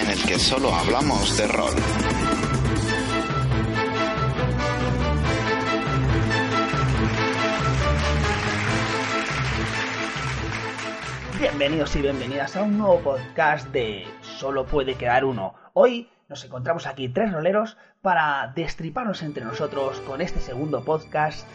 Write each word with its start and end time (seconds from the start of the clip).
En 0.00 0.10
el 0.10 0.22
que 0.24 0.38
solo 0.38 0.72
hablamos 0.72 1.36
de 1.36 1.48
rol. 1.48 1.72
Bienvenidos 11.40 11.96
y 11.96 12.02
bienvenidas 12.02 12.56
a 12.56 12.62
un 12.62 12.78
nuevo 12.78 13.00
podcast 13.00 13.68
de 13.70 14.06
Solo 14.22 14.64
puede 14.64 14.94
quedar 14.94 15.24
uno. 15.24 15.54
Hoy 15.72 16.08
nos 16.28 16.44
encontramos 16.44 16.86
aquí 16.86 17.08
tres 17.08 17.32
roleros 17.32 17.76
para 18.00 18.52
destriparnos 18.54 19.22
entre 19.22 19.44
nosotros 19.44 20.00
con 20.02 20.20
este 20.20 20.40
segundo 20.40 20.84
podcast 20.84 21.48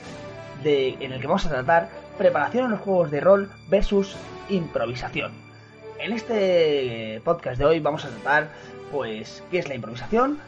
de, 0.61 0.97
en 0.99 1.13
el 1.13 1.21
que 1.21 1.27
vamos 1.27 1.45
a 1.45 1.49
tratar 1.49 1.89
preparación 2.17 2.65
en 2.65 2.71
los 2.71 2.81
juegos 2.81 3.11
de 3.11 3.21
rol 3.21 3.49
versus 3.69 4.15
improvisación. 4.49 5.52
En 5.99 6.11
este 6.11 7.21
podcast 7.23 7.57
de 7.57 7.65
hoy 7.65 7.79
vamos 7.79 8.03
a 8.03 8.09
tratar 8.09 8.49
pues 8.91 9.43
qué 9.49 9.59
es 9.59 9.69
la 9.69 9.75
improvisación, 9.75 10.39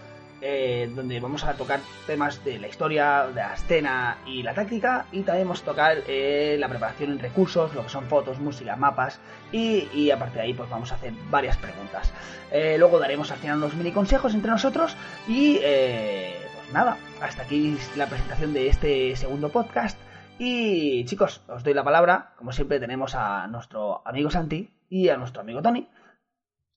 eh, 0.41 0.91
donde 0.93 1.19
vamos 1.19 1.43
a 1.45 1.53
tocar 1.53 1.79
temas 2.05 2.43
de 2.43 2.59
la 2.59 2.67
historia, 2.67 3.27
de 3.27 3.35
la 3.35 3.53
escena 3.53 4.17
y 4.25 4.43
la 4.43 4.53
táctica, 4.53 5.05
y 5.11 5.21
también 5.21 5.47
vamos 5.47 5.61
a 5.61 5.65
tocar 5.65 5.97
eh, 6.07 6.57
la 6.59 6.67
preparación 6.67 7.11
en 7.11 7.19
recursos, 7.19 7.73
lo 7.73 7.83
que 7.83 7.89
son 7.89 8.05
fotos, 8.05 8.39
música, 8.39 8.75
mapas, 8.75 9.19
y, 9.51 9.87
y 9.93 10.11
aparte 10.11 10.35
de 10.35 10.41
ahí 10.41 10.53
pues 10.53 10.69
vamos 10.69 10.91
a 10.91 10.95
hacer 10.95 11.13
varias 11.29 11.57
preguntas. 11.57 12.11
Eh, 12.51 12.75
luego 12.77 12.99
daremos 12.99 13.31
al 13.31 13.37
final 13.37 13.57
unos 13.57 13.75
mini 13.75 13.91
consejos 13.91 14.33
entre 14.33 14.51
nosotros 14.51 14.97
y 15.27 15.57
pues 15.57 16.73
nada, 16.73 16.97
hasta 17.21 17.43
aquí 17.43 17.77
la 17.95 18.07
presentación 18.07 18.53
de 18.53 18.67
este 18.67 19.15
segundo 19.15 19.49
podcast. 19.49 19.97
Y 20.37 21.05
chicos, 21.05 21.41
os 21.47 21.63
doy 21.63 21.73
la 21.73 21.85
palabra, 21.85 22.33
como 22.35 22.51
siempre 22.51 22.79
tenemos 22.81 23.15
a 23.15 23.47
nuestro 23.47 24.01
amigo 24.05 24.29
Santi 24.29 24.74
y 24.89 25.09
a 25.09 25.17
nuestro 25.17 25.41
amigo 25.41 25.61
Tony. 25.61 25.87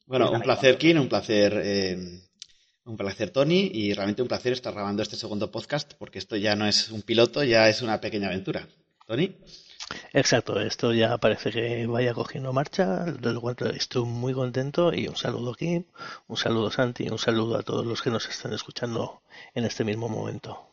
Bueno, 0.06 0.30
un 0.30 0.40
placer, 0.40 0.78
Kim, 0.78 1.00
un 1.00 1.08
placer, 1.08 1.60
eh, 1.62 2.20
un 2.84 2.96
placer, 2.96 3.30
Tony, 3.30 3.70
y 3.72 3.92
realmente 3.92 4.22
un 4.22 4.28
placer 4.28 4.54
estar 4.54 4.72
grabando 4.72 5.02
este 5.02 5.16
segundo 5.16 5.50
podcast, 5.50 5.92
porque 5.98 6.18
esto 6.18 6.36
ya 6.36 6.56
no 6.56 6.66
es 6.66 6.90
un 6.90 7.02
piloto, 7.02 7.44
ya 7.44 7.68
es 7.68 7.82
una 7.82 8.00
pequeña 8.00 8.28
aventura. 8.28 8.66
Tony, 9.06 9.34
Exacto, 10.12 10.60
esto 10.60 10.92
ya 10.92 11.16
parece 11.18 11.50
que 11.50 11.86
vaya 11.86 12.12
cogiendo 12.12 12.52
marcha, 12.52 13.04
de 13.04 13.32
lo 13.32 13.40
cual 13.40 13.56
estoy 13.74 14.04
muy 14.04 14.34
contento 14.34 14.92
y 14.92 15.08
un 15.08 15.16
saludo 15.16 15.54
Kim, 15.54 15.84
un 16.26 16.36
saludo 16.36 16.70
Santi 16.70 17.04
y 17.04 17.08
un 17.08 17.18
saludo 17.18 17.56
a 17.56 17.62
todos 17.62 17.86
los 17.86 18.02
que 18.02 18.10
nos 18.10 18.28
están 18.28 18.52
escuchando 18.52 19.22
en 19.54 19.64
este 19.64 19.84
mismo 19.84 20.08
momento. 20.08 20.68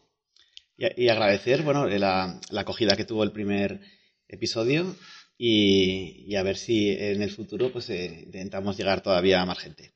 y, 0.78 1.06
y 1.06 1.09
agradecer, 1.09 1.63
bueno, 1.63 1.88
la, 1.88 2.39
la 2.50 2.61
acogida 2.61 2.95
que 2.97 3.06
tuvo 3.06 3.23
el 3.23 3.31
primer 3.31 3.80
episodio 4.28 4.95
y, 5.38 6.25
y 6.28 6.36
a 6.36 6.44
ver 6.44 6.58
si 6.58 6.89
en 6.91 7.22
el 7.22 7.31
futuro, 7.31 7.72
pues, 7.72 7.89
eh, 7.89 8.23
intentamos 8.25 8.78
llegar 8.78 9.02
todavía 9.02 9.41
a 9.41 9.45
más 9.45 9.59
gente. 9.59 9.94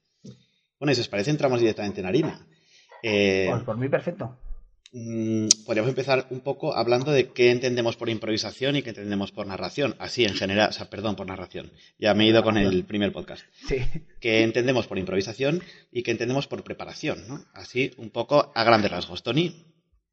Bueno, 0.80 0.92
y 0.92 0.96
si 0.96 1.02
os 1.02 1.08
parece, 1.10 1.32
entramos 1.32 1.60
directamente 1.60 2.00
en 2.02 2.08
harina. 2.08 2.48
Eh, 3.04 3.48
Pues 3.50 3.64
por 3.64 3.78
mí 3.78 3.90
perfecto. 3.90 4.38
Mm, 4.92 5.48
podríamos 5.66 5.90
empezar 5.90 6.26
un 6.32 6.40
poco 6.40 6.76
hablando 6.76 7.12
de 7.12 7.30
qué 7.30 7.52
entendemos 7.52 7.96
por 7.96 8.10
improvisación 8.10 8.76
y 8.76 8.82
qué 8.82 8.90
entendemos 8.90 9.32
por 9.32 9.46
narración. 9.46 9.96
Así 10.00 10.26
en 10.26 10.34
general, 10.34 10.70
o 10.70 10.74
sea, 10.74 10.90
perdón, 10.90 11.16
por 11.16 11.28
narración. 11.28 11.72
Ya 12.00 12.14
me 12.14 12.24
he 12.24 12.30
ido 12.30 12.44
con 12.44 12.58
el 12.58 12.86
primer 12.86 13.12
podcast. 13.12 13.44
Sí. 13.68 13.78
¿Qué 14.20 14.42
entendemos 14.44 14.88
por 14.88 14.98
improvisación 14.98 15.62
y 15.92 16.02
qué 16.04 16.12
entendemos 16.12 16.48
por 16.48 16.64
preparación? 16.64 17.28
¿no? 17.28 17.46
Así 17.54 17.92
un 17.98 18.10
poco 18.10 18.52
a 18.56 18.64
grandes 18.64 18.90
rasgos. 18.90 19.22
Tony, 19.22 19.64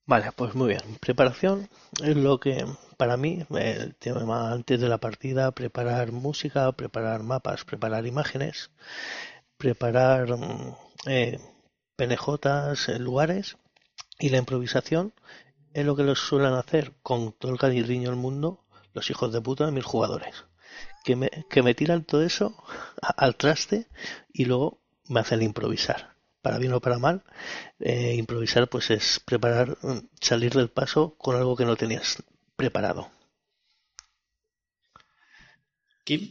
Vale, 0.06 0.30
pues 0.32 0.54
muy 0.54 0.68
bien. 0.68 0.82
Preparación 1.00 1.68
es 2.02 2.16
lo 2.16 2.38
que 2.38 2.64
para 2.96 3.16
mí 3.16 3.44
el 3.50 3.94
tema 3.96 4.52
antes 4.52 4.80
de 4.80 4.88
la 4.88 4.98
partida, 4.98 5.50
preparar 5.50 6.12
música, 6.12 6.70
preparar 6.72 7.24
mapas, 7.24 7.64
preparar 7.64 8.06
imágenes, 8.06 8.70
preparar 9.58 10.36
mm, 10.36 10.76
eh, 11.06 11.40
PNJs 11.96 12.88
en 12.90 13.02
lugares 13.02 13.56
y 14.20 14.28
la 14.28 14.38
improvisación 14.38 15.12
es 15.74 15.84
lo 15.84 15.96
que 15.96 16.04
los 16.04 16.20
suelen 16.20 16.54
hacer 16.54 16.94
con 17.02 17.32
todo 17.32 17.52
el 17.52 17.58
cariño 17.58 18.10
del 18.10 18.16
mundo 18.16 18.64
los 18.94 19.10
hijos 19.10 19.32
de 19.32 19.40
puta 19.40 19.66
de 19.66 19.72
mis 19.72 19.84
jugadores. 19.84 20.44
Que 21.04 21.16
me, 21.16 21.30
que 21.50 21.62
me 21.62 21.74
tiran 21.74 22.04
todo 22.04 22.22
eso 22.22 22.56
al 23.16 23.36
traste 23.36 23.88
y 24.32 24.44
luego 24.44 24.80
me 25.08 25.20
hacen 25.20 25.42
improvisar. 25.42 26.15
Para 26.46 26.58
bien 26.62 26.74
o 26.74 26.80
para 26.80 27.00
mal, 27.06 27.24
eh, 27.80 28.14
improvisar 28.14 28.68
pues 28.68 28.92
es 28.92 29.18
preparar, 29.18 29.68
mm, 29.82 29.98
salir 30.20 30.52
del 30.54 30.68
paso 30.68 31.16
con 31.18 31.34
algo 31.34 31.56
que 31.56 31.64
no 31.64 31.74
tenías 31.74 32.22
preparado. 32.54 33.10
Kim, 36.04 36.22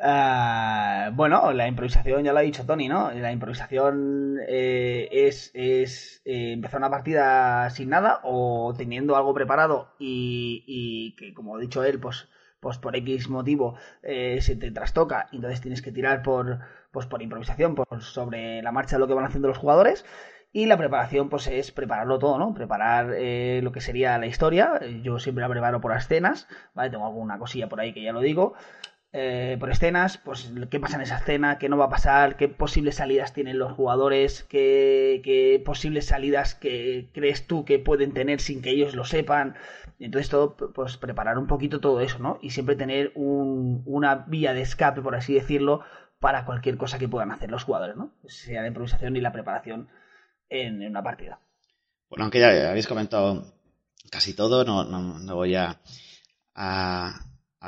Ah, 0.00 1.10
bueno, 1.14 1.52
la 1.52 1.68
improvisación 1.68 2.24
ya 2.24 2.32
lo 2.32 2.38
ha 2.38 2.42
dicho 2.42 2.64
Tony, 2.64 2.88
¿no? 2.88 3.12
La 3.12 3.30
improvisación 3.30 4.38
eh, 4.48 5.06
es, 5.12 5.50
es 5.54 6.22
eh, 6.24 6.52
empezar 6.52 6.78
una 6.80 6.90
partida 6.90 7.68
sin 7.68 7.90
nada 7.90 8.20
o 8.24 8.72
teniendo 8.74 9.16
algo 9.16 9.34
preparado 9.34 9.94
y, 9.98 10.64
y 10.66 11.14
que, 11.16 11.34
como 11.34 11.56
ha 11.56 11.60
dicho 11.60 11.84
él, 11.84 12.00
pues, 12.00 12.26
pues 12.58 12.78
por 12.78 12.96
X 12.96 13.28
motivo 13.28 13.76
se 14.02 14.56
te 14.56 14.70
trastoca 14.70 15.28
y 15.32 15.36
entonces 15.36 15.60
tienes 15.60 15.82
que 15.82 15.92
tirar 15.92 16.22
por, 16.22 16.60
pues 16.92 17.06
por 17.06 17.22
improvisación, 17.22 17.74
por 17.74 18.02
sobre 18.02 18.62
la 18.62 18.72
marcha 18.72 18.96
de 18.96 19.00
lo 19.00 19.08
que 19.08 19.14
van 19.14 19.24
haciendo 19.24 19.48
los 19.48 19.58
jugadores. 19.58 20.04
Y 20.52 20.66
la 20.66 20.76
preparación, 20.76 21.30
pues 21.30 21.46
es 21.46 21.72
prepararlo 21.72 22.18
todo, 22.18 22.38
¿no? 22.38 22.52
Preparar 22.52 23.14
eh, 23.16 23.60
lo 23.62 23.72
que 23.72 23.80
sería 23.80 24.18
la 24.18 24.26
historia. 24.26 24.80
Yo 25.02 25.18
siempre 25.18 25.42
la 25.42 25.48
preparo 25.48 25.80
por 25.80 25.96
escenas, 25.96 26.46
¿vale? 26.74 26.90
Tengo 26.90 27.06
alguna 27.06 27.38
cosilla 27.38 27.68
por 27.68 27.80
ahí 27.80 27.94
que 27.94 28.02
ya 28.02 28.12
lo 28.12 28.20
digo 28.20 28.54
eh, 29.14 29.58
por 29.60 29.70
escenas, 29.70 30.16
pues 30.16 30.50
qué 30.70 30.80
pasa 30.80 30.96
en 30.96 31.02
esa 31.02 31.18
escena, 31.18 31.58
qué 31.58 31.68
no 31.68 31.76
va 31.76 31.86
a 31.86 31.90
pasar, 31.90 32.36
qué 32.36 32.48
posibles 32.48 32.96
salidas 32.96 33.34
tienen 33.34 33.58
los 33.58 33.72
jugadores, 33.72 34.44
qué, 34.44 35.20
qué 35.22 35.62
posibles 35.64 36.06
salidas 36.06 36.54
que 36.54 37.10
crees 37.12 37.46
tú 37.46 37.66
que 37.66 37.78
pueden 37.78 38.12
tener 38.14 38.40
sin 38.40 38.62
que 38.62 38.70
ellos 38.70 38.94
lo 38.94 39.04
sepan. 39.04 39.54
Entonces 39.98 40.30
todo, 40.30 40.56
pues 40.56 40.96
preparar 40.96 41.36
un 41.38 41.46
poquito 41.46 41.78
todo 41.80 42.00
eso, 42.00 42.18
¿no? 42.20 42.38
Y 42.40 42.50
siempre 42.50 42.74
tener 42.74 43.12
un, 43.14 43.82
una 43.84 44.24
vía 44.26 44.54
de 44.54 44.62
escape, 44.62 45.02
por 45.02 45.14
así 45.14 45.34
decirlo, 45.34 45.82
para 46.22 46.44
cualquier 46.44 46.76
cosa 46.76 47.00
que 47.00 47.08
puedan 47.08 47.32
hacer 47.32 47.50
los 47.50 47.64
jugadores, 47.64 47.96
¿no? 47.96 48.12
Sea 48.28 48.62
la 48.62 48.68
improvisación 48.68 49.16
y 49.16 49.20
la 49.20 49.32
preparación 49.32 49.88
en, 50.48 50.80
una 50.86 51.02
partida. 51.02 51.40
bueno, 52.08 52.24
aunque 52.24 52.38
ya 52.38 52.70
habéis 52.70 52.86
comentado 52.86 53.52
casi 54.08 54.32
todo, 54.32 54.64
no, 54.64 54.84
no, 54.84 55.34
voy 55.34 55.56
a, 55.56 55.80
a, 56.54 57.20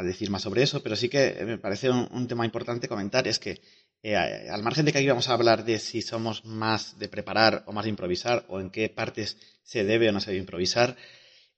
decir 0.04 0.30
más 0.30 0.42
sobre 0.42 0.62
eso, 0.62 0.84
pero 0.84 0.94
sí 0.94 1.08
que 1.08 1.42
me 1.44 1.58
parece 1.58 1.90
un, 1.90 2.06
un 2.12 2.28
tema 2.28 2.44
importante 2.44 2.86
comentar, 2.86 3.26
es 3.26 3.40
que 3.40 3.60
eh, 4.04 4.14
al 4.16 4.62
margen 4.62 4.84
de 4.84 4.92
que 4.92 4.98
aquí 4.98 5.08
vamos 5.08 5.28
a 5.28 5.34
hablar 5.34 5.64
de 5.64 5.80
si 5.80 6.00
somos 6.00 6.44
más 6.44 6.96
de 6.96 7.08
preparar 7.08 7.64
o 7.66 7.72
más 7.72 7.86
de 7.86 7.90
improvisar, 7.90 8.44
o 8.46 8.60
en 8.60 8.70
qué 8.70 8.88
partes 8.88 9.36
se 9.64 9.82
debe 9.82 10.10
o 10.10 10.12
no 10.12 10.20
se 10.20 10.30
debe 10.30 10.42
improvisar, 10.42 10.96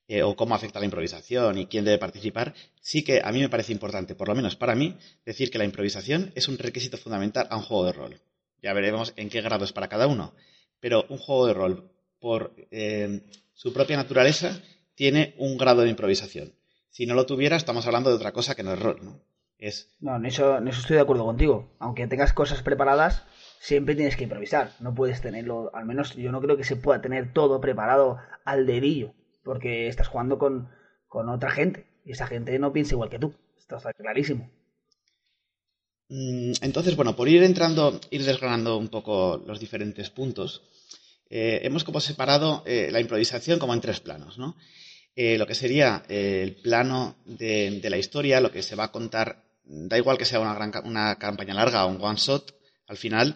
eh, 0.07 0.23
o 0.23 0.35
cómo 0.35 0.55
afecta 0.55 0.79
la 0.79 0.85
improvisación 0.85 1.57
y 1.57 1.67
quién 1.67 1.85
debe 1.85 1.97
participar, 1.97 2.53
sí 2.81 3.03
que 3.03 3.21
a 3.23 3.31
mí 3.31 3.39
me 3.39 3.49
parece 3.49 3.73
importante, 3.73 4.15
por 4.15 4.27
lo 4.27 4.35
menos 4.35 4.55
para 4.55 4.75
mí, 4.75 4.97
decir 5.25 5.51
que 5.51 5.57
la 5.57 5.65
improvisación 5.65 6.31
es 6.35 6.47
un 6.47 6.57
requisito 6.57 6.97
fundamental 6.97 7.47
a 7.49 7.57
un 7.57 7.63
juego 7.63 7.85
de 7.85 7.93
rol. 7.93 8.21
Ya 8.61 8.73
veremos 8.73 9.13
en 9.17 9.29
qué 9.29 9.41
grado 9.41 9.65
es 9.65 9.73
para 9.73 9.89
cada 9.89 10.07
uno, 10.07 10.33
pero 10.79 11.05
un 11.09 11.17
juego 11.17 11.47
de 11.47 11.53
rol, 11.53 11.91
por 12.19 12.55
eh, 12.71 13.21
su 13.53 13.73
propia 13.73 13.97
naturaleza, 13.97 14.61
tiene 14.95 15.35
un 15.37 15.57
grado 15.57 15.81
de 15.81 15.89
improvisación. 15.89 16.53
Si 16.89 17.05
no 17.05 17.13
lo 17.13 17.25
tuviera, 17.25 17.57
estamos 17.57 17.85
hablando 17.85 18.09
de 18.09 18.15
otra 18.15 18.31
cosa 18.31 18.55
que 18.55 18.63
no 18.63 18.73
es 18.73 18.79
rol, 18.79 18.99
¿no? 19.03 19.21
Es 19.59 19.95
No, 19.99 20.15
en 20.15 20.25
eso, 20.25 20.57
en 20.57 20.67
eso 20.67 20.81
estoy 20.81 20.95
de 20.95 21.01
acuerdo 21.01 21.25
contigo. 21.25 21.75
Aunque 21.79 22.07
tengas 22.07 22.33
cosas 22.33 22.61
preparadas, 22.61 23.23
siempre 23.59 23.95
tienes 23.95 24.15
que 24.15 24.23
improvisar. 24.23 24.71
No 24.79 24.93
puedes 24.93 25.21
tenerlo, 25.21 25.71
al 25.73 25.85
menos 25.85 26.15
yo 26.15 26.31
no 26.31 26.41
creo 26.41 26.57
que 26.57 26.63
se 26.63 26.75
pueda 26.75 27.01
tener 27.01 27.33
todo 27.33 27.59
preparado 27.59 28.17
al 28.45 28.65
dedillo, 28.65 29.13
porque 29.47 29.87
estás 29.87 30.09
jugando 30.09 30.37
con, 30.37 30.69
con 31.07 31.29
otra 31.29 31.51
gente 31.51 31.87
y 32.05 32.11
esa 32.11 32.27
gente 32.27 32.59
no 32.59 32.73
piensa 32.73 32.95
igual 32.95 33.09
que 33.09 33.19
tú. 33.19 33.33
Esto 33.57 33.77
está 33.77 33.93
clarísimo. 33.93 34.49
Mm, 36.09 36.53
Entonces, 36.61 36.95
bueno, 36.95 37.15
por 37.15 37.27
ir 37.27 37.43
entrando, 37.43 37.99
ir 38.11 38.23
desgranando 38.23 38.77
un 38.77 38.87
poco 38.89 39.43
los 39.45 39.59
diferentes 39.59 40.09
puntos, 40.09 40.61
eh, 41.29 41.59
hemos 41.63 41.83
como 41.83 41.99
separado 41.99 42.63
eh, 42.65 42.89
la 42.91 43.01
improvisación 43.01 43.59
como 43.59 43.73
en 43.73 43.81
tres 43.81 43.99
planos, 43.99 44.37
¿no? 44.37 44.55
Eh, 45.15 45.37
lo 45.37 45.47
que 45.47 45.55
sería 45.55 46.03
el 46.09 46.55
plano 46.57 47.17
de, 47.25 47.81
la 47.89 47.97
historia, 47.97 48.39
lo 48.39 48.51
que 48.51 48.63
se 48.63 48.75
va 48.75 48.85
a 48.85 48.91
contar, 48.91 49.43
da 49.63 49.97
igual 49.97 50.17
que 50.17 50.25
sea 50.25 50.39
una, 50.39 50.53
gran, 50.53 50.71
una 50.85 51.15
campaña 51.17 51.55
larga 51.55 51.85
o 51.85 51.89
un 51.89 52.01
one 52.01 52.17
shot, 52.19 52.55
al 52.87 52.97
final 52.97 53.35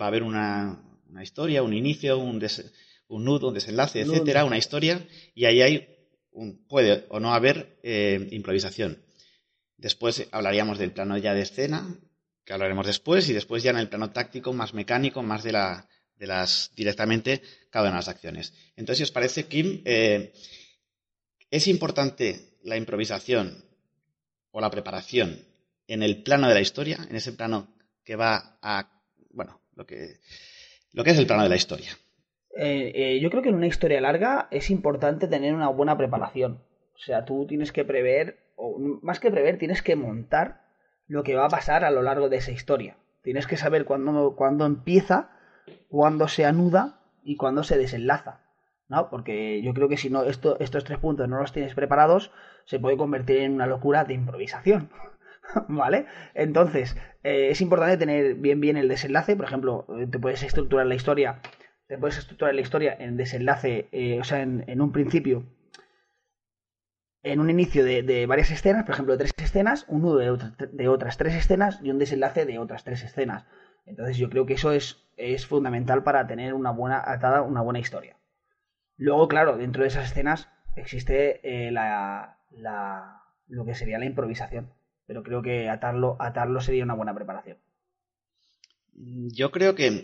va 0.00 0.06
a 0.06 0.08
haber 0.08 0.24
una, 0.24 0.82
una 1.08 1.22
historia, 1.22 1.62
un 1.62 1.72
inicio, 1.72 2.18
un, 2.18 2.38
des- 2.40 2.72
un 3.08 3.24
nudo, 3.24 3.48
un 3.48 3.54
desenlace, 3.54 4.00
etcétera, 4.14 4.44
una 4.44 4.58
historia, 4.58 5.06
y 5.34 5.44
ahí 5.44 5.62
hay 5.62 5.88
un- 6.32 6.66
puede 6.66 7.04
o 7.10 7.20
no 7.20 7.32
haber 7.34 7.78
eh, 7.82 8.28
improvisación. 8.32 9.02
Después 9.76 10.26
hablaríamos 10.32 10.78
del 10.78 10.92
plano 10.92 11.16
ya 11.18 11.34
de 11.34 11.42
escena, 11.42 11.98
que 12.44 12.52
hablaremos 12.52 12.86
después, 12.86 13.28
y 13.28 13.32
después 13.32 13.62
ya 13.62 13.70
en 13.70 13.78
el 13.78 13.88
plano 13.88 14.10
táctico, 14.12 14.52
más 14.52 14.74
mecánico, 14.74 15.22
más 15.22 15.42
de, 15.42 15.52
la, 15.52 15.88
de 16.16 16.26
las 16.26 16.70
directamente 16.74 17.42
cada 17.70 17.84
una 17.88 17.96
de 17.96 17.98
las 18.00 18.08
acciones. 18.08 18.52
Entonces, 18.76 18.98
si 18.98 19.02
os 19.04 19.10
parece, 19.12 19.46
Kim, 19.46 19.82
eh, 19.84 20.32
¿es 21.50 21.66
importante 21.68 22.56
la 22.62 22.76
improvisación 22.76 23.64
o 24.50 24.60
la 24.60 24.70
preparación 24.70 25.44
en 25.86 26.02
el 26.02 26.22
plano 26.22 26.48
de 26.48 26.54
la 26.54 26.60
historia, 26.60 27.06
en 27.08 27.16
ese 27.16 27.32
plano 27.32 27.74
que 28.04 28.16
va 28.16 28.58
a, 28.62 29.02
bueno, 29.30 29.60
lo 29.74 29.86
que, 29.86 30.20
lo 30.92 31.04
que 31.04 31.10
es 31.10 31.18
el 31.18 31.26
plano 31.26 31.42
de 31.42 31.48
la 31.48 31.56
historia? 31.56 31.96
Eh, 32.56 32.92
eh, 32.94 33.20
yo 33.20 33.30
creo 33.30 33.42
que 33.42 33.48
en 33.48 33.56
una 33.56 33.66
historia 33.66 34.00
larga 34.00 34.48
es 34.50 34.70
importante 34.70 35.26
tener 35.26 35.54
una 35.54 35.68
buena 35.68 35.96
preparación. 35.96 36.60
O 36.94 36.98
sea, 36.98 37.24
tú 37.24 37.46
tienes 37.46 37.72
que 37.72 37.84
prever, 37.84 38.38
o 38.56 38.78
más 39.02 39.18
que 39.18 39.30
prever, 39.30 39.58
tienes 39.58 39.82
que 39.82 39.96
montar 39.96 40.62
lo 41.06 41.22
que 41.22 41.34
va 41.34 41.46
a 41.46 41.50
pasar 41.50 41.84
a 41.84 41.90
lo 41.90 42.02
largo 42.02 42.28
de 42.28 42.36
esa 42.36 42.52
historia. 42.52 42.96
Tienes 43.22 43.46
que 43.46 43.56
saber 43.56 43.84
cuándo, 43.84 44.36
cuándo 44.36 44.66
empieza, 44.66 45.30
cuándo 45.88 46.28
se 46.28 46.44
anuda 46.44 47.00
y 47.24 47.36
cuándo 47.36 47.64
se 47.64 47.78
desenlaza. 47.78 48.40
¿no? 48.88 49.08
Porque 49.10 49.62
yo 49.62 49.74
creo 49.74 49.88
que 49.88 49.96
si 49.96 50.10
no 50.10 50.22
esto, 50.24 50.58
estos 50.60 50.84
tres 50.84 50.98
puntos 50.98 51.28
no 51.28 51.38
los 51.38 51.52
tienes 51.52 51.74
preparados, 51.74 52.30
se 52.66 52.78
puede 52.78 52.96
convertir 52.96 53.38
en 53.38 53.54
una 53.54 53.66
locura 53.66 54.04
de 54.04 54.14
improvisación. 54.14 54.90
¿Vale? 55.68 56.06
Entonces, 56.34 56.96
eh, 57.22 57.48
es 57.50 57.60
importante 57.60 57.96
tener 57.96 58.34
bien 58.34 58.60
bien 58.60 58.76
el 58.76 58.88
desenlace. 58.88 59.36
Por 59.36 59.46
ejemplo, 59.46 59.86
te 60.10 60.18
puedes 60.18 60.42
estructurar 60.42 60.86
la 60.86 60.94
historia. 60.94 61.40
Te 61.86 61.98
puedes 61.98 62.18
estructurar 62.18 62.54
la 62.54 62.60
historia 62.62 62.96
en 62.98 63.16
desenlace, 63.16 63.88
eh, 63.92 64.18
o 64.20 64.24
sea, 64.24 64.40
en, 64.42 64.80
un 64.80 64.92
principio, 64.92 65.44
en 67.22 67.40
un 67.40 67.50
inicio 67.50 67.84
de, 67.84 68.26
varias 68.26 68.50
escenas, 68.50 68.84
por 68.84 68.94
ejemplo, 68.94 69.16
de 69.16 69.24
tres 69.24 69.32
escenas, 69.38 69.84
un 69.88 70.02
nudo 70.02 70.18
de 70.18 70.88
otras 70.88 71.16
tres 71.18 71.34
escenas 71.34 71.80
y 71.82 71.90
un 71.90 71.98
desenlace 71.98 72.46
de 72.46 72.58
otras 72.58 72.84
tres 72.84 73.02
escenas. 73.02 73.44
Entonces, 73.86 74.16
yo 74.16 74.30
creo 74.30 74.46
que 74.46 74.54
eso 74.54 74.72
es, 74.72 75.04
es 75.16 75.46
fundamental 75.46 76.02
para 76.02 76.26
tener 76.26 76.54
una 76.54 76.70
buena 76.70 77.02
atada, 77.04 77.42
una 77.42 77.60
buena 77.60 77.78
historia. 77.80 78.16
Luego, 78.96 79.28
claro, 79.28 79.56
dentro 79.56 79.82
de 79.82 79.88
esas 79.88 80.10
escenas 80.10 80.48
existe 80.76 81.40
eh, 81.66 81.70
la, 81.70 82.38
la- 82.50 83.22
lo 83.48 83.64
que 83.66 83.74
sería 83.74 83.98
la 83.98 84.06
improvisación. 84.06 84.72
Pero 85.06 85.22
creo 85.22 85.42
que 85.42 85.68
atarlo, 85.68 86.16
atarlo 86.18 86.60
sería 86.60 86.84
una 86.84 86.94
buena 86.94 87.14
preparación. 87.14 87.58
Yo 88.94 89.50
creo 89.50 89.74
que 89.74 90.02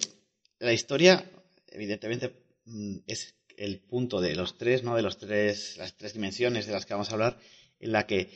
la 0.59 0.73
historia, 0.73 1.25
evidentemente, 1.71 2.45
mm, 2.65 2.99
es 3.07 3.35
el 3.57 3.81
punto 3.81 4.21
de 4.21 4.35
los 4.35 4.57
tres, 4.59 4.83
¿no? 4.83 4.97
De 4.97 5.03
los 5.03 5.19
tres, 5.19 5.77
las 5.77 5.97
tres 5.97 6.15
dimensiones 6.15 6.67
de 6.67 6.73
las 6.73 6.87
que 6.87 6.95
vamos 6.95 7.11
a 7.11 7.15
hablar, 7.15 7.39
en 7.79 7.93
la 7.93 8.07
que 8.07 8.31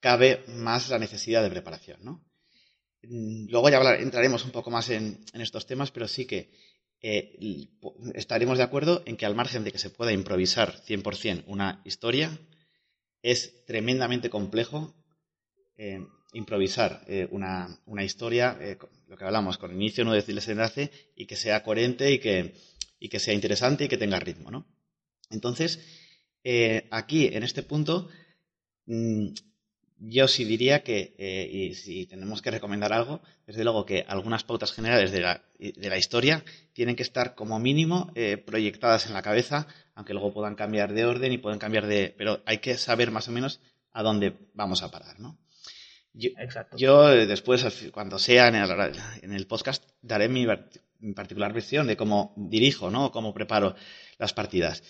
cabe 0.00 0.44
más 0.48 0.88
la 0.88 0.98
necesidad 0.98 1.42
de 1.42 1.50
preparación, 1.50 2.00
¿no? 2.02 2.24
Mm, 3.02 3.46
Luego 3.50 3.68
ya 3.68 3.78
hablar- 3.78 4.00
entraremos 4.00 4.44
un 4.44 4.50
poco 4.52 4.70
más 4.70 4.90
en, 4.90 5.24
estos 5.34 5.66
temas, 5.66 5.90
pero 5.90 6.06
sí 6.08 6.26
que 6.26 6.50
eh, 7.02 7.38
estaremos 8.14 8.58
de 8.58 8.64
acuerdo 8.64 9.02
en 9.06 9.16
que 9.16 9.24
al 9.26 9.34
margen 9.34 9.64
de 9.64 9.72
que 9.72 9.78
se 9.78 9.88
pueda 9.90 10.12
improvisar 10.12 10.80
100% 10.86 11.44
una 11.46 11.80
historia, 11.84 12.38
es 13.22 13.64
tremendamente 13.66 14.28
complejo 14.30 14.94
eh, 15.76 16.06
improvisar 16.32 17.02
eh, 17.08 17.26
una, 17.30 17.80
una 17.86 18.04
historia, 18.04 18.58
lo 19.08 19.16
que 19.16 19.24
hablamos, 19.24 19.58
con 19.58 19.72
inicio, 19.72 20.04
no 20.04 20.12
decir 20.12 20.34
desenlace, 20.34 20.90
y 21.16 21.26
que 21.26 21.36
sea 21.36 21.62
coherente 21.62 22.12
y 22.12 22.18
que, 22.18 22.54
y 23.00 23.08
que 23.08 23.18
sea 23.18 23.34
interesante 23.34 23.84
y 23.84 23.88
que 23.88 23.96
tenga 23.96 24.20
ritmo, 24.20 24.50
¿no? 24.50 24.66
Entonces, 25.30 25.80
eh, 26.44 26.86
aquí, 26.90 27.26
en 27.32 27.42
este 27.42 27.62
punto, 27.62 28.08
mm, 28.86 29.28
yo 29.98 30.28
sí 30.28 30.44
diría 30.44 30.82
que, 30.82 31.14
eh, 31.18 31.48
y 31.50 31.74
si 31.74 32.06
tenemos 32.06 32.40
que 32.42 32.50
recomendar 32.50 32.92
algo, 32.92 33.20
desde 33.46 33.64
luego 33.64 33.84
que 33.84 34.04
algunas 34.06 34.44
pautas 34.44 34.72
generales 34.72 35.12
de 35.12 35.20
la, 35.20 35.44
de 35.58 35.90
la 35.90 35.98
historia 35.98 36.44
tienen 36.72 36.96
que 36.96 37.02
estar 37.02 37.34
como 37.34 37.58
mínimo 37.58 38.10
eh, 38.14 38.38
proyectadas 38.38 39.06
en 39.06 39.12
la 39.12 39.22
cabeza, 39.22 39.66
aunque 39.94 40.14
luego 40.14 40.32
puedan 40.32 40.54
cambiar 40.54 40.92
de 40.94 41.04
orden 41.04 41.32
y 41.32 41.38
puedan 41.38 41.58
cambiar 41.58 41.86
de... 41.86 42.14
Pero 42.16 42.42
hay 42.46 42.58
que 42.58 42.76
saber 42.78 43.10
más 43.10 43.28
o 43.28 43.32
menos 43.32 43.60
a 43.92 44.02
dónde 44.02 44.34
vamos 44.54 44.82
a 44.82 44.90
parar, 44.90 45.20
¿no? 45.20 45.38
Yo, 46.12 46.30
Exacto. 46.38 46.76
yo 46.76 47.08
después, 47.08 47.64
cuando 47.92 48.18
sea 48.18 48.48
en 48.48 48.56
el, 48.56 48.70
en 49.22 49.32
el 49.32 49.46
podcast, 49.46 49.84
daré 50.02 50.28
mi, 50.28 50.44
mi 51.00 51.12
particular 51.12 51.52
versión 51.52 51.86
de 51.86 51.96
cómo 51.96 52.34
dirijo, 52.36 52.90
¿no? 52.90 53.10
Cómo 53.10 53.34
preparo 53.34 53.74
las 54.18 54.32
partidas. 54.32 54.82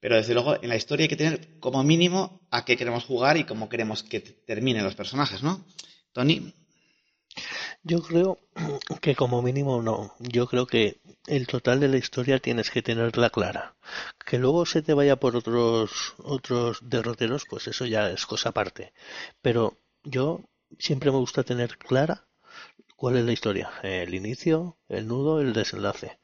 Pero 0.00 0.16
desde 0.16 0.34
luego, 0.34 0.60
en 0.60 0.68
la 0.68 0.76
historia 0.76 1.04
hay 1.04 1.08
que 1.08 1.16
tener 1.16 1.60
como 1.60 1.82
mínimo 1.84 2.40
a 2.50 2.64
qué 2.64 2.76
queremos 2.76 3.04
jugar 3.04 3.36
y 3.36 3.44
cómo 3.44 3.68
queremos 3.68 4.02
que 4.02 4.20
terminen 4.20 4.82
los 4.82 4.96
personajes, 4.96 5.42
¿no? 5.42 5.64
Tony, 6.12 6.52
Yo 7.84 8.02
creo 8.02 8.38
que 9.00 9.14
como 9.14 9.42
mínimo 9.42 9.80
no. 9.80 10.14
Yo 10.18 10.46
creo 10.46 10.66
que 10.66 11.00
el 11.26 11.46
total 11.46 11.80
de 11.80 11.88
la 11.88 11.98
historia 11.98 12.40
tienes 12.40 12.70
que 12.70 12.82
tenerla 12.82 13.30
clara. 13.30 13.76
Que 14.26 14.38
luego 14.38 14.66
se 14.66 14.82
te 14.82 14.94
vaya 14.94 15.16
por 15.16 15.36
otros 15.36 16.14
otros 16.18 16.80
derroteros, 16.82 17.44
pues 17.48 17.68
eso 17.68 17.86
ya 17.86 18.10
es 18.10 18.26
cosa 18.26 18.50
aparte. 18.50 18.92
Pero 19.40 19.78
yo 20.02 20.40
siempre 20.78 21.10
me 21.12 21.18
gusta 21.18 21.44
tener 21.44 21.78
clara 21.78 22.26
cuál 23.02 23.16
es 23.16 23.24
la 23.24 23.32
historia, 23.32 23.68
el 23.82 24.14
inicio, 24.14 24.76
el 24.88 25.08
nudo, 25.08 25.40
el 25.40 25.52
desenlace. 25.54 26.18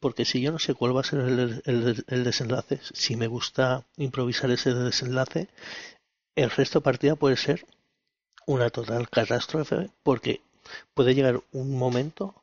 Porque 0.00 0.24
si 0.24 0.40
yo 0.40 0.52
no 0.52 0.60
sé 0.60 0.74
cuál 0.74 0.96
va 0.96 1.00
a 1.00 1.04
ser 1.10 1.20
el, 1.20 1.62
el- 1.66 2.04
el 2.06 2.24
desenlace, 2.24 2.78
si 2.94 3.16
me 3.16 3.26
gusta 3.26 3.86
improvisar 3.96 4.50
ese 4.52 4.72
desenlace, 4.74 5.48
el 6.36 6.50
resto 6.50 6.78
de 6.80 6.84
partida 6.84 7.16
puede 7.16 7.36
ser 7.36 7.66
una 8.46 8.70
total 8.70 9.08
catástrofe 9.10 9.90
porque 10.04 10.42
puede 10.94 11.14
llegar 11.16 11.42
un 11.52 11.76
momento 11.76 12.34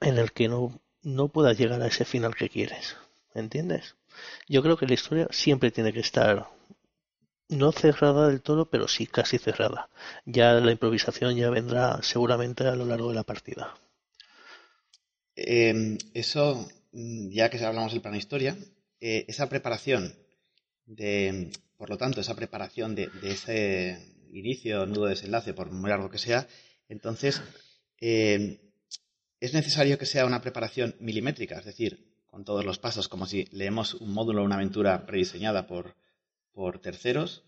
en 0.00 0.18
el 0.18 0.32
que 0.32 0.48
no, 0.48 0.80
no 1.02 1.28
puedas 1.28 1.58
llegar 1.58 1.80
a 1.82 1.88
ese 1.88 2.04
final 2.04 2.34
que 2.36 2.48
quieres. 2.50 2.96
¿Entiendes? 3.34 3.96
Yo 4.48 4.62
creo 4.62 4.76
que 4.76 4.86
la 4.88 4.94
historia 4.94 5.28
siempre 5.30 5.70
tiene 5.70 5.92
que 5.92 6.00
estar 6.00 6.48
no 7.48 7.72
cerrada 7.72 8.28
del 8.28 8.42
todo, 8.42 8.70
pero 8.70 8.88
sí 8.88 9.06
casi 9.06 9.38
cerrada. 9.38 9.90
Ya 10.24 10.52
la 10.54 10.72
improvisación 10.72 11.36
ya 11.36 11.50
vendrá 11.50 12.02
seguramente 12.02 12.66
a 12.66 12.74
lo 12.76 12.86
largo 12.86 13.10
de 13.10 13.14
la 13.14 13.24
partida. 13.24 13.74
eh, 15.36 15.98
eso, 16.14 16.68
mm, 16.92 17.28
ya 17.30 17.50
que 17.50 17.62
hablamos 17.64 17.92
del 17.92 18.02
plano 18.02 18.16
historia, 18.16 18.56
eh, 19.00 19.24
esa 19.28 19.48
preparación 19.48 20.14
de, 20.86 21.50
por 21.76 21.90
lo 21.90 21.98
tanto, 21.98 22.20
esa 22.20 22.36
preparación 22.36 22.94
de, 22.94 23.10
ese 23.24 23.98
inicio, 24.32 24.86
nudo, 24.86 25.06
desenlace, 25.06 25.54
por 25.54 25.70
muy 25.70 25.90
largo 25.90 26.10
que 26.10 26.18
sea, 26.18 26.46
entonces 26.88 27.42
eh, 28.00 28.60
es 29.40 29.54
necesario 29.54 29.98
que 29.98 30.06
sea 30.06 30.26
una 30.26 30.40
preparación 30.40 30.94
milimétrica, 31.00 31.58
es 31.58 31.64
decir, 31.64 32.14
con 32.26 32.44
todos 32.44 32.64
los 32.64 32.78
pasos, 32.78 33.08
como 33.08 33.26
si 33.26 33.44
leemos 33.52 33.94
un 33.94 34.12
módulo 34.12 34.44
una 34.44 34.56
aventura 34.56 35.06
prediseñada 35.06 35.66
por, 35.66 35.94
por 36.54 36.80
terceros. 36.80 37.44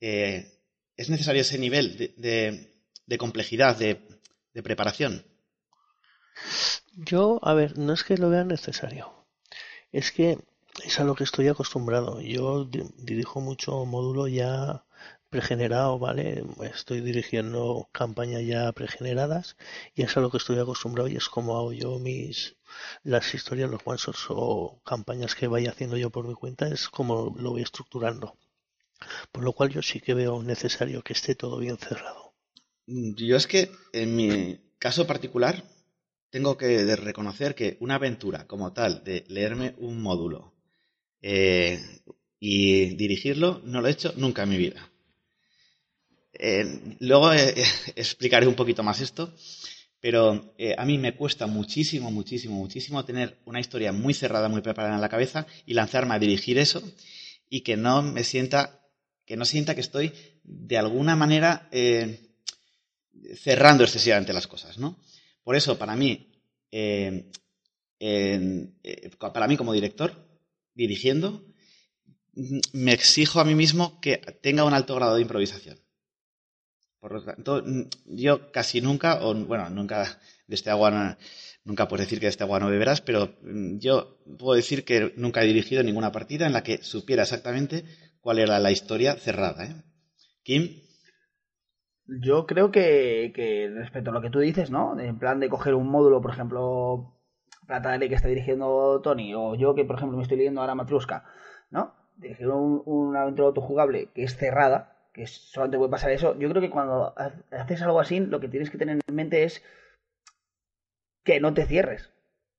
Eh, 0.00 0.58
es 0.96 1.08
necesario 1.10 1.42
ese 1.42 1.58
nivel 1.58 1.96
de, 1.96 2.08
de- 2.16 2.74
de 3.06 3.18
complejidad, 3.18 3.76
de, 3.76 4.00
de 4.54 4.62
preparación. 4.62 5.24
Yo, 7.10 7.40
a 7.42 7.54
ver, 7.54 7.78
no 7.78 7.92
es 7.92 8.04
que 8.04 8.16
lo 8.16 8.30
vea 8.30 8.44
necesario, 8.44 9.12
es 9.92 10.12
que 10.12 10.38
es 10.84 11.00
a 11.00 11.04
lo 11.04 11.14
que 11.14 11.24
estoy 11.24 11.48
acostumbrado. 11.48 12.20
Yo 12.20 12.64
di- 12.64 12.84
dirijo 12.98 13.40
mucho 13.40 13.84
módulo 13.86 14.28
ya 14.28 14.84
pregenerado, 15.30 15.98
¿vale? 15.98 16.44
Estoy 16.74 17.00
dirigiendo 17.00 17.88
campañas 17.92 18.42
ya 18.44 18.70
pregeneradas 18.72 19.56
y 19.94 20.02
es 20.02 20.16
a 20.16 20.20
lo 20.20 20.30
que 20.30 20.36
estoy 20.36 20.58
acostumbrado 20.58 21.08
y 21.08 21.16
es 21.16 21.28
como 21.28 21.56
hago 21.56 21.72
yo 21.72 21.98
mis 21.98 22.56
las 23.02 23.34
historias, 23.34 23.70
los 23.70 23.80
one 23.84 23.98
shots 23.98 24.26
o 24.28 24.80
campañas 24.84 25.34
que 25.34 25.46
vaya 25.46 25.70
haciendo 25.70 25.96
yo 25.96 26.10
por 26.10 26.26
mi 26.26 26.34
cuenta, 26.34 26.68
es 26.68 26.88
como 26.88 27.34
lo 27.38 27.52
voy 27.52 27.62
estructurando. 27.62 28.36
Por 29.32 29.44
lo 29.44 29.52
cual 29.52 29.70
yo 29.70 29.82
sí 29.82 30.00
que 30.00 30.14
veo 30.14 30.42
necesario 30.42 31.02
que 31.02 31.14
esté 31.14 31.34
todo 31.34 31.58
bien 31.58 31.78
cerrado. 31.78 32.34
Yo 32.86 33.36
es 33.36 33.46
que, 33.46 33.70
en 33.92 34.16
mi 34.16 34.58
caso 34.78 35.06
particular, 35.06 35.64
tengo 36.30 36.56
que 36.56 36.96
reconocer 36.96 37.54
que 37.54 37.76
una 37.80 37.94
aventura 37.94 38.46
como 38.46 38.72
tal, 38.72 39.04
de 39.04 39.24
leerme 39.28 39.74
un 39.78 40.02
módulo 40.02 40.52
eh, 41.22 41.80
y 42.38 42.96
dirigirlo, 42.96 43.60
no 43.64 43.80
lo 43.80 43.88
he 43.88 43.92
hecho 43.92 44.12
nunca 44.16 44.42
en 44.42 44.48
mi 44.48 44.58
vida. 44.58 44.89
Eh, 46.42 46.96
luego 47.00 47.34
eh, 47.34 47.54
explicaré 47.96 48.46
un 48.46 48.54
poquito 48.54 48.82
más 48.82 49.02
esto, 49.02 49.34
pero 50.00 50.54
eh, 50.56 50.74
a 50.76 50.86
mí 50.86 50.96
me 50.96 51.14
cuesta 51.14 51.46
muchísimo, 51.46 52.10
muchísimo, 52.10 52.54
muchísimo 52.56 53.04
tener 53.04 53.42
una 53.44 53.60
historia 53.60 53.92
muy 53.92 54.14
cerrada, 54.14 54.48
muy 54.48 54.62
preparada 54.62 54.94
en 54.94 55.02
la 55.02 55.10
cabeza 55.10 55.46
y 55.66 55.74
lanzarme 55.74 56.14
a 56.14 56.18
dirigir 56.18 56.56
eso 56.58 56.82
y 57.50 57.60
que 57.60 57.76
no 57.76 58.00
me 58.00 58.24
sienta, 58.24 58.80
que 59.26 59.36
no 59.36 59.44
sienta 59.44 59.74
que 59.74 59.82
estoy 59.82 60.14
de 60.42 60.78
alguna 60.78 61.14
manera 61.14 61.68
cerrando 63.34 63.84
excesivamente 63.84 64.32
las 64.32 64.46
cosas, 64.46 64.78
¿no? 64.78 64.98
Por 65.44 65.56
eso, 65.56 65.76
para 65.76 65.94
mí, 65.94 66.32
para 69.20 69.46
mí 69.46 69.56
como 69.58 69.74
director, 69.74 70.26
dirigiendo, 70.74 71.44
me 72.72 72.92
exijo 72.92 73.40
a 73.40 73.44
mí 73.44 73.54
mismo 73.54 74.00
que 74.00 74.16
tenga 74.16 74.64
un 74.64 74.72
alto 74.72 74.94
grado 74.94 75.16
de 75.16 75.22
improvisación. 75.22 75.78
Por 77.00 77.12
lo 77.12 77.24
tanto, 77.24 77.62
mm, 77.64 77.88
yo 78.06 78.52
casi 78.52 78.80
nunca, 78.80 79.24
o 79.24 79.34
bueno, 79.34 79.70
nunca 79.70 80.04
de 80.46 80.54
este 80.54 80.70
agua, 80.70 81.16
nunca 81.64 81.88
puedes 81.88 82.06
decir 82.06 82.20
que 82.20 82.26
de 82.26 82.30
este 82.30 82.44
agua 82.44 82.60
no 82.60 82.68
beberás, 82.68 83.00
pero 83.00 83.34
mm, 83.42 83.78
yo 83.78 84.18
puedo 84.38 84.54
decir 84.54 84.84
que 84.84 85.12
nunca 85.16 85.42
he 85.42 85.46
dirigido 85.46 85.82
ninguna 85.82 86.12
partida 86.12 86.46
en 86.46 86.52
la 86.52 86.62
que 86.62 86.82
supiera 86.82 87.22
exactamente 87.22 87.84
cuál 88.20 88.38
era 88.38 88.58
la 88.58 88.70
historia 88.70 89.14
cerrada. 89.16 89.64
¿eh? 89.64 89.82
Kim, 90.42 90.82
Yo 92.06 92.46
creo 92.46 92.70
que, 92.70 93.32
que 93.34 93.70
respecto 93.74 94.10
a 94.10 94.12
lo 94.14 94.20
que 94.20 94.30
tú 94.30 94.40
dices, 94.40 94.70
¿no? 94.70 94.98
En 94.98 95.18
plan 95.18 95.40
de 95.40 95.48
coger 95.48 95.74
un 95.74 95.88
módulo, 95.88 96.20
por 96.20 96.32
ejemplo, 96.32 97.16
Plata 97.66 97.94
L 97.94 98.08
que 98.08 98.14
está 98.14 98.28
dirigiendo 98.28 99.00
Tony, 99.02 99.34
o 99.34 99.54
yo 99.54 99.74
que, 99.74 99.84
por 99.84 99.96
ejemplo, 99.96 100.16
me 100.16 100.22
estoy 100.24 100.38
leyendo 100.38 100.60
ahora 100.60 100.74
Matrusca, 100.74 101.24
¿no? 101.70 101.94
Dirigir 102.16 102.48
un, 102.48 102.82
una 102.84 103.22
aventura 103.22 103.48
autojugable 103.48 104.10
que 104.12 104.24
es 104.24 104.36
cerrada, 104.36 104.99
que 105.20 105.26
solamente 105.26 105.78
puede 105.78 105.90
pasar 105.90 106.10
eso. 106.10 106.38
Yo 106.38 106.48
creo 106.48 106.62
que 106.62 106.70
cuando 106.70 107.14
ha- 107.16 107.32
haces 107.52 107.82
algo 107.82 108.00
así, 108.00 108.20
lo 108.20 108.40
que 108.40 108.48
tienes 108.48 108.70
que 108.70 108.78
tener 108.78 108.98
en 109.06 109.14
mente 109.14 109.44
es 109.44 109.62
que 111.24 111.40
no 111.40 111.54
te 111.54 111.66
cierres, 111.66 112.10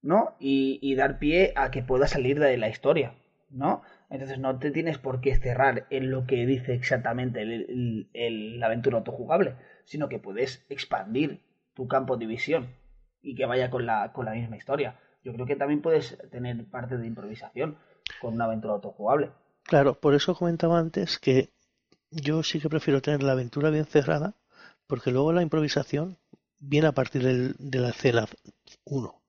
¿no? 0.02 0.36
Y, 0.40 0.96
dar 0.96 1.20
pie 1.20 1.54
a 1.56 1.72
que 1.72 1.84
pueda 1.84 2.08
salir 2.08 2.40
de 2.40 2.58
la 2.58 2.70
historia, 2.70 3.16
¿no? 3.50 3.82
Entonces 4.10 4.40
no 4.40 4.60
te 4.60 4.72
tienes 4.72 4.98
por 4.98 5.22
qué 5.22 5.36
cerrar 5.36 5.88
en 5.90 6.12
lo 6.12 6.26
que 6.28 6.46
dice 6.46 6.74
exactamente 6.74 7.42
el- 7.42 8.60
la 8.60 8.66
aventura 8.68 8.98
autojugable, 8.98 9.56
sino 9.86 10.10
que 10.10 10.20
puedes 10.20 10.66
expandir 10.70 11.42
tu 11.74 11.88
campo 11.88 12.18
de 12.18 12.26
visión 12.26 12.70
y 13.22 13.36
que 13.36 13.46
vaya 13.46 13.70
con 13.70 13.86
la, 13.86 14.12
con 14.14 14.26
la 14.26 14.34
misma 14.34 14.58
historia. 14.58 15.00
Yo 15.24 15.34
creo 15.34 15.46
que 15.46 15.56
también 15.56 15.82
puedes 15.82 16.18
tener 16.32 16.64
parte 16.66 16.98
de 16.98 17.08
improvisación 17.08 17.78
con 18.20 18.34
una 18.34 18.46
aventura 18.46 18.74
autojugable. 18.74 19.32
Claro, 19.64 19.94
por 19.94 20.14
eso 20.16 20.36
comentaba 20.36 20.80
antes 20.80 21.20
que 21.20 21.50
yo 22.12 22.44
sí 22.44 22.60
que 22.60 22.70
prefiero 22.70 23.02
tener 23.02 23.24
la 23.24 23.34
aventura 23.34 23.70
bien 23.70 23.86
cerrada, 23.86 24.36
porque 24.88 25.12
luego 25.12 25.34
la 25.34 25.42
improvisación 25.42 26.18
viene 26.60 26.88
a 26.88 26.92
partir 26.94 27.24
del- 27.24 27.56
de 27.60 27.80
la 27.80 27.90
escena 27.90 28.28
1. 28.86 29.22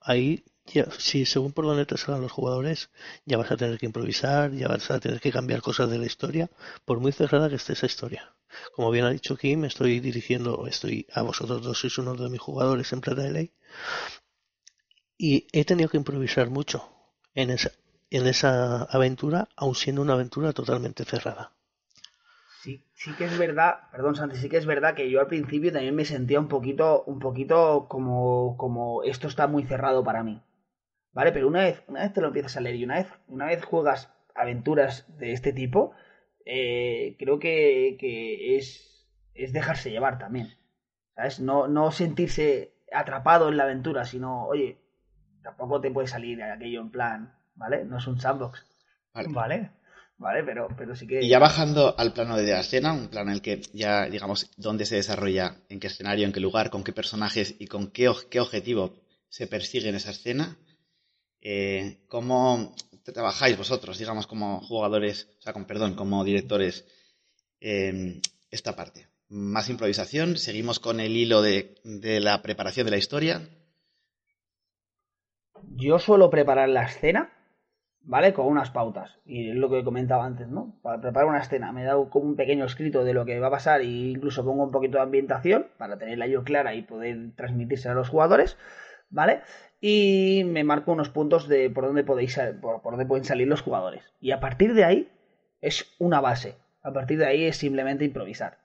Ahí, 0.00 0.44
ya, 0.66 0.88
si 0.98 1.26
según 1.26 1.52
por 1.52 1.66
dónde 1.66 1.86
te 1.86 1.96
salgan 1.98 2.22
los 2.22 2.32
jugadores, 2.32 2.90
ya 3.26 3.36
vas 3.38 3.50
a 3.50 3.56
tener 3.56 3.78
que 3.78 3.86
improvisar, 3.86 4.52
ya 4.52 4.68
vas 4.68 4.90
a 4.90 5.00
tener 5.00 5.20
que 5.20 5.32
cambiar 5.32 5.62
cosas 5.62 5.90
de 5.90 5.98
la 5.98 6.06
historia, 6.06 6.50
por 6.84 7.00
muy 7.00 7.12
cerrada 7.12 7.48
que 7.50 7.56
esté 7.56 7.74
esa 7.74 7.86
historia. 7.86 8.34
Como 8.74 8.90
bien 8.90 9.04
ha 9.04 9.10
dicho 9.10 9.36
Kim, 9.36 9.64
estoy 9.64 10.00
dirigiendo, 10.00 10.66
estoy 10.66 11.06
a 11.14 11.22
vosotros 11.22 11.62
dos, 11.62 11.78
sois 11.80 11.98
uno 11.98 12.14
de 12.14 12.30
mis 12.30 12.40
jugadores 12.40 12.92
en 12.92 13.00
Plata 13.00 13.22
de 13.22 13.32
Ley, 13.32 13.52
y 15.18 15.46
he 15.52 15.64
tenido 15.64 15.88
que 15.88 15.98
improvisar 15.98 16.50
mucho 16.50 16.90
en 17.36 17.50
esa, 17.50 17.70
en 18.10 18.26
esa 18.26 18.82
aventura, 18.82 19.48
aun 19.54 19.76
siendo 19.76 20.02
una 20.02 20.14
aventura 20.14 20.52
totalmente 20.52 21.04
cerrada. 21.04 21.52
Sí, 22.62 22.84
sí 22.92 23.12
que 23.16 23.24
es 23.24 23.38
verdad, 23.38 23.88
perdón 23.90 24.16
Santi, 24.16 24.36
sí 24.36 24.50
que 24.50 24.58
es 24.58 24.66
verdad 24.66 24.94
que 24.94 25.08
yo 25.08 25.20
al 25.20 25.28
principio 25.28 25.72
también 25.72 25.94
me 25.94 26.04
sentía 26.04 26.38
un 26.38 26.48
poquito, 26.48 27.04
un 27.04 27.18
poquito 27.18 27.86
como, 27.88 28.58
como 28.58 29.02
esto 29.02 29.28
está 29.28 29.46
muy 29.46 29.62
cerrado 29.64 30.04
para 30.04 30.22
mí. 30.22 30.42
¿Vale? 31.12 31.32
Pero 31.32 31.48
una 31.48 31.62
vez, 31.62 31.82
una 31.88 32.02
vez 32.02 32.12
te 32.12 32.20
lo 32.20 32.26
empiezas 32.26 32.58
a 32.58 32.60
leer 32.60 32.76
y 32.76 32.84
una 32.84 32.96
vez, 32.96 33.08
una 33.28 33.46
vez 33.46 33.64
juegas 33.64 34.12
aventuras 34.34 35.06
de 35.16 35.32
este 35.32 35.54
tipo, 35.54 35.92
eh, 36.44 37.16
creo 37.18 37.38
que, 37.38 37.96
que 37.98 38.58
es, 38.58 39.08
es 39.32 39.54
dejarse 39.54 39.90
llevar 39.90 40.18
también. 40.18 40.48
¿Sabes? 41.16 41.40
No, 41.40 41.66
no 41.66 41.90
sentirse 41.92 42.74
atrapado 42.92 43.48
en 43.48 43.56
la 43.56 43.64
aventura, 43.64 44.04
sino, 44.04 44.44
oye, 44.46 44.82
tampoco 45.42 45.80
te 45.80 45.90
puede 45.90 46.08
salir 46.08 46.42
aquello 46.42 46.82
en 46.82 46.90
plan, 46.90 47.34
¿vale? 47.54 47.84
No 47.86 47.96
es 47.96 48.06
un 48.06 48.20
sandbox. 48.20 48.66
Vale. 49.14 49.28
¿Vale? 49.32 49.70
¿Vale? 50.20 50.44
Pero, 50.44 50.68
pero 50.76 50.94
sí 50.94 51.06
que... 51.06 51.24
Y 51.24 51.30
ya 51.30 51.38
bajando 51.38 51.98
al 51.98 52.12
plano 52.12 52.36
de 52.36 52.52
la 52.52 52.60
escena, 52.60 52.92
un 52.92 53.08
plano 53.08 53.30
en 53.30 53.36
el 53.36 53.42
que 53.42 53.62
ya, 53.72 54.04
digamos, 54.04 54.50
dónde 54.58 54.84
se 54.84 54.96
desarrolla, 54.96 55.56
en 55.70 55.80
qué 55.80 55.86
escenario, 55.86 56.26
en 56.26 56.32
qué 56.32 56.40
lugar, 56.40 56.68
con 56.68 56.84
qué 56.84 56.92
personajes 56.92 57.54
y 57.58 57.66
con 57.66 57.90
qué, 57.90 58.12
qué 58.28 58.38
objetivo 58.38 58.92
se 59.30 59.46
persigue 59.46 59.88
en 59.88 59.94
esa 59.94 60.10
escena, 60.10 60.58
eh, 61.40 62.04
¿cómo 62.06 62.74
trabajáis 63.02 63.56
vosotros, 63.56 63.98
digamos, 63.98 64.26
como 64.26 64.60
jugadores, 64.60 65.26
o 65.38 65.42
sea, 65.42 65.54
con 65.54 65.64
perdón, 65.64 65.94
como 65.94 66.22
directores, 66.22 66.84
eh, 67.58 68.20
esta 68.50 68.76
parte? 68.76 69.08
Más 69.30 69.70
improvisación, 69.70 70.36
seguimos 70.36 70.80
con 70.80 71.00
el 71.00 71.16
hilo 71.16 71.40
de, 71.40 71.76
de 71.82 72.20
la 72.20 72.42
preparación 72.42 72.84
de 72.84 72.90
la 72.90 72.98
historia. 72.98 73.48
Yo 75.76 75.98
suelo 75.98 76.28
preparar 76.28 76.68
la 76.68 76.82
escena, 76.82 77.32
¿vale? 78.02 78.32
Con 78.32 78.46
unas 78.46 78.70
pautas. 78.70 79.18
Y 79.24 79.50
es 79.50 79.56
lo 79.56 79.70
que 79.70 79.84
comentaba 79.84 80.24
antes, 80.24 80.48
¿no? 80.48 80.78
Para 80.82 81.00
preparar 81.00 81.28
una 81.28 81.40
escena 81.40 81.72
me 81.72 81.82
he 81.82 81.86
dado 81.86 82.10
como 82.10 82.26
un 82.26 82.36
pequeño 82.36 82.64
escrito 82.64 83.04
de 83.04 83.14
lo 83.14 83.24
que 83.24 83.40
va 83.40 83.48
a 83.48 83.52
pasar 83.52 83.80
e 83.80 83.84
incluso 83.84 84.44
pongo 84.44 84.64
un 84.64 84.70
poquito 84.70 84.98
de 84.98 85.04
ambientación 85.04 85.66
para 85.78 85.98
tenerla 85.98 86.26
yo 86.26 86.44
clara 86.44 86.74
y 86.74 86.82
poder 86.82 87.32
transmitírsela 87.36 87.92
a 87.92 87.96
los 87.96 88.08
jugadores, 88.08 88.56
¿vale? 89.10 89.42
Y 89.80 90.42
me 90.46 90.64
marco 90.64 90.92
unos 90.92 91.08
puntos 91.08 91.48
de 91.48 91.70
por 91.70 91.86
dónde 91.86 92.04
podéis 92.04 92.38
por, 92.60 92.82
por 92.82 92.92
dónde 92.92 93.06
pueden 93.06 93.24
salir 93.24 93.48
los 93.48 93.62
jugadores. 93.62 94.04
Y 94.20 94.32
a 94.32 94.40
partir 94.40 94.74
de 94.74 94.84
ahí 94.84 95.08
es 95.60 95.94
una 95.98 96.20
base. 96.20 96.56
A 96.82 96.92
partir 96.92 97.18
de 97.18 97.26
ahí 97.26 97.44
es 97.44 97.56
simplemente 97.56 98.04
improvisar. 98.04 98.58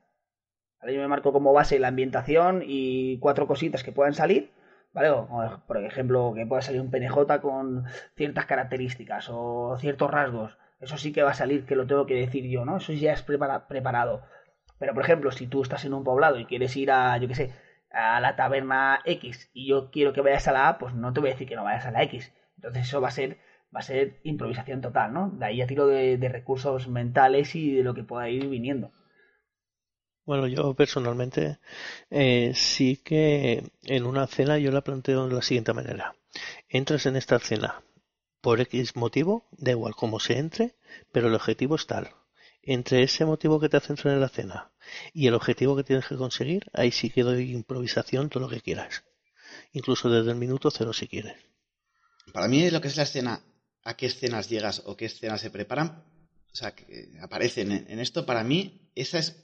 ¿Vale? 0.80 0.94
Yo 0.94 1.02
me 1.02 1.08
marco 1.08 1.34
como 1.34 1.54
base 1.54 1.80
la 1.80 1.90
ambientación 1.90 2.64
y 2.66 3.18
cuatro 3.20 3.48
cositas 3.48 3.84
que 3.84 3.92
puedan 3.92 4.14
salir. 4.14 4.52
¿Vale? 4.96 5.10
O, 5.12 5.28
por 5.68 5.78
ejemplo, 5.92 6.20
que 6.36 6.46
pueda 6.50 6.62
salir 6.62 6.82
un 6.82 6.90
PNJ 6.92 7.40
con 7.42 7.84
ciertas 8.20 8.46
características 8.52 9.24
o 9.30 9.78
ciertos 9.84 10.10
rasgos. 10.18 10.58
Eso 10.80 10.98
sí 10.98 11.12
que 11.14 11.24
va 11.24 11.32
a 11.32 11.42
salir, 11.42 11.66
que 11.66 11.76
lo 11.80 11.86
tengo 11.90 12.06
que 12.10 12.16
decir 12.26 12.46
yo, 12.54 12.66
¿no? 12.66 12.78
Eso 12.78 12.94
ya 12.94 13.12
es 13.14 13.22
prepara- 13.30 13.68
preparado. 13.68 14.22
Pero, 14.80 14.94
por 14.94 15.04
ejemplo, 15.04 15.32
si 15.32 15.48
tú 15.48 15.62
estás 15.62 15.86
en 15.86 15.94
un 15.94 16.04
poblado 16.04 16.40
y 16.40 16.46
quieres 16.46 16.76
ir 16.78 16.92
a, 16.92 17.18
yo 17.18 17.28
qué 17.28 17.36
sé, 17.36 17.52
a 17.92 18.20
la 18.22 18.36
taberna 18.36 19.02
X 19.06 19.50
y 19.54 19.68
yo 19.68 19.90
quiero 19.92 20.14
que 20.14 20.22
vayas 20.22 20.48
a 20.48 20.52
la 20.54 20.68
A, 20.70 20.78
pues 20.78 20.94
no 20.94 21.14
te 21.14 21.20
voy 21.22 21.30
a 21.30 21.34
decir 21.34 21.48
que 21.48 21.56
no 21.56 21.64
vayas 21.64 21.86
a 21.86 21.92
la 21.92 22.04
X. 22.04 22.34
Entonces 22.56 22.84
eso 22.88 23.02
va 23.02 23.10
a 23.10 23.12
ser, 23.12 23.38
va 23.76 23.80
a 23.80 23.82
ser 23.84 24.20
improvisación 24.24 24.82
total, 24.82 25.14
¿no? 25.14 25.30
De 25.30 25.46
ahí 25.46 25.62
a 25.62 25.68
tiro 25.68 25.88
de, 25.88 26.18
de 26.18 26.30
recursos 26.30 26.88
mentales 26.88 27.56
y 27.56 27.76
de 27.76 27.84
lo 27.84 27.94
que 27.94 28.04
pueda 28.04 28.30
ir 28.30 28.48
viniendo. 28.48 28.92
Bueno, 30.26 30.48
yo 30.48 30.74
personalmente 30.74 31.60
eh, 32.10 32.54
sí 32.56 32.98
que 32.98 33.64
en 33.84 34.06
una 34.06 34.26
cena 34.26 34.58
yo 34.58 34.72
la 34.72 34.84
planteo 34.84 35.28
de 35.28 35.36
la 35.36 35.42
siguiente 35.42 35.74
manera. 35.74 36.16
Entras 36.68 37.06
en 37.06 37.16
esta 37.16 37.38
cena 37.40 37.84
por 38.42 38.60
X 38.60 38.96
motivo, 38.96 39.48
da 39.52 39.72
igual 39.72 39.96
cómo 39.96 40.20
se 40.20 40.38
entre, 40.38 40.76
pero 41.12 41.28
el 41.28 41.36
objetivo 41.36 41.76
es 41.76 41.86
tal. 41.86 42.10
Entre 42.64 43.04
ese 43.04 43.26
motivo 43.26 43.60
que 43.60 43.70
te 43.70 43.78
hace 43.78 43.94
entrar 43.94 44.16
en 44.16 44.22
la 44.22 44.30
cena 44.30 44.72
y 45.14 45.28
el 45.28 45.36
objetivo 45.36 45.76
que 45.76 45.84
tienes 45.84 46.08
que 46.08 46.16
conseguir, 46.16 46.66
ahí 46.74 46.92
sí 46.92 47.12
que 47.12 47.22
doy 47.22 47.52
improvisación 47.52 48.30
todo 48.30 48.42
lo 48.42 48.50
que 48.50 48.62
quieras. 48.62 49.04
Incluso 49.74 50.10
desde 50.10 50.32
el 50.32 50.38
minuto 50.38 50.72
cero 50.72 50.92
si 50.92 51.08
quieres. 51.08 51.38
Para 52.34 52.48
mí 52.48 52.70
lo 52.72 52.82
que 52.82 52.88
es 52.88 52.98
la 52.98 53.04
escena, 53.04 53.42
a 53.84 53.96
qué 53.96 54.08
escenas 54.08 54.50
llegas 54.50 54.82
o 54.86 54.98
qué 54.98 55.06
escenas 55.06 55.42
se 55.42 55.52
preparan, 55.52 56.04
o 56.52 56.56
sea, 56.56 56.74
que 56.74 57.12
aparecen 57.22 57.72
en, 57.72 57.92
en 57.92 58.00
esto, 58.00 58.26
para 58.26 58.44
mí 58.44 58.90
esa 58.96 59.20
es, 59.20 59.36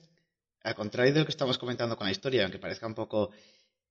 al 0.63 0.75
contrario 0.75 1.13
de 1.13 1.19
lo 1.19 1.25
que 1.25 1.31
estamos 1.31 1.57
comentando 1.57 1.97
con 1.97 2.05
la 2.05 2.11
historia, 2.11 2.43
aunque 2.43 2.59
parezca 2.59 2.87
un 2.87 2.95
poco 2.95 3.31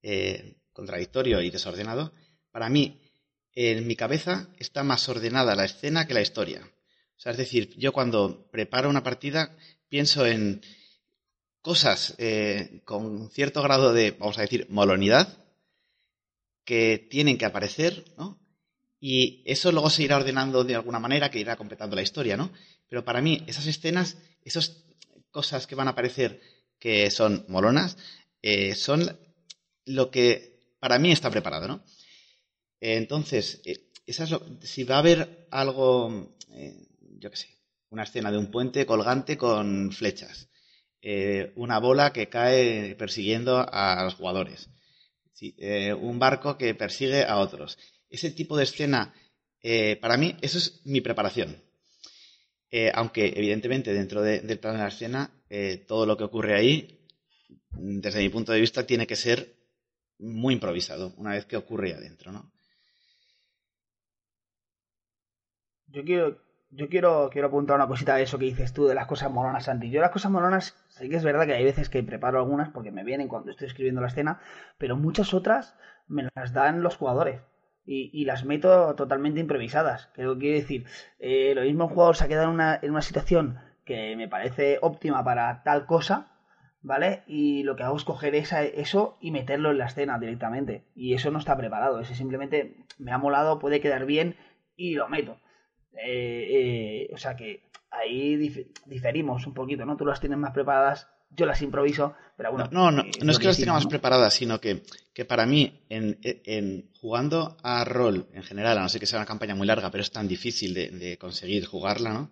eh, 0.02 0.56
contradictorio 0.72 1.40
y 1.42 1.50
desordenado, 1.50 2.12
para 2.50 2.68
mí 2.68 3.00
en 3.52 3.86
mi 3.86 3.96
cabeza 3.96 4.48
está 4.58 4.84
más 4.84 5.08
ordenada 5.08 5.54
la 5.54 5.64
escena 5.64 6.06
que 6.06 6.14
la 6.14 6.22
historia. 6.22 6.62
O 7.16 7.20
sea, 7.20 7.32
es 7.32 7.38
decir, 7.38 7.74
yo 7.76 7.92
cuando 7.92 8.48
preparo 8.50 8.88
una 8.88 9.02
partida 9.02 9.56
pienso 9.88 10.24
en 10.26 10.62
cosas 11.60 12.14
eh, 12.18 12.80
con 12.84 13.30
cierto 13.30 13.62
grado 13.62 13.92
de, 13.92 14.12
vamos 14.12 14.38
a 14.38 14.42
decir, 14.42 14.66
molonidad 14.70 15.44
que 16.64 17.06
tienen 17.10 17.36
que 17.36 17.44
aparecer, 17.44 18.04
¿no? 18.16 18.38
Y 19.00 19.42
eso 19.46 19.72
luego 19.72 19.90
se 19.90 20.02
irá 20.02 20.16
ordenando 20.16 20.62
de 20.62 20.74
alguna 20.74 20.98
manera, 20.98 21.30
que 21.30 21.40
irá 21.40 21.56
completando 21.56 21.96
la 21.96 22.02
historia, 22.02 22.36
¿no? 22.36 22.52
Pero 22.88 23.04
para 23.04 23.22
mí, 23.22 23.42
esas 23.46 23.66
escenas, 23.66 24.18
esas 24.42 24.84
cosas 25.30 25.66
que 25.66 25.74
van 25.74 25.88
a 25.88 25.92
aparecer 25.92 26.40
que 26.80 27.10
son 27.10 27.44
molonas, 27.49 27.96
eh, 28.42 28.75
son 28.75 29.16
lo 29.84 30.10
que 30.10 30.58
para 30.80 30.99
mí 30.99 31.12
está 31.12 31.30
preparado, 31.30 31.68
¿no? 31.68 31.84
Entonces, 32.80 33.60
eh, 33.66 33.90
esa 34.06 34.25
es 34.25 34.30
lo, 34.30 34.42
si 34.62 34.84
va 34.84 34.96
a 34.96 35.00
haber 35.00 35.46
algo, 35.50 36.34
eh, 36.52 36.88
yo 37.18 37.30
qué 37.30 37.37
sé, 37.37 37.49
una 37.90 38.04
escena 38.04 38.32
de 38.32 38.38
un 38.38 38.50
puente 38.50 38.87
colgante 38.87 39.37
con 39.37 39.92
flechas, 39.92 40.49
una 41.54 41.78
bola 41.78 42.12
que 42.12 42.28
cae 42.28 42.94
persiguiendo 42.94 43.66
a 43.66 44.04
los 44.04 44.14
jugadores, 44.14 44.68
un 45.40 46.18
barco 46.18 46.58
que 46.58 46.75
persigue 46.75 47.25
a 47.25 47.38
otros. 47.38 47.78
Ese 48.10 48.30
tipo 48.30 48.56
de 48.56 48.64
escena, 48.64 49.14
para 50.00 50.18
mí, 50.18 50.37
eso 50.42 50.58
es 50.58 50.82
mi 50.84 51.00
preparación. 51.00 51.56
Eh, 52.70 52.92
aunque, 52.94 53.32
evidentemente, 53.36 53.92
dentro 53.92 54.22
de, 54.22 54.40
del 54.40 54.60
plan 54.60 54.74
de 54.74 54.80
la 54.80 54.88
escena, 54.88 55.30
eh, 55.48 55.84
todo 55.88 56.06
lo 56.06 56.16
que 56.16 56.24
ocurre 56.24 56.54
ahí, 56.54 57.00
desde 57.70 58.20
mi 58.20 58.28
punto 58.28 58.52
de 58.52 58.60
vista, 58.60 58.86
tiene 58.86 59.06
que 59.06 59.16
ser 59.16 59.56
muy 60.18 60.54
improvisado 60.54 61.14
una 61.16 61.32
vez 61.32 61.46
que 61.46 61.56
ocurre 61.56 61.94
adentro, 61.94 62.30
¿no? 62.30 62.52
Yo 65.88 66.04
quiero, 66.04 66.38
yo 66.70 66.88
quiero, 66.88 67.30
quiero 67.32 67.48
apuntar 67.48 67.74
una 67.76 67.88
cosita 67.88 68.14
a 68.14 68.20
eso 68.20 68.38
que 68.38 68.44
dices 68.44 68.72
tú 68.72 68.86
de 68.86 68.94
las 68.94 69.08
cosas 69.08 69.30
molonas, 69.32 69.64
Santi. 69.64 69.90
Yo 69.90 70.00
las 70.00 70.12
cosas 70.12 70.30
molonas, 70.30 70.76
sí 70.88 71.08
que 71.08 71.16
es 71.16 71.24
verdad 71.24 71.46
que 71.46 71.54
hay 71.54 71.64
veces 71.64 71.88
que 71.88 72.02
preparo 72.04 72.38
algunas 72.38 72.68
porque 72.70 72.92
me 72.92 73.02
vienen 73.02 73.26
cuando 73.26 73.50
estoy 73.50 73.66
escribiendo 73.66 74.00
la 74.00 74.06
escena, 74.06 74.40
pero 74.78 74.96
muchas 74.96 75.34
otras 75.34 75.76
me 76.06 76.28
las 76.34 76.52
dan 76.52 76.82
los 76.82 76.96
jugadores. 76.96 77.40
Y, 77.87 78.10
y 78.12 78.25
las 78.25 78.44
meto 78.44 78.94
totalmente 78.94 79.40
improvisadas. 79.40 80.10
Creo 80.14 80.38
que 80.38 80.52
decir, 80.52 80.87
eh, 81.18 81.52
lo 81.54 81.62
mismo 81.62 81.84
un 81.87 81.90
jugador 81.90 82.16
se 82.16 82.25
ha 82.25 82.28
quedado 82.28 82.49
en 82.49 82.54
una, 82.54 82.78
en 82.80 82.90
una 82.90 83.02
situación 83.02 83.58
que 83.84 84.14
me 84.16 84.28
parece 84.28 84.78
óptima 84.82 85.25
para 85.25 85.62
tal 85.64 85.87
cosa, 85.87 86.28
¿vale? 86.82 87.22
Y 87.26 87.62
lo 87.64 87.75
que 87.76 87.82
hago 87.82 87.96
es 87.96 88.04
coger 88.04 88.34
esa, 88.37 88.62
eso 88.62 89.16
y 89.20 89.30
meterlo 89.32 89.70
en 89.70 89.78
la 89.78 89.87
escena 89.87 90.18
directamente. 90.18 90.84
Y 90.94 91.14
eso 91.14 91.30
no 91.30 91.38
está 91.38 91.56
preparado, 91.56 92.00
ese 92.00 92.14
simplemente 92.14 92.76
me 92.99 93.12
ha 93.12 93.18
molado, 93.18 93.58
puede 93.58 93.80
quedar 93.80 94.04
bien 94.06 94.37
y 94.76 94.94
lo 94.94 95.08
meto. 95.08 95.40
Eh, 95.94 97.08
eh, 97.08 97.10
o 97.12 97.16
sea 97.16 97.34
que 97.34 97.64
ahí 97.90 98.37
dif- 98.37 98.68
diferimos 98.87 99.46
un 99.46 99.54
poquito, 99.54 99.84
¿no? 99.84 99.96
Tú 99.96 100.04
las 100.06 100.20
tienes 100.20 100.38
más 100.38 100.52
preparadas, 100.52 101.08
yo 101.30 101.46
las 101.46 101.62
improviso, 101.62 102.14
pero 102.37 102.52
bueno. 102.52 102.68
No, 102.72 102.90
no, 102.90 103.02
eh, 103.02 103.10
no 103.22 103.32
es 103.32 103.38
que 103.38 103.46
las 103.46 103.56
decimos, 103.56 103.58
tenga 103.58 103.72
más 103.75 103.84
¿no? 103.84 103.88
preparadas, 103.90 104.34
sino 104.34 104.60
que, 104.60 104.82
que 105.14 105.25
para 105.25 105.46
mí, 105.46 105.80
en, 105.88 106.18
en 106.22 106.90
jugando 107.00 107.56
a 107.62 107.84
rol 107.84 108.26
en 108.34 108.42
general, 108.42 108.78
a 108.78 108.82
no 108.82 108.88
ser 108.88 109.00
que 109.00 109.06
sea 109.06 109.18
una 109.18 109.26
campaña 109.26 109.54
muy 109.54 109.66
larga, 109.66 109.90
pero 109.90 110.02
es 110.02 110.10
tan 110.10 110.26
difícil 110.28 110.75
de, 110.75 110.90
de 110.90 111.18
conseguir 111.18 111.64
jugarla, 111.66 112.12
¿no? 112.12 112.30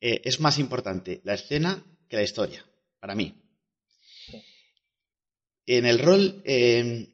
Eh, 0.00 0.20
es 0.24 0.38
más 0.40 0.58
importante 0.58 1.20
la 1.24 1.34
escena 1.34 1.82
que 2.08 2.16
la 2.16 2.22
historia, 2.22 2.64
para 3.00 3.14
mí. 3.14 3.34
En 5.66 5.84
el 5.86 5.98
rol, 5.98 6.40
eh, 6.44 7.08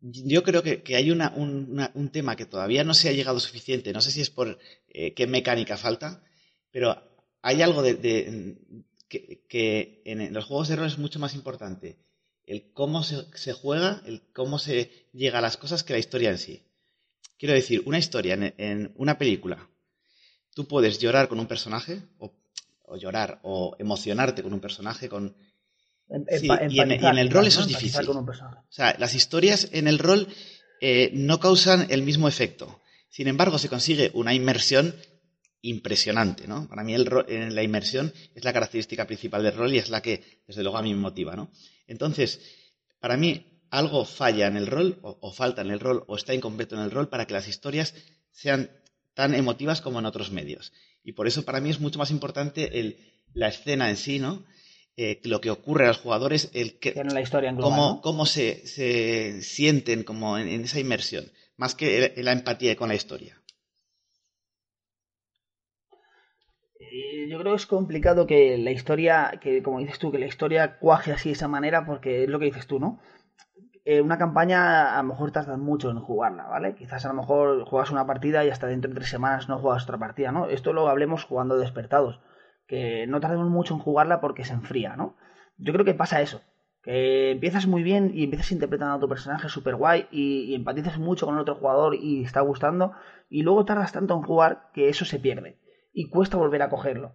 yo 0.00 0.42
creo 0.42 0.62
que, 0.62 0.82
que 0.82 0.96
hay 0.96 1.10
una- 1.10 1.32
un, 1.34 1.68
una- 1.72 1.90
un 1.94 2.10
tema 2.10 2.36
que 2.36 2.46
todavía 2.46 2.84
no 2.84 2.94
se 2.94 3.08
ha 3.08 3.12
llegado 3.12 3.40
suficiente, 3.40 3.92
no 3.92 4.00
sé 4.00 4.10
si 4.10 4.20
es 4.20 4.30
por 4.30 4.58
eh, 4.88 5.14
qué 5.14 5.26
mecánica 5.26 5.76
falta, 5.76 6.22
pero 6.70 6.96
hay 7.42 7.62
algo 7.62 7.82
de, 7.82 7.94
de- 7.94 8.56
que, 9.12 9.44
que 9.48 10.02
en 10.06 10.32
los 10.32 10.44
juegos 10.46 10.68
de 10.68 10.76
rol 10.76 10.86
es 10.86 10.98
mucho 10.98 11.18
más 11.18 11.34
importante 11.34 11.98
el 12.46 12.72
cómo 12.72 13.02
se, 13.04 13.24
se 13.34 13.52
juega, 13.52 14.02
el 14.06 14.22
cómo 14.32 14.58
se 14.58 15.08
llega 15.12 15.38
a 15.38 15.42
las 15.42 15.56
cosas 15.56 15.84
que 15.84 15.92
la 15.92 15.98
historia 15.98 16.30
en 16.30 16.38
sí. 16.38 16.62
Quiero 17.38 17.54
decir, 17.54 17.82
una 17.86 17.98
historia 17.98 18.34
en, 18.34 18.54
en 18.58 18.92
una 18.96 19.18
película, 19.18 19.68
tú 20.54 20.66
puedes 20.66 20.98
llorar 20.98 21.28
con 21.28 21.38
un 21.40 21.46
personaje, 21.46 22.02
o, 22.18 22.32
o 22.84 22.96
llorar, 22.96 23.38
o 23.42 23.76
emocionarte 23.78 24.42
con 24.42 24.52
un 24.52 24.60
personaje, 24.60 25.08
con, 25.08 25.36
Sí, 26.40 26.46
y 26.70 26.80
en- 26.80 26.90
y 26.92 27.06
en 27.12 27.18
el 27.18 27.30
rol 27.30 27.46
eso 27.46 27.60
es 27.60 27.66
difícil. 27.80 28.00
O 28.68 28.72
sea, 28.72 28.96
las 28.98 29.14
historias 29.14 29.68
en 29.72 29.86
el 29.88 29.98
rol 29.98 30.26
eh, 30.80 31.10
no 31.14 31.38
causan 31.40 31.86
el 31.90 32.02
mismo 32.02 32.26
efecto. 32.28 32.80
Sin 33.08 33.28
embargo, 33.28 33.58
se 33.58 33.68
consigue 33.68 34.10
una 34.14 34.34
inmersión 34.34 34.94
impresionante, 35.62 36.46
¿no? 36.46 36.68
Para 36.68 36.82
mí 36.82 36.92
el 36.94 37.08
la 37.54 37.62
inmersión 37.62 38.12
es 38.34 38.44
la 38.44 38.52
característica 38.52 39.06
principal 39.06 39.42
del 39.42 39.54
rol 39.54 39.72
y 39.72 39.78
es 39.78 39.88
la 39.88 40.02
que, 40.02 40.42
desde 40.46 40.62
luego, 40.62 40.76
a 40.76 40.82
mí 40.82 40.92
me 40.92 41.00
motiva, 41.00 41.36
¿no? 41.36 41.50
Entonces, 41.86 42.40
para 43.00 43.16
mí, 43.16 43.46
algo 43.70 44.04
falla 44.04 44.48
en 44.48 44.56
el 44.56 44.66
rol, 44.66 44.98
o, 45.02 45.18
o 45.20 45.32
falta 45.32 45.62
en 45.62 45.70
el 45.70 45.80
rol, 45.80 46.04
o 46.08 46.16
está 46.16 46.34
incompleto 46.34 46.74
en 46.74 46.82
el 46.82 46.90
rol 46.90 47.08
para 47.08 47.26
que 47.26 47.34
las 47.34 47.48
historias 47.48 47.94
sean 48.30 48.70
tan 49.14 49.34
emotivas 49.34 49.80
como 49.80 49.98
en 49.98 50.06
otros 50.06 50.30
medios. 50.30 50.72
Y 51.04 51.12
por 51.12 51.26
eso, 51.26 51.44
para 51.44 51.60
mí, 51.60 51.70
es 51.70 51.80
mucho 51.80 51.98
más 51.98 52.10
importante 52.10 52.80
el, 52.80 52.98
la 53.32 53.48
escena 53.48 53.88
en 53.88 53.96
sí, 53.96 54.18
¿no? 54.18 54.44
Eh, 54.96 55.20
lo 55.24 55.40
que 55.40 55.50
ocurre 55.50 55.84
a 55.84 55.88
los 55.88 55.98
jugadores, 55.98 56.50
el 56.52 56.78
que, 56.78 56.92
la 56.92 57.22
historia 57.22 57.48
en 57.48 57.56
global, 57.56 57.70
cómo, 57.70 57.94
¿no? 57.94 58.00
cómo 58.02 58.26
se, 58.26 58.66
se 58.66 59.40
sienten 59.42 60.02
como 60.02 60.36
en, 60.36 60.48
en 60.48 60.64
esa 60.64 60.80
inmersión, 60.80 61.32
más 61.56 61.74
que 61.74 62.12
la 62.16 62.32
empatía 62.32 62.76
con 62.76 62.88
la 62.88 62.94
historia. 62.94 63.42
Eh, 66.71 66.71
Yo 67.28 67.38
creo 67.38 67.52
que 67.52 67.56
es 67.56 67.66
complicado 67.66 68.26
que 68.26 68.58
la 68.58 68.70
historia, 68.70 69.38
que 69.40 69.62
como 69.62 69.78
dices 69.78 69.98
tú, 69.98 70.10
que 70.10 70.18
la 70.18 70.26
historia 70.26 70.78
cuaje 70.78 71.12
así 71.12 71.28
de 71.30 71.34
esa 71.34 71.48
manera, 71.48 71.86
porque 71.86 72.24
es 72.24 72.28
lo 72.28 72.38
que 72.38 72.46
dices 72.46 72.66
tú, 72.66 72.80
¿no? 72.80 72.98
Eh, 73.84 74.00
una 74.00 74.18
campaña 74.18 74.94
a 74.98 75.02
lo 75.02 75.08
mejor 75.08 75.32
tardas 75.32 75.58
mucho 75.58 75.90
en 75.90 76.00
jugarla, 76.00 76.46
¿vale? 76.46 76.74
Quizás 76.74 77.04
a 77.04 77.08
lo 77.08 77.14
mejor 77.14 77.64
juegas 77.64 77.90
una 77.90 78.06
partida 78.06 78.44
y 78.44 78.50
hasta 78.50 78.66
dentro 78.66 78.88
de 78.90 78.96
tres 78.96 79.08
semanas 79.08 79.48
no 79.48 79.58
juegas 79.58 79.84
otra 79.84 79.98
partida, 79.98 80.32
¿no? 80.32 80.46
Esto 80.46 80.72
lo 80.72 80.88
hablemos 80.88 81.24
jugando 81.24 81.56
despertados, 81.56 82.20
que 82.66 83.06
no 83.06 83.20
tardemos 83.20 83.48
mucho 83.48 83.74
en 83.74 83.80
jugarla 83.80 84.20
porque 84.20 84.44
se 84.44 84.54
enfría, 84.54 84.96
¿no? 84.96 85.16
Yo 85.58 85.72
creo 85.72 85.84
que 85.84 85.94
pasa 85.94 86.20
eso, 86.20 86.42
que 86.82 87.32
empiezas 87.32 87.66
muy 87.66 87.82
bien 87.82 88.12
y 88.14 88.24
empiezas 88.24 88.52
interpretando 88.52 88.94
a 88.96 89.00
tu 89.00 89.08
personaje 89.08 89.48
súper 89.48 89.76
guay 89.76 90.06
y, 90.10 90.44
y 90.44 90.54
empatizas 90.54 90.98
mucho 90.98 91.26
con 91.26 91.34
el 91.36 91.42
otro 91.42 91.56
jugador 91.56 91.94
y 91.94 92.24
está 92.24 92.40
gustando, 92.40 92.92
y 93.28 93.42
luego 93.42 93.64
tardas 93.64 93.92
tanto 93.92 94.14
en 94.14 94.22
jugar 94.22 94.70
que 94.74 94.88
eso 94.88 95.04
se 95.04 95.18
pierde 95.18 95.61
y 95.92 96.08
cuesta 96.08 96.36
volver 96.36 96.62
a 96.62 96.70
cogerlo. 96.70 97.14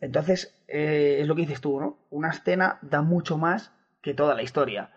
Entonces, 0.00 0.62
eh, 0.68 1.18
es 1.20 1.26
lo 1.26 1.34
que 1.34 1.42
dices 1.42 1.60
tú, 1.60 1.80
¿no? 1.80 1.98
Una 2.10 2.30
escena 2.30 2.78
da 2.82 3.02
mucho 3.02 3.36
más 3.36 3.72
que 4.02 4.14
toda 4.14 4.34
la 4.34 4.42
historia. 4.42 4.92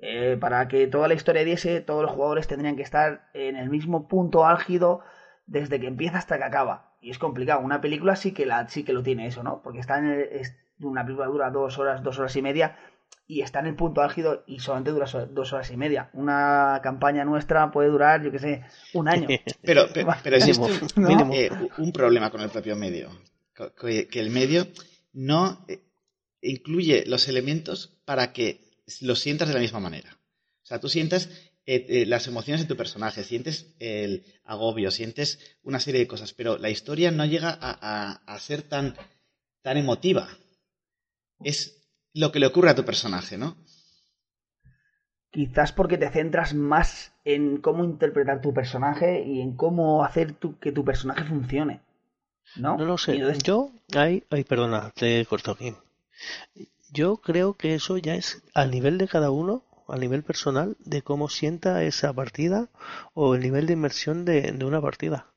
Eh, 0.00 0.36
para 0.40 0.66
que 0.68 0.86
toda 0.88 1.08
la 1.08 1.14
historia 1.14 1.44
diese, 1.44 1.80
todos 1.80 2.02
los 2.02 2.10
jugadores 2.10 2.48
tendrían 2.48 2.76
que 2.76 2.82
estar 2.82 3.28
en 3.34 3.56
el 3.56 3.70
mismo 3.70 4.08
punto 4.08 4.44
álgido 4.46 5.00
desde 5.46 5.80
que 5.80 5.86
empieza 5.86 6.18
hasta 6.18 6.38
que 6.38 6.44
acaba. 6.44 6.96
Y 7.00 7.10
es 7.10 7.18
complicado. 7.18 7.60
Una 7.60 7.80
película 7.80 8.16
sí 8.16 8.32
que, 8.32 8.46
la, 8.46 8.68
sí 8.68 8.84
que 8.84 8.92
lo 8.92 9.02
tiene 9.02 9.26
eso, 9.26 9.42
¿no? 9.42 9.62
Porque 9.62 9.78
está 9.78 9.98
en 9.98 10.26
una 10.80 11.04
película 11.04 11.28
dura 11.28 11.50
dos 11.50 11.78
horas, 11.78 12.02
dos 12.02 12.18
horas 12.18 12.34
y 12.36 12.42
media 12.42 12.76
y 13.26 13.40
está 13.42 13.60
en 13.60 13.66
el 13.66 13.76
punto 13.76 14.02
álgido 14.02 14.44
y 14.46 14.60
solamente 14.60 14.90
dura 14.90 15.06
dos 15.30 15.52
horas 15.52 15.70
y 15.70 15.76
media. 15.76 16.10
Una 16.12 16.80
campaña 16.82 17.24
nuestra 17.24 17.70
puede 17.70 17.88
durar, 17.88 18.22
yo 18.22 18.30
qué 18.30 18.38
sé, 18.38 18.62
un 18.94 19.08
año. 19.08 19.28
Pero, 19.62 19.86
pe- 19.92 20.04
pero, 20.22 20.36
existe 20.36 20.60
un, 20.96 21.32
eh, 21.34 21.50
un 21.78 21.92
problema 21.92 22.30
con 22.30 22.40
el 22.40 22.50
propio 22.50 22.76
medio, 22.76 23.10
que, 23.80 24.08
que 24.08 24.20
el 24.20 24.30
medio 24.30 24.66
no 25.12 25.64
eh, 25.68 25.80
incluye 26.42 27.04
los 27.06 27.28
elementos 27.28 28.00
para 28.04 28.32
que 28.32 28.60
lo 29.00 29.14
sientas 29.14 29.48
de 29.48 29.54
la 29.54 29.60
misma 29.60 29.80
manera. 29.80 30.18
O 30.62 30.66
sea, 30.66 30.80
tú 30.80 30.88
sientas 30.88 31.28
eh, 31.64 31.86
eh, 31.88 32.06
las 32.06 32.26
emociones 32.26 32.60
de 32.62 32.66
tu 32.68 32.76
personaje, 32.76 33.22
sientes 33.24 33.74
el 33.78 34.24
agobio, 34.44 34.90
sientes 34.90 35.38
una 35.62 35.78
serie 35.80 36.00
de 36.00 36.06
cosas, 36.08 36.32
pero 36.34 36.58
la 36.58 36.70
historia 36.70 37.10
no 37.12 37.24
llega 37.24 37.50
a, 37.50 37.78
a- 37.80 38.12
a 38.26 38.38
ser 38.40 38.62
tan, 38.62 38.96
tan 39.62 39.76
emotiva. 39.76 40.28
Es 41.44 41.81
lo 42.14 42.30
que 42.32 42.38
le 42.40 42.46
ocurre 42.46 42.70
a 42.70 42.74
tu 42.74 42.84
personaje, 42.84 43.38
¿no? 43.38 43.56
Quizás 45.30 45.72
porque 45.72 45.96
te 45.96 46.10
centras 46.10 46.52
más 46.54 47.14
en 47.24 47.58
cómo 47.58 47.84
interpretar 47.84 48.40
tu 48.42 48.52
personaje 48.52 49.24
y 49.26 49.40
en 49.40 49.56
cómo 49.56 50.04
hacer 50.04 50.32
tu- 50.34 50.58
que 50.58 50.72
tu 50.72 50.84
personaje 50.84 51.24
funcione. 51.24 51.80
¿No? 52.56 52.76
No 52.76 52.84
lo 52.84 52.98
sé. 52.98 53.14
Entonces- 53.14 53.42
Yo, 53.42 53.70
ay, 53.94 54.24
ay, 54.30 54.44
perdona, 54.44 54.90
te 54.94 55.20
he 55.20 55.26
cortado 55.26 55.54
aquí. 55.54 55.74
Yo 56.92 57.16
creo 57.16 57.54
que 57.54 57.74
eso 57.74 57.96
ya 57.96 58.14
es 58.14 58.42
al 58.52 58.70
nivel 58.70 58.98
de 58.98 59.08
cada 59.08 59.30
uno, 59.30 59.64
al 59.88 60.00
nivel 60.00 60.22
personal, 60.22 60.76
de 60.80 61.00
cómo 61.00 61.30
sienta 61.30 61.82
esa 61.84 62.12
partida 62.12 62.68
o 63.14 63.34
el 63.34 63.40
nivel 63.40 63.66
de 63.66 63.72
inmersión 63.72 64.26
de, 64.26 64.52
de 64.52 64.64
una 64.66 64.82
partida. 64.82 65.32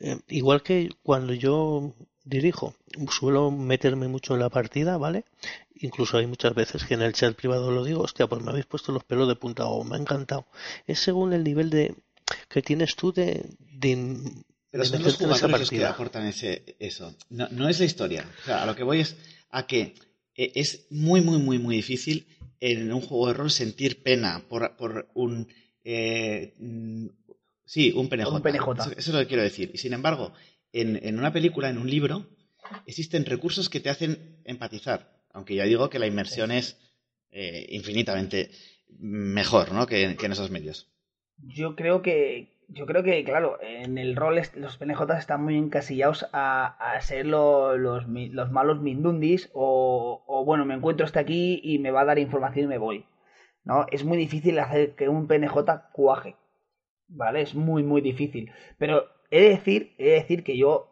Eh, 0.00 0.18
igual 0.26 0.62
que 0.64 0.90
cuando 1.04 1.34
yo 1.34 1.92
dirijo, 2.30 2.74
suelo 3.10 3.50
meterme 3.50 4.08
mucho 4.08 4.34
en 4.34 4.40
la 4.40 4.48
partida, 4.50 4.96
¿vale? 4.96 5.24
Incluso 5.74 6.18
hay 6.18 6.26
muchas 6.26 6.54
veces 6.54 6.84
que 6.84 6.94
en 6.94 7.02
el 7.02 7.12
chat 7.12 7.34
privado 7.36 7.70
lo 7.70 7.84
digo, 7.84 8.02
hostia, 8.02 8.26
pues 8.26 8.42
me 8.42 8.50
habéis 8.50 8.66
puesto 8.66 8.92
los 8.92 9.04
pelos 9.04 9.28
de 9.28 9.36
punta 9.36 9.66
o 9.66 9.84
me 9.84 9.96
ha 9.96 9.98
encantado. 10.00 10.46
Es 10.86 11.00
según 11.00 11.32
el 11.32 11.44
nivel 11.44 11.70
de 11.70 11.94
que 12.48 12.62
tienes 12.62 12.96
tú 12.96 13.12
de, 13.12 13.44
de, 13.58 13.96
Pero 14.70 14.84
son 14.84 15.02
los 15.02 15.18
meterte 15.18 15.24
en 15.24 15.30
esa 15.32 15.48
jugadores 15.48 15.58
los 15.58 15.70
que 15.70 15.80
partida. 15.80 15.90
aportan 15.90 16.26
ese, 16.26 16.76
eso. 16.78 17.14
No, 17.30 17.48
no 17.50 17.68
es 17.68 17.78
la 17.80 17.86
historia. 17.86 18.26
O 18.42 18.44
sea, 18.44 18.62
a 18.62 18.66
lo 18.66 18.76
que 18.76 18.84
voy 18.84 19.00
es 19.00 19.16
a 19.50 19.66
que 19.66 19.94
eh, 20.36 20.52
es 20.54 20.86
muy, 20.90 21.20
muy, 21.22 21.38
muy, 21.38 21.58
muy 21.58 21.76
difícil 21.76 22.26
en 22.60 22.92
un 22.92 23.00
juego 23.00 23.28
de 23.28 23.34
rol 23.34 23.50
sentir 23.50 24.02
pena 24.02 24.44
por, 24.48 24.76
por 24.76 25.08
un... 25.14 25.48
eh, 25.84 26.54
mm, 26.58 27.06
sí, 27.64 27.92
un 27.96 28.08
PNJ. 28.08 28.28
Un 28.32 28.42
PNJ. 28.42 28.70
Eso, 28.80 28.90
eso 28.90 28.98
es 28.98 29.08
lo 29.08 29.18
que 29.20 29.26
quiero 29.26 29.42
decir. 29.42 29.70
Y 29.74 29.78
sin 29.78 29.92
embargo, 29.92 30.32
en, 30.72 30.98
en 31.02 31.18
una 31.18 31.32
película, 31.32 31.68
en 31.70 31.78
un 31.78 31.90
libro, 31.90 32.26
existen 32.86 33.24
recursos 33.26 33.68
que 33.68 33.80
te 33.80 33.90
hacen 33.90 34.40
empatizar. 34.44 35.08
Aunque 35.32 35.54
ya 35.54 35.64
digo 35.64 35.90
que 35.90 35.98
la 35.98 36.06
inmersión 36.06 36.50
es 36.50 36.76
eh, 37.30 37.66
infinitamente 37.70 38.50
mejor 38.98 39.72
¿no? 39.72 39.86
que, 39.86 40.16
que 40.16 40.26
en 40.26 40.32
esos 40.32 40.50
medios. 40.50 40.88
Yo 41.42 41.74
creo 41.76 42.02
que, 42.02 42.48
yo 42.68 42.86
creo 42.86 43.02
que, 43.02 43.24
claro, 43.24 43.58
en 43.62 43.98
el 43.98 44.14
rol 44.16 44.40
los 44.56 44.76
PNJ 44.76 45.18
están 45.18 45.42
muy 45.42 45.56
encasillados 45.56 46.26
a, 46.32 46.66
a 46.94 47.00
ser 47.00 47.26
lo- 47.26 47.76
los, 47.76 48.06
malos 48.06 48.80
mindundis 48.80 49.50
o, 49.54 50.22
o, 50.26 50.44
bueno, 50.44 50.64
me 50.66 50.74
encuentro 50.74 51.06
este 51.06 51.18
aquí 51.18 51.60
y 51.62 51.78
me 51.78 51.90
va 51.90 52.02
a 52.02 52.04
dar 52.04 52.18
información 52.18 52.66
y 52.66 52.68
me 52.68 52.78
voy. 52.78 53.06
¿No? 53.64 53.86
Es 53.90 54.04
muy 54.04 54.16
difícil 54.18 54.58
hacer 54.58 54.94
que 54.96 55.08
un 55.08 55.26
PNJ 55.26 55.90
cuaje. 55.92 56.36
¿Vale? 57.08 57.42
Es 57.42 57.54
muy, 57.54 57.82
muy 57.82 58.00
difícil. 58.00 58.52
Pero 58.78 59.06
he 59.30 59.40
de 59.40 59.48
decir, 59.50 59.94
decir 59.98 60.42
que 60.44 60.56
yo 60.56 60.88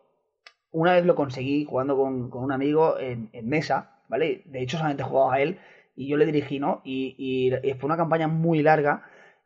una 0.70 0.92
vez 0.94 1.05
lo 1.05 1.14
conseguí 1.14 1.64
jugando 1.64 1.96
con, 1.96 2.31
con 2.31 2.44
un 2.44 2.53
amigo 2.53 2.98
en, 2.98 3.31
mesa, 3.48 3.90
¿vale? 4.09 4.42
De 4.46 4.62
hecho, 4.62 4.77
solamente 4.79 5.03
he 5.03 5.07
jugado 5.07 5.31
a 5.33 5.40
él 5.40 5.59
y 5.96 6.09
yo 6.09 6.16
le 6.16 6.27
dirigí, 6.27 6.59
¿no? 6.59 6.81
Y, 6.85 7.14
y 7.18 7.74
fue 7.74 7.87
una 7.87 7.96
campaña 7.96 8.29
muy 8.29 8.62
larga 8.62 9.03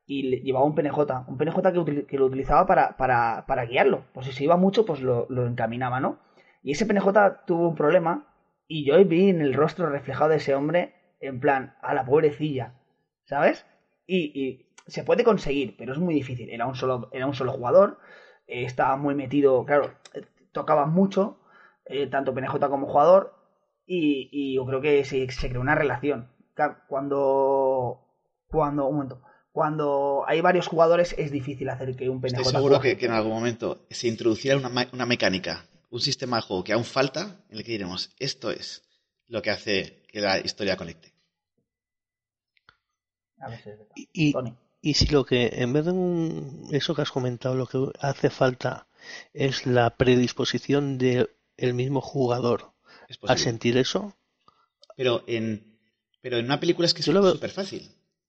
y 0.07 0.23
le- 0.25 0.41
llevaba 0.41 0.67
un 0.67 0.75
PNJ, 0.75 1.25
un 1.29 1.37
PNJ 1.39 1.73
que, 1.73 2.07
que 2.07 2.19
lo 2.19 2.27
utilizaba 2.27 2.67
para, 2.67 2.97
para, 2.97 3.45
para 3.47 3.65
guiarlo. 3.67 4.05
Pues 4.13 4.27
si 4.27 4.33
se 4.33 4.45
iba 4.45 4.57
mucho, 4.57 4.85
pues 4.85 5.01
lo, 5.01 5.27
lo 5.31 5.47
encaminaba, 5.47 6.01
¿no? 6.01 6.19
Y 6.63 6.73
ese 6.73 6.87
PNJ 6.87 7.45
tuvo 7.47 7.69
un 7.69 7.75
problema 7.77 8.27
y 8.69 8.85
yo 8.85 9.03
vi 9.05 9.29
en 9.31 9.41
el 9.41 9.55
rostro 9.55 9.89
reflejado 9.89 10.31
de 10.31 10.37
ese 10.37 10.55
hombre, 10.55 10.95
en 11.21 11.41
plan, 11.41 11.75
a 11.83 11.95
la 11.95 12.05
pobrecilla, 12.05 12.75
¿sabes? 13.25 13.65
Y, 14.07 14.19
y 14.39 14.67
se 14.87 15.05
puede 15.05 15.25
conseguir, 15.25 15.77
pero 15.77 15.93
es 15.93 15.99
muy 15.99 16.15
difícil. 16.15 16.51
Era 16.51 16.67
un 16.67 16.75
solo, 16.75 17.09
era 17.13 17.27
un 17.27 17.35
solo 17.35 17.53
jugador, 17.53 17.99
eh, 18.47 18.65
estaba 18.65 18.97
muy 18.97 19.15
metido, 19.15 19.65
claro, 19.65 19.95
tocaba 20.53 20.87
mucho, 20.87 21.39
eh, 21.87 22.07
tanto 22.07 22.35
PNJ 22.35 22.69
como 22.69 22.87
jugador, 22.87 23.35
y, 23.87 24.29
y 24.33 24.55
yo 24.55 24.67
creo 24.67 24.81
que 24.81 25.05
se, 25.05 25.31
se 25.31 25.49
creó 25.49 25.61
una 25.61 25.75
relación. 25.75 26.31
Cuando, 26.87 28.07
cuando, 28.47 28.87
un 28.87 28.95
momento, 28.97 29.23
cuando 29.53 30.25
hay 30.27 30.41
varios 30.41 30.67
jugadores 30.69 31.15
es 31.19 31.31
difícil 31.31 31.69
hacer 31.71 31.97
que 31.97 32.09
un 32.09 32.21
PNJ 32.21 32.41
Estoy 32.41 32.53
seguro 32.53 32.81
que, 32.81 32.97
que 32.97 33.07
en 33.07 33.13
algún 33.13 33.33
momento 33.33 33.87
se 33.91 34.09
introduciera 34.09 34.57
una, 34.59 34.89
una 34.93 35.07
mecánica, 35.07 35.65
un 35.91 36.01
sistema 36.01 36.37
de 36.37 36.43
juego 36.43 36.65
que 36.65 36.73
aún 36.73 36.85
falta, 36.85 37.41
en 37.51 37.59
el 37.59 37.65
que 37.65 37.73
diremos, 37.73 38.15
esto 38.19 38.51
es 38.51 38.83
lo 39.29 39.41
que 39.43 39.51
hace 39.51 40.03
que 40.09 40.21
la 40.21 40.39
historia 40.39 40.77
conecte. 40.77 41.13
A 43.41 43.49
ver 43.49 43.59
si 43.63 43.71
es 43.71 43.79
verdad. 43.79 43.93
Y, 43.97 44.09
y- 44.13 44.33
Tony. 44.33 44.55
Y 44.83 44.95
si 44.95 45.07
lo 45.07 45.25
que, 45.25 45.51
en 45.55 45.73
vez 45.73 45.85
de 45.87 45.93
un- 45.93 46.69
eso 46.73 46.95
que 46.95 47.03
has 47.03 47.11
comentado, 47.13 47.55
lo 47.55 47.67
que 47.67 47.79
hace 48.01 48.29
falta 48.31 48.87
es 49.33 49.67
la 49.67 49.97
predisposición 49.97 50.99
del 50.99 51.75
mismo 51.75 52.01
jugador 52.03 52.73
a 53.23 53.37
sentir 53.37 53.77
eso, 53.79 54.15
Pero 54.97 55.25
en, 55.27 55.79
pero 56.23 56.39
en 56.39 56.47
una 56.47 56.61
película 56.61 56.87
es 56.87 56.95
que 56.95 57.01
es 57.01 57.07
Yo 57.07 57.31
súper 57.33 57.51
fácil. 57.51 57.83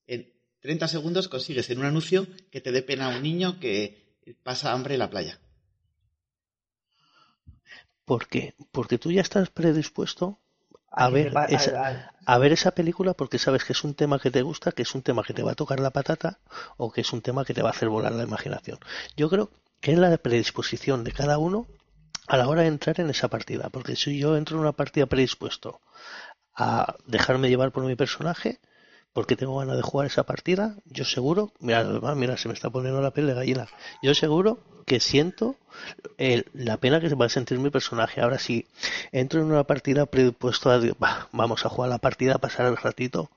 En 0.06 0.20
30 0.60 0.88
segundos 0.88 1.28
consigues 1.28 1.70
en 1.70 1.78
un 1.78 1.86
anuncio 1.86 2.26
que 2.50 2.60
te 2.60 2.72
dé 2.72 2.82
pena 2.82 3.06
a 3.06 3.16
un 3.16 3.22
niño 3.22 3.58
que 3.60 3.74
pasa 4.42 4.72
hambre 4.72 4.94
en 4.94 5.00
la 5.00 5.10
playa. 5.10 5.40
¿por 8.06 8.28
qué? 8.28 8.54
Porque 8.72 8.98
tú 8.98 9.12
ya 9.12 9.20
estás 9.20 9.50
predispuesto 9.50 10.40
a 10.96 11.08
ver 11.10 11.32
esa- 11.54 11.70
a 12.26 12.38
ver 12.38 12.52
esa 12.52 12.70
película 12.70 13.14
porque 13.14 13.38
sabes 13.38 13.64
que 13.64 13.72
es 13.72 13.84
un 13.84 13.94
tema 13.94 14.18
que 14.18 14.30
te 14.30 14.42
gusta, 14.42 14.72
que 14.72 14.82
es 14.82 14.94
un 14.94 15.02
tema 15.02 15.22
que 15.22 15.34
te 15.34 15.42
va 15.42 15.52
a 15.52 15.54
tocar 15.54 15.80
la 15.80 15.90
patata 15.90 16.38
o 16.76 16.90
que 16.92 17.00
es 17.02 17.12
un 17.12 17.20
tema 17.20 17.44
que 17.44 17.54
te 17.54 17.62
va 17.62 17.68
a 17.70 17.72
hacer 17.72 17.88
volar 17.88 18.12
la 18.12 18.22
imaginación. 18.24 18.78
Yo 19.16 19.28
creo 19.28 19.50
que 19.80 19.92
es 19.92 19.98
la 19.98 20.16
predisposición 20.16 21.04
de 21.04 21.12
cada 21.12 21.38
uno 21.38 21.66
a 22.26 22.36
la 22.38 22.48
hora 22.48 22.62
de 22.62 22.68
entrar 22.68 22.98
en 23.00 23.10
esa 23.10 23.28
partida, 23.28 23.68
porque 23.70 23.96
si 23.96 24.18
yo 24.18 24.36
entro 24.36 24.56
en 24.56 24.62
una 24.62 24.72
partida 24.72 25.06
predispuesto 25.06 25.80
a 26.56 26.94
dejarme 27.06 27.48
llevar 27.48 27.72
por 27.72 27.84
mi 27.84 27.96
personaje, 27.96 28.60
porque 29.14 29.36
tengo 29.36 29.56
ganas 29.58 29.76
de 29.76 29.82
jugar 29.82 30.06
esa 30.08 30.24
partida, 30.24 30.76
yo 30.84 31.04
seguro, 31.06 31.52
mira, 31.60 31.78
además, 31.78 32.16
mira, 32.16 32.36
se 32.36 32.48
me 32.48 32.54
está 32.54 32.68
poniendo 32.68 33.00
la 33.00 33.12
piel 33.12 33.28
de 33.28 33.34
gallina, 33.34 33.68
yo 34.02 34.14
seguro 34.14 34.58
que 34.86 35.00
siento 35.00 35.56
el- 36.18 36.46
la 36.52 36.76
pena 36.76 37.00
que 37.00 37.14
va 37.14 37.26
a 37.26 37.30
sentir 37.30 37.58
mi 37.58 37.70
personaje. 37.70 38.20
Ahora 38.20 38.38
si 38.38 38.66
entro 39.12 39.40
en 39.40 39.46
una 39.46 39.64
partida 39.64 40.04
predispuesto 40.04 40.70
a, 40.70 40.78
"Bah, 40.98 41.28
vamos 41.32 41.64
a 41.64 41.70
jugar 41.70 41.88
la 41.90 41.98
partida, 41.98 42.34
a 42.34 42.38
pasar 42.38 42.66
el 42.66 42.76
ratito, 42.76 43.30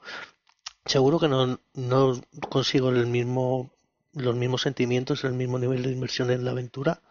seguro 0.86 1.20
que 1.20 1.28
no, 1.28 1.60
no 1.74 2.22
consigo 2.50 2.90
el 2.90 3.08
mismo 3.08 3.70
los 4.14 4.36
mismos 4.36 4.62
sentimientos, 4.62 5.24
el 5.24 5.34
mismo 5.34 5.60
nivel 5.60 5.84
de 5.84 5.92
inversión 5.92 6.32
en 6.32 6.44
la 6.44 6.52
aventura 6.52 7.02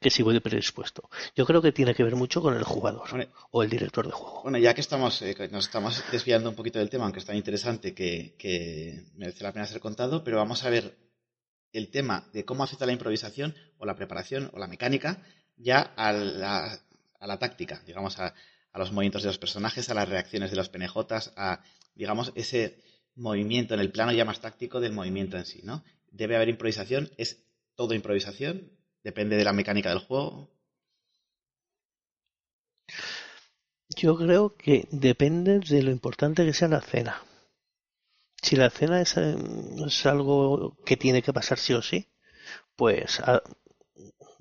que 0.00 0.10
si 0.10 0.22
voy 0.22 0.40
predispuesto. 0.40 1.08
Yo 1.34 1.44
creo 1.46 1.60
que 1.60 1.72
tiene 1.72 1.94
que 1.94 2.04
ver 2.04 2.16
mucho 2.16 2.40
con 2.40 2.54
el 2.54 2.64
jugador 2.64 3.28
o 3.50 3.62
el 3.62 3.70
director 3.70 4.06
de 4.06 4.12
juego. 4.12 4.42
Bueno, 4.42 4.58
ya 4.58 4.74
que 4.74 4.80
estamos, 4.80 5.20
eh, 5.22 5.36
nos 5.50 5.66
estamos 5.66 6.02
desviando 6.10 6.48
un 6.48 6.56
poquito 6.56 6.78
del 6.78 6.90
tema, 6.90 7.04
aunque 7.04 7.20
es 7.20 7.26
tan 7.26 7.36
interesante 7.36 7.94
que, 7.94 8.34
que 8.38 9.04
merece 9.14 9.44
la 9.44 9.52
pena 9.52 9.66
ser 9.66 9.80
contado, 9.80 10.24
pero 10.24 10.38
vamos 10.38 10.64
a 10.64 10.70
ver 10.70 10.96
el 11.72 11.90
tema 11.90 12.28
de 12.32 12.44
cómo 12.44 12.62
afecta 12.62 12.86
la 12.86 12.92
improvisación 12.92 13.54
o 13.78 13.86
la 13.86 13.96
preparación 13.96 14.50
o 14.52 14.58
la 14.58 14.68
mecánica 14.68 15.22
ya 15.56 15.80
a 15.96 16.12
la, 16.12 16.78
a 17.18 17.26
la 17.26 17.38
táctica, 17.38 17.82
digamos, 17.86 18.18
a, 18.18 18.34
a 18.72 18.78
los 18.78 18.92
movimientos 18.92 19.22
de 19.22 19.28
los 19.28 19.38
personajes, 19.38 19.88
a 19.88 19.94
las 19.94 20.08
reacciones 20.08 20.50
de 20.50 20.56
los 20.56 20.68
PNJs, 20.68 21.32
a, 21.36 21.62
digamos, 21.94 22.32
ese 22.34 22.78
movimiento 23.16 23.74
en 23.74 23.80
el 23.80 23.92
plano 23.92 24.12
ya 24.12 24.24
más 24.24 24.40
táctico 24.40 24.80
del 24.80 24.92
movimiento 24.92 25.36
en 25.36 25.46
sí, 25.46 25.60
¿no? 25.62 25.84
Debe 26.14 26.36
haber 26.36 26.48
improvisación, 26.48 27.10
es 27.16 27.44
todo 27.74 27.92
improvisación, 27.92 28.70
depende 29.02 29.36
de 29.36 29.44
la 29.44 29.52
mecánica 29.52 29.88
del 29.88 29.98
juego. 29.98 30.48
Yo 33.96 34.16
creo 34.16 34.54
que 34.56 34.86
depende 34.92 35.58
de 35.58 35.82
lo 35.82 35.90
importante 35.90 36.44
que 36.44 36.52
sea 36.52 36.68
la 36.68 36.80
cena. 36.80 37.20
Si 38.40 38.54
la 38.54 38.70
cena 38.70 39.00
es, 39.00 39.16
eh, 39.16 39.36
algo 40.04 40.76
que 40.84 40.96
tiene 40.96 41.20
que 41.20 41.32
pasar 41.32 41.58
sí 41.58 41.72
o 41.74 41.82
sí, 41.82 42.08
pues 42.76 43.20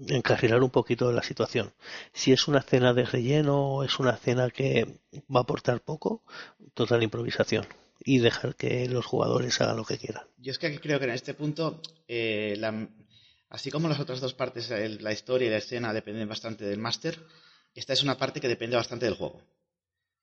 encarrilar 0.09 0.61
un 0.61 0.69
poquito 0.69 1.11
la 1.11 1.23
situación. 1.23 1.73
Si 2.13 2.31
es 2.33 2.47
una 2.47 2.61
cena 2.61 2.93
de 2.93 3.05
relleno 3.05 3.83
es 3.83 3.97
una 3.99 4.15
cena 4.17 4.51
que 4.51 4.99
va 5.33 5.39
a 5.39 5.43
aportar 5.43 5.81
poco, 5.81 6.21
total 6.75 7.01
improvisación 7.01 7.65
y 8.05 8.19
dejar 8.19 8.55
que 8.55 8.87
los 8.87 9.05
jugadores 9.05 9.59
hagan 9.61 9.77
lo 9.77 9.85
que 9.85 9.97
quieran. 9.97 10.23
Yo 10.37 10.51
es 10.51 10.59
que 10.59 10.79
creo 10.79 10.99
que 10.99 11.05
en 11.05 11.11
este 11.11 11.33
punto, 11.33 11.81
eh, 12.07 12.55
la- 12.57 12.87
así 13.49 13.71
como 13.71 13.87
las 13.89 13.99
otras 13.99 14.19
dos 14.21 14.33
partes, 14.33 14.69
el- 14.71 15.03
la 15.03 15.11
historia 15.13 15.47
y 15.47 15.51
la 15.51 15.57
escena 15.57 15.93
dependen 15.93 16.27
bastante 16.27 16.65
del 16.65 16.79
máster, 16.79 17.19
esta 17.75 17.93
es 17.93 18.03
una 18.03 18.17
parte 18.17 18.39
que 18.41 18.47
depende 18.47 18.75
bastante 18.75 19.05
del 19.05 19.15
juego. 19.15 19.41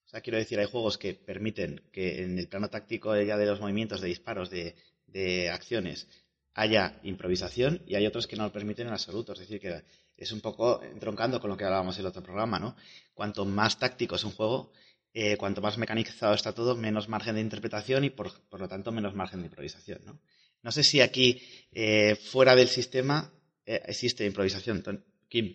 O 0.06 0.08
sea, 0.10 0.20
quiero 0.20 0.38
decir, 0.38 0.58
hay 0.58 0.66
juegos 0.66 0.98
que 0.98 1.14
permiten 1.14 1.82
que 1.92 2.22
en 2.24 2.38
el 2.38 2.48
plano 2.48 2.68
táctico 2.68 3.14
ya 3.20 3.36
de 3.36 3.46
los 3.46 3.60
movimientos, 3.60 4.00
de 4.00 4.08
disparos, 4.08 4.50
de, 4.50 4.74
de 5.06 5.50
acciones, 5.50 6.08
haya 6.54 6.98
improvisación 7.04 7.82
y 7.86 7.94
hay 7.94 8.06
otros 8.06 8.26
que 8.26 8.34
no 8.36 8.42
lo 8.44 8.52
permiten 8.52 8.88
en 8.88 8.92
absoluto. 8.92 9.32
Es 9.34 9.38
decir, 9.38 9.60
que 9.60 9.82
es 10.16 10.32
un 10.32 10.40
poco 10.40 10.82
entroncando 10.82 11.40
con 11.40 11.48
lo 11.48 11.56
que 11.56 11.64
hablábamos 11.64 11.94
en 11.96 12.00
el 12.00 12.06
otro 12.08 12.22
programa, 12.24 12.58
¿no? 12.58 12.74
Cuanto 13.14 13.44
más 13.44 13.78
táctico 13.78 14.16
es 14.16 14.24
un 14.24 14.32
juego, 14.32 14.72
eh, 15.12 15.36
cuanto 15.36 15.60
más 15.60 15.78
mecanizado 15.78 16.34
está 16.34 16.52
todo, 16.52 16.76
menos 16.76 17.08
margen 17.08 17.34
de 17.34 17.40
interpretación 17.40 18.04
y 18.04 18.10
por, 18.10 18.32
por 18.48 18.60
lo 18.60 18.68
tanto 18.68 18.92
menos 18.92 19.14
margen 19.14 19.40
de 19.40 19.46
improvisación, 19.46 20.00
¿no? 20.04 20.20
No 20.62 20.72
sé 20.72 20.82
si 20.82 21.00
aquí, 21.00 21.40
eh, 21.72 22.16
fuera 22.16 22.54
del 22.54 22.68
sistema, 22.68 23.32
eh, 23.64 23.80
existe 23.86 24.26
improvisación. 24.26 24.82
Kim. 25.28 25.54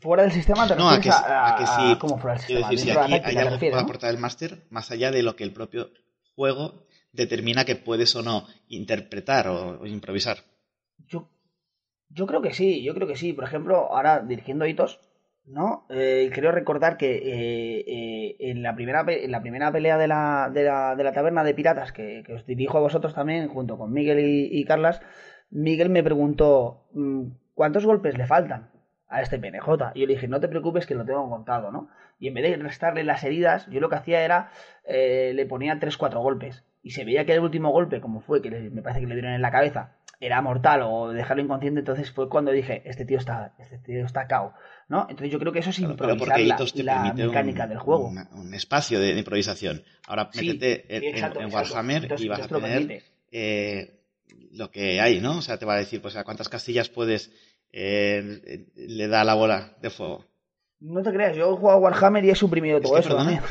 Fuera 0.00 0.22
del 0.22 0.32
sistema 0.32 0.66
te 0.68 0.76
No, 0.76 0.88
a 0.88 1.00
que, 1.00 1.10
a, 1.10 1.54
a 1.54 1.58
que 1.58 1.66
sí. 1.66 1.98
¿Cómo 1.98 2.18
fuera 2.18 2.36
del 2.36 2.46
sistema? 2.46 2.70
decir, 2.70 2.78
si 2.78 2.90
aquí 2.90 3.10
la 3.10 3.16
hay 3.16 3.36
algo 3.36 3.50
que 3.50 3.50
refieres, 3.50 3.58
pueda 3.58 3.82
¿no? 3.82 3.86
aportar 3.88 4.10
el 4.10 4.18
máster, 4.18 4.66
más 4.70 4.90
allá 4.90 5.10
de 5.10 5.22
lo 5.22 5.34
que 5.34 5.44
el 5.44 5.52
propio 5.52 5.90
juego 6.36 6.86
determina 7.12 7.64
que 7.64 7.74
puedes 7.74 8.14
o 8.14 8.22
no 8.22 8.46
interpretar 8.68 9.48
o, 9.48 9.80
o 9.80 9.86
improvisar. 9.86 10.38
Yo, 11.08 11.30
yo 12.08 12.26
creo 12.26 12.40
que 12.40 12.54
sí, 12.54 12.82
yo 12.84 12.94
creo 12.94 13.08
que 13.08 13.16
sí. 13.16 13.32
Por 13.32 13.44
ejemplo, 13.44 13.92
ahora 13.92 14.20
dirigiendo 14.20 14.66
hitos, 14.66 15.00
¿no? 15.50 15.86
Eh, 15.88 16.30
creo 16.32 16.52
recordar 16.52 16.96
que 16.96 17.16
eh, 17.16 17.84
eh, 17.86 18.36
en, 18.38 18.62
la 18.62 18.74
primera, 18.74 19.04
en 19.08 19.30
la 19.30 19.40
primera 19.40 19.72
pelea 19.72 19.98
de 19.98 20.08
la, 20.08 20.50
de 20.52 20.64
la, 20.64 20.94
de 20.94 21.04
la 21.04 21.12
taberna 21.12 21.44
de 21.44 21.54
piratas, 21.54 21.92
que, 21.92 22.24
os 22.32 22.46
dirijo 22.46 22.78
a 22.78 22.82
vosotros 22.82 23.14
también, 23.14 23.48
junto 23.48 23.78
con 23.78 23.92
Miguel 23.92 24.18
y, 24.20 24.64
Carlas, 24.64 25.00
Miguel 25.50 25.90
me 25.90 26.02
preguntó, 26.02 26.88
mm, 26.92 27.28
¿cuántos 27.54 27.86
golpes 27.86 28.18
le 28.18 28.26
faltan 28.26 28.70
a 29.08 29.22
este 29.22 29.38
PNJ? 29.38 29.92
Y 29.94 30.00
yo 30.00 30.06
le 30.06 30.14
dije, 30.14 30.28
no 30.28 30.40
te 30.40 30.48
preocupes 30.48 30.86
que 30.86 30.94
lo 30.94 31.04
tengo 31.04 31.28
contado, 31.28 31.70
¿no? 31.72 31.88
Y 32.18 32.28
en 32.28 32.34
vez 32.34 32.44
de 32.44 32.56
restarle 32.62 33.04
las 33.04 33.24
heridas, 33.24 33.66
yo 33.70 33.80
lo 33.80 33.88
que 33.88 33.96
hacía 33.96 34.24
era, 34.24 34.50
eh, 34.84 35.32
le 35.34 35.46
ponía 35.46 35.78
3-4 35.78 36.20
golpes. 36.20 36.64
Y 36.82 36.90
se 36.90 37.04
veía 37.04 37.24
que 37.24 37.32
el 37.32 37.40
último 37.40 37.70
golpe, 37.70 38.00
como 38.00 38.20
fue, 38.20 38.42
que 38.42 38.50
me 38.50 38.82
parece 38.82 39.00
que 39.00 39.06
le 39.06 39.14
dieron 39.14 39.32
en 39.32 39.42
la 39.42 39.50
cabeza, 39.50 39.97
era 40.20 40.42
mortal 40.42 40.82
o 40.84 41.10
dejarlo 41.10 41.42
inconsciente, 41.42 41.80
entonces 41.80 42.10
fue 42.10 42.28
cuando 42.28 42.50
dije, 42.50 42.82
este 42.84 43.04
tío 43.04 43.18
está, 43.18 43.54
este 43.58 43.78
tío 43.78 44.04
está 44.04 44.26
cao, 44.26 44.52
¿no? 44.88 45.02
Entonces 45.08 45.30
yo 45.30 45.38
creo 45.38 45.52
que 45.52 45.60
eso 45.60 45.70
es 45.70 45.78
improvisar 45.78 46.40
la, 46.40 46.58
la 46.74 47.12
mecánica 47.14 47.62
un, 47.64 47.68
del 47.70 47.78
juego. 47.78 48.08
un- 48.08 48.26
un 48.32 48.54
espacio 48.54 48.98
de, 48.98 49.12
de 49.12 49.18
improvisación. 49.20 49.84
Ahora 50.08 50.28
Sí, 50.32 50.46
métete 50.48 50.92
en, 50.96 51.00
sí, 51.02 51.06
en- 51.08 51.14
exacto, 51.14 51.40
en 51.40 51.46
exacto. 51.46 51.68
Warhammer 51.74 52.02
Entonces- 52.02 52.24
y 52.24 52.28
vas 52.28 52.40
a 52.40 52.48
tener 52.48 53.02
eh, 53.30 54.00
lo 54.52 54.70
que 54.70 55.00
hay, 55.00 55.20
¿no? 55.20 55.38
O 55.38 55.42
sea, 55.42 55.58
te 55.58 55.66
va 55.66 55.74
a 55.74 55.78
decir, 55.78 56.02
pues 56.02 56.16
a 56.16 56.24
cuántas 56.24 56.48
castillas 56.48 56.88
puedes 56.88 57.30
eh, 57.72 58.66
le 58.74 59.08
da 59.08 59.22
la 59.24 59.34
bola 59.34 59.76
de 59.80 59.90
fuego. 59.90 60.24
No 60.80 61.02
te 61.02 61.12
creas, 61.12 61.36
yo 61.36 61.52
he 61.52 61.56
jugado 61.56 61.78
a 61.78 61.80
Warhammer 61.80 62.24
y 62.24 62.30
he 62.30 62.34
suprimido 62.34 62.78
Es 62.78 62.82
todo 62.82 62.94
que, 62.94 63.00
eso 63.00 63.08
perdona. 63.10 63.30
también. 63.40 63.44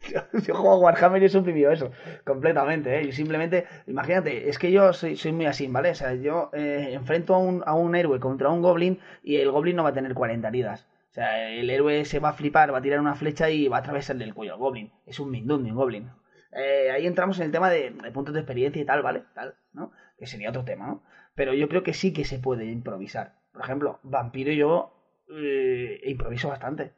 Yo 0.46 0.54
jugado 0.54 0.76
a 0.76 0.78
Warhammer 0.78 1.22
y 1.22 1.26
he 1.26 1.28
suprimido 1.28 1.70
eso, 1.70 1.90
completamente, 2.24 2.98
¿eh? 2.98 3.06
Yo 3.06 3.12
simplemente, 3.12 3.66
imagínate, 3.86 4.48
es 4.48 4.58
que 4.58 4.72
yo 4.72 4.92
soy, 4.92 5.16
soy 5.16 5.32
muy 5.32 5.46
así, 5.46 5.66
¿vale? 5.66 5.90
O 5.90 5.94
sea, 5.94 6.14
yo 6.14 6.50
eh, 6.52 6.90
enfrento 6.92 7.34
a 7.34 7.38
un, 7.38 7.62
a 7.66 7.74
un 7.74 7.94
héroe 7.94 8.20
contra 8.20 8.48
un 8.48 8.62
goblin 8.62 9.00
y 9.22 9.36
el 9.36 9.50
goblin 9.50 9.76
no 9.76 9.84
va 9.84 9.90
a 9.90 9.94
tener 9.94 10.14
40 10.14 10.48
heridas. 10.48 10.86
O 11.10 11.14
sea, 11.14 11.50
el 11.50 11.70
héroe 11.70 12.04
se 12.04 12.20
va 12.20 12.30
a 12.30 12.32
flipar, 12.34 12.72
va 12.72 12.78
a 12.78 12.82
tirar 12.82 13.00
una 13.00 13.14
flecha 13.14 13.50
y 13.50 13.68
va 13.68 13.78
a 13.78 13.80
atravesarle 13.80 14.24
el 14.24 14.34
cuello 14.34 14.54
al 14.54 14.58
goblin. 14.58 14.92
Es 15.06 15.18
un 15.20 15.30
Mindundi, 15.30 15.70
un 15.70 15.76
goblin. 15.76 16.10
Eh, 16.52 16.90
ahí 16.90 17.06
entramos 17.06 17.38
en 17.38 17.46
el 17.46 17.52
tema 17.52 17.70
de, 17.70 17.90
puntos 18.12 18.34
de 18.34 18.40
experiencia 18.40 18.80
y 18.80 18.84
tal, 18.84 19.02
¿vale? 19.02 19.24
Tal, 19.34 19.54
¿no? 19.72 19.92
Que 20.18 20.26
sería 20.26 20.50
otro 20.50 20.64
tema, 20.64 20.86
¿no? 20.86 21.02
Pero 21.34 21.54
yo 21.54 21.68
creo 21.68 21.82
que 21.82 21.94
sí 21.94 22.12
que 22.12 22.24
se 22.24 22.38
puede 22.38 22.66
improvisar. 22.66 23.34
Por 23.52 23.62
ejemplo, 23.62 24.00
Vampiro 24.02 24.52
yo 24.52 24.92
eh, 25.30 26.00
improviso 26.04 26.48
bastante. 26.48 26.92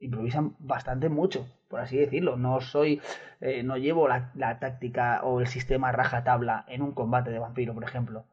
Improvisan 0.00 0.56
bastante 0.58 1.08
mucho, 1.08 1.46
por 1.68 1.80
así 1.80 1.96
decirlo. 1.96 2.36
No 2.36 2.60
soy, 2.60 3.00
eh, 3.40 3.62
no 3.62 3.76
llevo 3.76 4.08
la, 4.08 4.32
la 4.34 4.58
táctica 4.58 5.20
o 5.22 5.40
el 5.40 5.46
sistema 5.46 5.92
rajatabla 5.92 6.64
en 6.68 6.82
un 6.82 6.92
combate 6.92 7.30
de 7.30 7.38
vampiro, 7.38 7.74
por 7.74 7.84
ejemplo. 7.84 8.24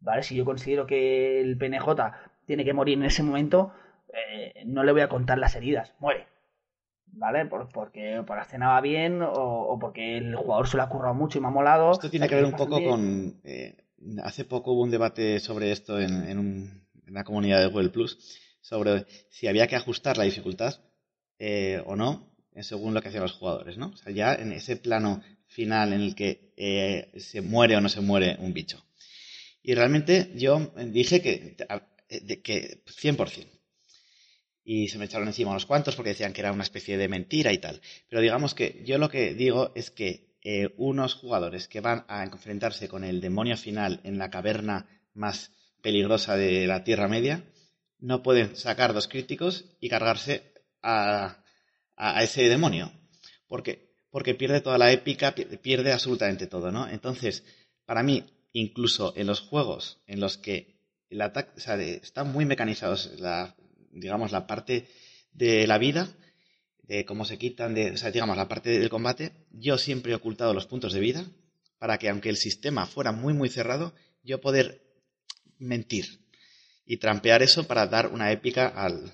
¿Vale? 0.00 0.22
Si 0.24 0.34
yo 0.34 0.44
considero 0.44 0.86
que 0.86 1.40
el 1.40 1.56
PNJ 1.56 1.86
tiene 2.44 2.64
que 2.64 2.72
morir 2.74 2.98
en 2.98 3.04
ese 3.04 3.22
momento, 3.22 3.72
eh, 4.12 4.62
no 4.66 4.82
le 4.82 4.90
voy 4.92 5.00
a 5.02 5.08
contar 5.08 5.38
las 5.38 5.54
heridas, 5.54 5.94
muere. 6.00 6.26
¿Vale? 7.14 7.46
Por, 7.46 7.68
porque 7.68 8.22
por 8.26 8.36
la 8.36 8.42
escena 8.42 8.68
va 8.68 8.80
bien 8.80 9.22
o, 9.22 9.28
o 9.32 9.78
porque 9.78 10.16
el 10.16 10.34
jugador 10.34 10.66
se 10.66 10.76
lo 10.76 10.82
ha 10.82 10.88
currado 10.88 11.14
mucho 11.14 11.38
y 11.38 11.40
me 11.40 11.48
ha 11.48 11.50
molado. 11.50 11.92
Esto 11.92 12.10
tiene 12.10 12.26
que 12.28 12.34
ver 12.34 12.44
un 12.46 12.52
poco 12.52 12.82
con. 12.82 13.40
eh, 13.44 13.76
hace 14.24 14.44
poco 14.44 14.72
hubo 14.72 14.82
un 14.82 14.90
debate 14.90 15.38
sobre 15.38 15.70
esto 15.72 16.00
en, 16.00 16.24
en, 16.24 16.38
un- 16.38 16.86
en 17.06 17.14
la 17.14 17.22
comunidad 17.22 17.60
de 17.60 17.66
Google 17.66 17.90
Plus, 17.90 18.40
sobre 18.60 19.06
si 19.28 19.46
había 19.46 19.66
que 19.68 19.76
ajustar 19.76 20.16
la 20.16 20.24
dificultad 20.24 20.74
eh, 21.44 21.82
o 21.86 21.96
no, 21.96 22.32
según 22.60 22.94
lo 22.94 23.02
que 23.02 23.08
hacían 23.08 23.24
los 23.24 23.32
jugadores, 23.32 23.76
¿no? 23.76 23.88
O 23.88 23.96
sea, 23.96 24.12
ya 24.12 24.32
en 24.32 24.52
ese 24.52 24.76
plano 24.76 25.24
final 25.48 25.92
en 25.92 26.00
el 26.00 26.14
que 26.14 26.52
eh, 26.56 27.10
se 27.18 27.40
muere 27.40 27.76
o 27.76 27.80
no 27.80 27.88
se 27.88 28.00
muere 28.00 28.36
un 28.38 28.54
bicho. 28.54 28.86
Y 29.60 29.74
realmente 29.74 30.30
yo 30.36 30.72
dije 30.76 31.20
que, 31.20 31.56
que 32.44 32.84
100%. 32.86 33.46
Y 34.62 34.86
se 34.86 34.98
me 34.98 35.06
echaron 35.06 35.26
encima 35.26 35.50
unos 35.50 35.66
cuantos 35.66 35.96
porque 35.96 36.10
decían 36.10 36.32
que 36.32 36.42
era 36.42 36.52
una 36.52 36.62
especie 36.62 36.96
de 36.96 37.08
mentira 37.08 37.52
y 37.52 37.58
tal. 37.58 37.80
Pero 38.08 38.22
digamos 38.22 38.54
que 38.54 38.80
yo 38.86 38.98
lo 38.98 39.08
que 39.10 39.34
digo 39.34 39.72
es 39.74 39.90
que 39.90 40.36
eh, 40.44 40.72
unos 40.76 41.14
jugadores 41.14 41.66
que 41.66 41.80
van 41.80 42.04
a 42.06 42.22
enfrentarse 42.22 42.86
con 42.86 43.02
el 43.02 43.20
demonio 43.20 43.56
final 43.56 43.98
en 44.04 44.16
la 44.16 44.30
caverna 44.30 44.86
más 45.12 45.50
peligrosa 45.80 46.36
de 46.36 46.68
la 46.68 46.84
Tierra 46.84 47.08
Media 47.08 47.42
no 47.98 48.22
pueden 48.22 48.54
sacar 48.54 48.92
dos 48.92 49.08
críticos 49.08 49.64
y 49.80 49.88
cargarse 49.88 50.51
a, 50.82 51.38
ese 52.22 52.48
demonio. 52.48 52.92
Porque, 53.46 53.94
porque 54.10 54.34
pierde 54.34 54.60
toda 54.60 54.78
la 54.78 54.92
épica, 54.92 55.34
pi- 55.34 55.44
pierde 55.58 55.92
absolutamente 55.92 56.46
todo, 56.46 56.70
¿no? 56.70 56.88
Entonces, 56.88 57.44
para 57.86 58.02
mí, 58.02 58.24
incluso 58.52 59.12
en 59.16 59.26
los 59.26 59.40
juegos 59.40 59.98
en 60.06 60.20
los 60.20 60.38
que 60.38 60.76
el 61.10 61.20
ataque, 61.20 61.52
o 61.56 61.60
sea, 61.60 61.76
están 61.80 62.32
muy 62.32 62.44
mecanizados 62.44 63.12
la, 63.18 63.54
digamos, 63.92 64.32
la 64.32 64.46
parte 64.46 64.88
de 65.32 65.66
la 65.66 65.78
vida, 65.78 66.08
de 66.82 67.04
cómo 67.04 67.24
se 67.24 67.38
quitan, 67.38 67.74
de, 67.74 67.92
o 67.92 67.96
sea, 67.96 68.10
digamos, 68.10 68.36
la 68.36 68.48
parte 68.48 68.70
del 68.78 68.88
combate, 68.88 69.32
yo 69.50 69.78
siempre 69.78 70.12
he 70.12 70.14
ocultado 70.14 70.54
los 70.54 70.66
puntos 70.66 70.92
de 70.92 71.00
vida 71.00 71.24
para 71.78 71.98
que 71.98 72.08
aunque 72.08 72.28
el 72.28 72.36
sistema 72.36 72.86
fuera 72.86 73.12
muy, 73.12 73.34
muy 73.34 73.48
cerrado, 73.48 73.94
yo 74.22 74.40
poder 74.40 74.82
mentir 75.58 76.20
y 76.84 76.96
trampear 76.96 77.42
eso 77.42 77.66
para 77.66 77.86
dar 77.86 78.08
una 78.08 78.32
épica 78.32 78.68
al, 78.68 79.12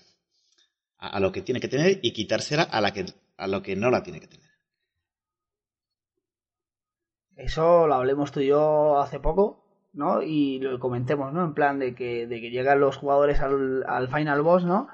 a, 0.99 1.09
a 1.17 1.21
lo 1.21 1.33
que 1.33 1.43
tiene 1.43 1.61
que 1.61 1.69
tener 1.69 1.99
y 2.03 2.13
quitársela 2.13 2.63
a, 2.65 2.81
la 2.81 2.93
que, 2.93 3.07
a 3.37 3.47
lo 3.47 3.63
que 3.63 3.77
no 3.77 3.91
la 3.91 4.03
tiene 4.03 4.21
que 4.21 4.27
tener. 4.29 4.49
Eso 7.37 7.87
lo 7.87 7.95
hablemos 7.95 8.33
tú 8.33 8.41
y 8.41 8.49
yo 8.49 8.99
hace 9.01 9.21
poco, 9.21 9.65
¿no? 9.93 10.23
Y 10.23 10.59
lo 10.59 10.79
comentemos, 10.81 11.33
¿no? 11.33 11.45
En 11.45 11.55
plan 11.55 11.79
de 11.79 11.95
que, 11.95 12.27
de 12.27 12.41
que 12.41 12.51
llegan 12.51 12.81
los 12.81 12.97
jugadores 12.97 13.41
al, 13.41 13.85
al 13.87 14.09
final 14.09 14.43
boss, 14.43 14.65
¿no? 14.65 14.89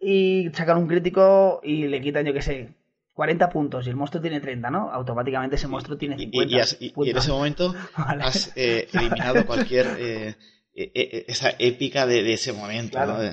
Y 0.00 0.48
sacan 0.54 0.78
un 0.78 0.88
crítico 0.88 1.60
y 1.62 1.86
le 1.88 2.00
quitan, 2.00 2.24
yo 2.24 2.32
qué 2.32 2.40
sé, 2.40 2.74
40 3.12 3.50
puntos 3.50 3.86
y 3.86 3.90
el 3.90 3.96
monstruo 3.96 4.22
tiene 4.22 4.40
30, 4.40 4.70
¿no? 4.70 4.90
Automáticamente 4.90 5.56
ese 5.56 5.66
monstruo 5.66 5.98
tiene 5.98 6.16
Y, 6.16 6.22
50 6.30 6.52
y- 6.52 6.56
y 6.56 6.60
has- 6.60 6.76
y- 6.80 6.94
y 6.96 7.10
en 7.10 7.16
ese 7.18 7.30
momento 7.32 7.74
Vale. 7.98 8.22
has 8.24 8.52
eh, 8.56 8.88
eliminado 8.94 9.44
cualquier 9.44 9.86
eh, 9.98 10.28
eh, 10.74 10.90
eh, 10.94 11.24
esa 11.28 11.50
épica 11.58 12.06
de, 12.06 12.22
de 12.22 12.32
ese 12.32 12.54
momento, 12.54 12.92
Claro. 12.92 13.18
¿no? 13.22 13.30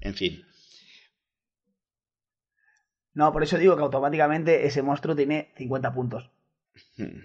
En 0.00 0.14
fin. 0.14 0.42
No, 3.18 3.32
por 3.32 3.42
eso 3.42 3.58
digo 3.58 3.74
que 3.74 3.82
automáticamente 3.82 4.64
ese 4.64 4.80
monstruo 4.80 5.16
tiene 5.16 5.50
50 5.56 5.92
puntos. 5.92 6.30
Hmm. 6.96 7.18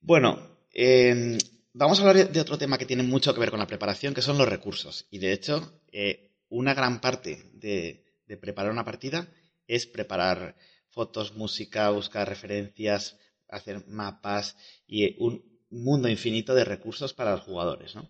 Bueno, 0.00 0.28
eh, 0.72 1.36
vamos 1.72 1.98
a 1.98 2.02
hablar 2.02 2.30
de- 2.30 2.40
otro 2.40 2.58
tema 2.58 2.78
que 2.78 2.86
tiene 2.86 3.02
mucho 3.02 3.34
que 3.34 3.40
ver 3.40 3.50
con 3.50 3.58
la 3.58 3.66
preparación, 3.66 4.14
que 4.14 4.22
son 4.22 4.38
los 4.38 4.48
recursos. 4.48 5.08
Y 5.10 5.18
de 5.18 5.32
hecho, 5.32 5.82
eh, 5.90 6.30
una 6.48 6.74
gran 6.74 7.00
parte 7.00 7.50
de, 7.54 8.04
preparar 8.40 8.70
una 8.70 8.84
partida 8.84 9.26
es 9.66 9.84
preparar 9.86 10.54
fotos, 10.90 11.34
música, 11.34 11.90
buscar 11.90 12.28
referencias, 12.28 13.18
hacer 13.48 13.84
mapas 13.88 14.56
y 14.86 15.16
un 15.20 15.42
mundo 15.70 16.08
infinito 16.08 16.54
de 16.54 16.64
recursos 16.64 17.14
para 17.14 17.32
los 17.32 17.40
jugadores, 17.40 17.96
¿no? 17.96 18.08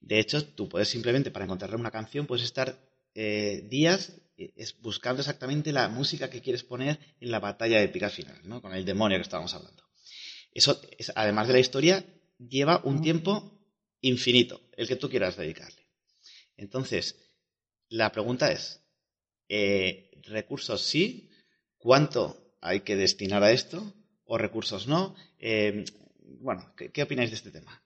De 0.00 0.20
hecho, 0.20 0.46
tú 0.54 0.68
puedes 0.68 0.88
simplemente, 0.88 1.32
para 1.32 1.46
encontrar 1.46 1.74
una 1.74 1.90
canción, 1.90 2.28
puedes 2.28 2.44
estar 2.44 2.78
eh, 3.16 3.66
días 3.68 4.20
es 4.56 4.80
buscando 4.80 5.20
exactamente 5.20 5.72
la 5.72 5.88
música 5.88 6.30
que 6.30 6.40
quieres 6.42 6.64
poner 6.64 6.98
en 7.20 7.30
la 7.30 7.40
batalla 7.40 7.82
épica 7.82 8.08
final, 8.10 8.38
¿no? 8.44 8.60
Con 8.62 8.74
el 8.74 8.84
demonio 8.84 9.18
que 9.18 9.22
estábamos 9.22 9.54
hablando. 9.54 9.82
Eso, 10.52 10.80
es- 10.98 11.12
además 11.14 11.46
de 11.48 11.54
la 11.54 11.60
historia, 11.60 12.04
lleva 12.38 12.80
un 12.84 13.02
tiempo 13.02 13.32
infinito, 14.00 14.60
el 14.76 14.88
que 14.88 14.96
tú 14.96 15.08
quieras 15.10 15.36
dedicarle. 15.36 15.86
Entonces, 16.56 17.16
la 17.88 18.12
pregunta 18.12 18.52
es, 18.52 18.82
eh, 19.48 20.10
¿recursos 20.24 20.82
sí? 20.82 21.30
¿Cuánto 21.78 22.54
hay 22.60 22.80
que 22.80 22.96
destinar 22.96 23.42
a 23.42 23.52
esto? 23.52 23.94
¿O 24.24 24.38
recursos 24.38 24.86
no? 24.86 25.14
Eh, 25.38 25.84
bueno, 26.40 26.74
¿qué, 26.76 26.90
qué 26.92 27.02
opináis 27.04 27.30
de 27.30 27.36
este 27.36 27.50
tema? 27.50 27.82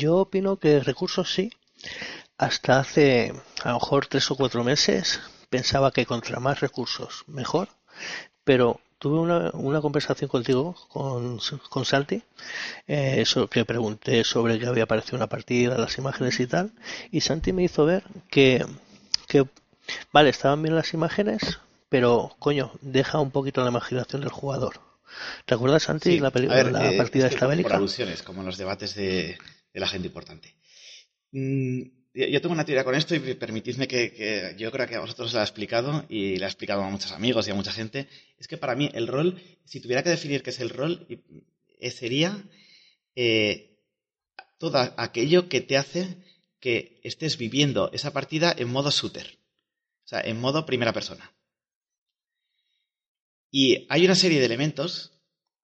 Yo 0.00 0.18
opino 0.18 0.58
que 0.60 0.78
recursos 0.80 1.28
sí. 1.34 1.50
Hasta 2.38 2.80
hace 2.80 3.32
a 3.62 3.68
lo 3.68 3.74
mejor 3.74 4.06
tres 4.06 4.30
o 4.30 4.36
cuatro 4.36 4.62
meses 4.62 5.20
pensaba 5.48 5.90
que 5.90 6.06
contra 6.06 6.40
más 6.40 6.60
recursos 6.60 7.24
mejor, 7.26 7.68
pero 8.44 8.80
tuve 8.98 9.18
una, 9.18 9.50
una 9.54 9.80
conversación 9.80 10.28
contigo, 10.28 10.74
con, 10.88 11.38
con 11.68 11.84
Santi, 11.84 12.22
eh, 12.86 13.16
eso 13.18 13.48
que 13.48 13.64
pregunté 13.64 14.24
sobre 14.24 14.58
que 14.58 14.66
había 14.66 14.84
aparecido 14.84 15.16
una 15.16 15.28
partida, 15.28 15.78
las 15.78 15.98
imágenes 15.98 16.38
y 16.40 16.46
tal, 16.46 16.72
y 17.10 17.20
Santi 17.20 17.52
me 17.52 17.64
hizo 17.64 17.84
ver 17.84 18.04
que, 18.30 18.64
que 19.28 19.46
vale, 20.12 20.30
estaban 20.30 20.62
bien 20.62 20.74
las 20.74 20.94
imágenes, 20.94 21.60
pero 21.88 22.34
coño, 22.38 22.72
deja 22.80 23.20
un 23.20 23.30
poquito 23.30 23.62
la 23.62 23.70
imaginación 23.70 24.22
del 24.22 24.30
jugador. 24.30 24.80
¿Te 25.44 25.54
acuerdas, 25.54 25.84
Santi, 25.84 26.12
Sí, 26.12 26.20
la, 26.20 26.30
ver, 26.30 26.72
la 26.72 26.92
eh, 26.92 26.96
partida 26.96 27.28
esta 27.28 27.46
bélica? 27.46 27.68
Por 27.68 27.76
alusiones, 27.76 28.22
como 28.22 28.40
en 28.40 28.46
los 28.46 28.58
debates 28.58 28.94
de, 28.94 29.38
de 29.72 29.80
la 29.80 29.86
gente 29.86 30.08
importante. 30.08 30.54
Mm, 31.32 31.82
yo 32.16 32.40
tengo 32.40 32.54
una 32.54 32.64
teoría 32.64 32.82
con 32.82 32.94
esto 32.94 33.14
y 33.14 33.34
permitidme 33.34 33.86
que, 33.86 34.54
yo 34.56 34.72
creo 34.72 34.88
que 34.88 34.94
a 34.94 35.00
vosotros 35.00 35.34
la 35.34 35.40
he 35.40 35.44
explicado 35.44 36.06
y 36.08 36.36
la 36.36 36.46
he 36.46 36.48
explicado 36.48 36.82
a 36.82 36.88
muchos 36.88 37.12
amigos 37.12 37.46
y 37.46 37.50
a 37.50 37.54
mucha 37.54 37.72
gente. 37.72 38.08
Es 38.38 38.48
que 38.48 38.56
para 38.56 38.74
mí 38.74 38.90
el 38.94 39.06
rol, 39.06 39.38
si 39.64 39.80
tuviera 39.80 40.02
que 40.02 40.08
definir 40.08 40.42
qué 40.42 40.48
es 40.48 40.60
el 40.60 40.70
rol, 40.70 41.06
eh, 41.78 41.90
sería 41.90 42.42
eh, 43.14 43.82
todo 44.56 44.78
aquello 44.96 45.50
que 45.50 45.60
te 45.60 45.76
hace 45.76 46.16
que 46.58 47.00
estés 47.04 47.36
viviendo 47.36 47.90
esa 47.92 48.14
partida 48.14 48.54
en 48.56 48.70
modo 48.70 48.90
shooter. 48.90 49.38
O 50.06 50.08
sea, 50.08 50.20
en 50.22 50.40
modo 50.40 50.64
primera 50.64 50.94
persona. 50.94 51.34
Y 53.50 53.86
hay 53.90 54.06
una 54.06 54.14
serie 54.14 54.38
de 54.38 54.46
elementos 54.46 55.12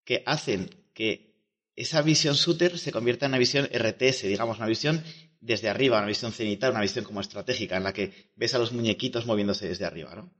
que 0.04 0.22
hacen 0.26 0.68
que 0.92 1.32
esa 1.76 2.02
visión 2.02 2.34
shooter 2.34 2.78
se 2.78 2.92
convierta 2.92 3.24
en 3.24 3.30
una 3.30 3.38
visión 3.38 3.70
RTS, 3.72 4.24
digamos, 4.24 4.58
una 4.58 4.66
visión 4.66 5.02
desde 5.42 5.68
arriba, 5.68 5.98
una 5.98 6.06
visión 6.06 6.32
cenital, 6.32 6.70
una 6.70 6.80
visión 6.80 7.04
como 7.04 7.20
estratégica, 7.20 7.76
en 7.76 7.82
la 7.82 7.92
que 7.92 8.30
ves 8.36 8.54
a 8.54 8.58
los 8.58 8.72
muñequitos 8.72 9.26
moviéndose 9.26 9.68
desde 9.68 9.84
arriba, 9.84 10.14
¿no? 10.14 10.32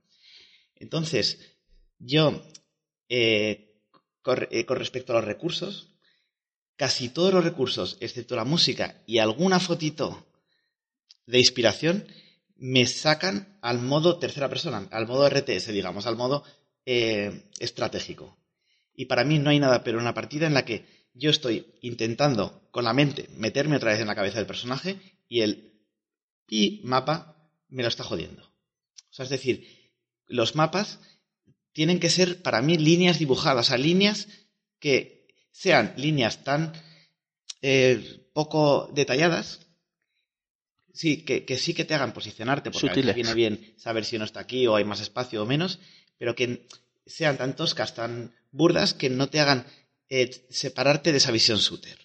Entonces, 0.75 1.57
yo, 1.99 2.41
eh, 3.09 3.81
con, 4.21 4.47
eh, 4.49 4.65
con 4.65 4.77
respecto 4.77 5.11
a 5.11 5.17
los 5.17 5.25
recursos, 5.25 5.89
casi 6.77 7.09
todos 7.09 7.33
los 7.33 7.43
recursos, 7.43 7.97
excepto 7.99 8.35
la 8.35 8.45
música 8.45 9.03
y 9.05 9.19
alguna 9.19 9.59
fotito 9.59 10.25
de 11.27 11.39
inspiración, 11.39 12.07
me 12.55 12.85
sacan 12.85 13.59
al 13.61 13.79
modo 13.79 14.19
tercera 14.19 14.47
persona, 14.47 14.87
al 14.91 15.05
modo 15.05 15.27
RTS, 15.27 15.73
digamos, 15.73 16.07
al 16.07 16.15
modo 16.15 16.45
eh, 16.85 17.49
estratégico. 17.59 18.37
Y 18.95 19.05
para 19.05 19.25
mí 19.25 19.37
no 19.37 19.49
hay 19.49 19.59
nada 19.59 19.83
pero 19.83 19.99
una 19.99 20.13
partida 20.13 20.47
en 20.47 20.53
la 20.53 20.63
que 20.63 20.85
yo 21.13 21.29
estoy 21.29 21.73
intentando 21.81 22.67
con 22.71 22.83
la 22.83 22.93
mente 22.93 23.29
meterme 23.37 23.77
otra 23.77 23.91
vez 23.91 24.01
en 24.01 24.07
la 24.07 24.15
cabeza 24.15 24.37
del 24.37 24.47
personaje 24.47 24.99
y 25.27 25.41
el 25.41 25.73
y 26.47 26.81
mapa 26.83 27.49
me 27.69 27.83
lo 27.83 27.89
está 27.89 28.03
jodiendo. 28.03 28.43
O 28.43 29.13
sea, 29.13 29.23
es 29.23 29.29
decir, 29.29 29.91
los 30.27 30.55
mapas 30.55 30.99
tienen 31.71 31.99
que 31.99 32.09
ser 32.09 32.41
para 32.41 32.61
mí 32.61 32.77
líneas 32.77 33.19
dibujadas, 33.19 33.67
o 33.67 33.69
sea, 33.69 33.77
líneas 33.77 34.27
que 34.79 35.27
sean 35.51 35.93
líneas 35.97 36.43
tan 36.43 36.73
eh, 37.61 38.29
poco 38.33 38.91
detalladas, 38.93 39.67
sí, 40.93 41.23
que, 41.23 41.45
que 41.45 41.57
sí 41.57 41.73
que 41.73 41.85
te 41.85 41.93
hagan 41.93 42.13
posicionarte, 42.13 42.71
porque 42.71 42.89
a 42.89 42.93
veces 42.93 43.15
viene 43.15 43.33
bien 43.33 43.73
saber 43.77 44.05
si 44.05 44.15
uno 44.15 44.25
está 44.25 44.39
aquí 44.39 44.67
o 44.67 44.75
hay 44.75 44.83
más 44.83 45.01
espacio 45.01 45.41
o 45.41 45.45
menos, 45.45 45.79
pero 46.17 46.35
que 46.35 46.67
sean 47.05 47.37
tan 47.37 47.55
toscas, 47.55 47.95
tan 47.95 48.35
burdas, 48.51 48.93
que 48.93 49.09
no 49.09 49.29
te 49.29 49.39
hagan 49.39 49.65
eh, 50.15 50.29
separarte 50.51 51.11
de 51.11 51.17
esa 51.17 51.31
visión 51.31 51.57
shooter. 51.57 51.97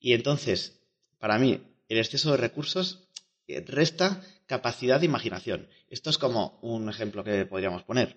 Y 0.00 0.14
entonces, 0.14 0.80
para 1.20 1.38
mí, 1.38 1.62
el 1.88 1.98
exceso 1.98 2.32
de 2.32 2.36
recursos 2.36 3.08
eh, 3.46 3.62
resta 3.64 4.20
capacidad 4.46 4.98
de 4.98 5.06
imaginación. 5.06 5.68
Esto 5.88 6.10
es 6.10 6.18
como 6.18 6.58
un 6.62 6.88
ejemplo 6.88 7.22
que 7.22 7.46
podríamos 7.46 7.84
poner. 7.84 8.16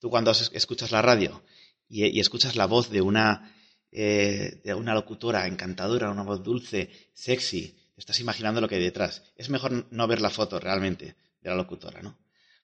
Tú 0.00 0.10
cuando 0.10 0.32
es- 0.32 0.50
escuchas 0.54 0.90
la 0.90 1.02
radio 1.02 1.44
y, 1.88 2.18
escuchas 2.18 2.56
la 2.56 2.66
voz 2.66 2.90
de 2.90 3.00
una, 3.00 3.54
eh, 3.92 4.60
de 4.64 4.74
una 4.74 4.94
locutora 4.94 5.46
encantadora, 5.46 6.10
una 6.10 6.24
voz 6.24 6.42
dulce, 6.42 6.90
sexy, 7.14 7.76
estás 7.96 8.18
imaginando 8.18 8.60
lo 8.60 8.68
que 8.68 8.74
hay 8.74 8.82
detrás. 8.82 9.22
Es 9.36 9.50
mejor 9.50 9.86
no 9.92 10.08
ver 10.08 10.20
la 10.20 10.30
foto 10.30 10.58
realmente 10.58 11.14
de 11.42 11.50
la 11.50 11.54
locutora, 11.54 12.02
¿no? 12.02 12.18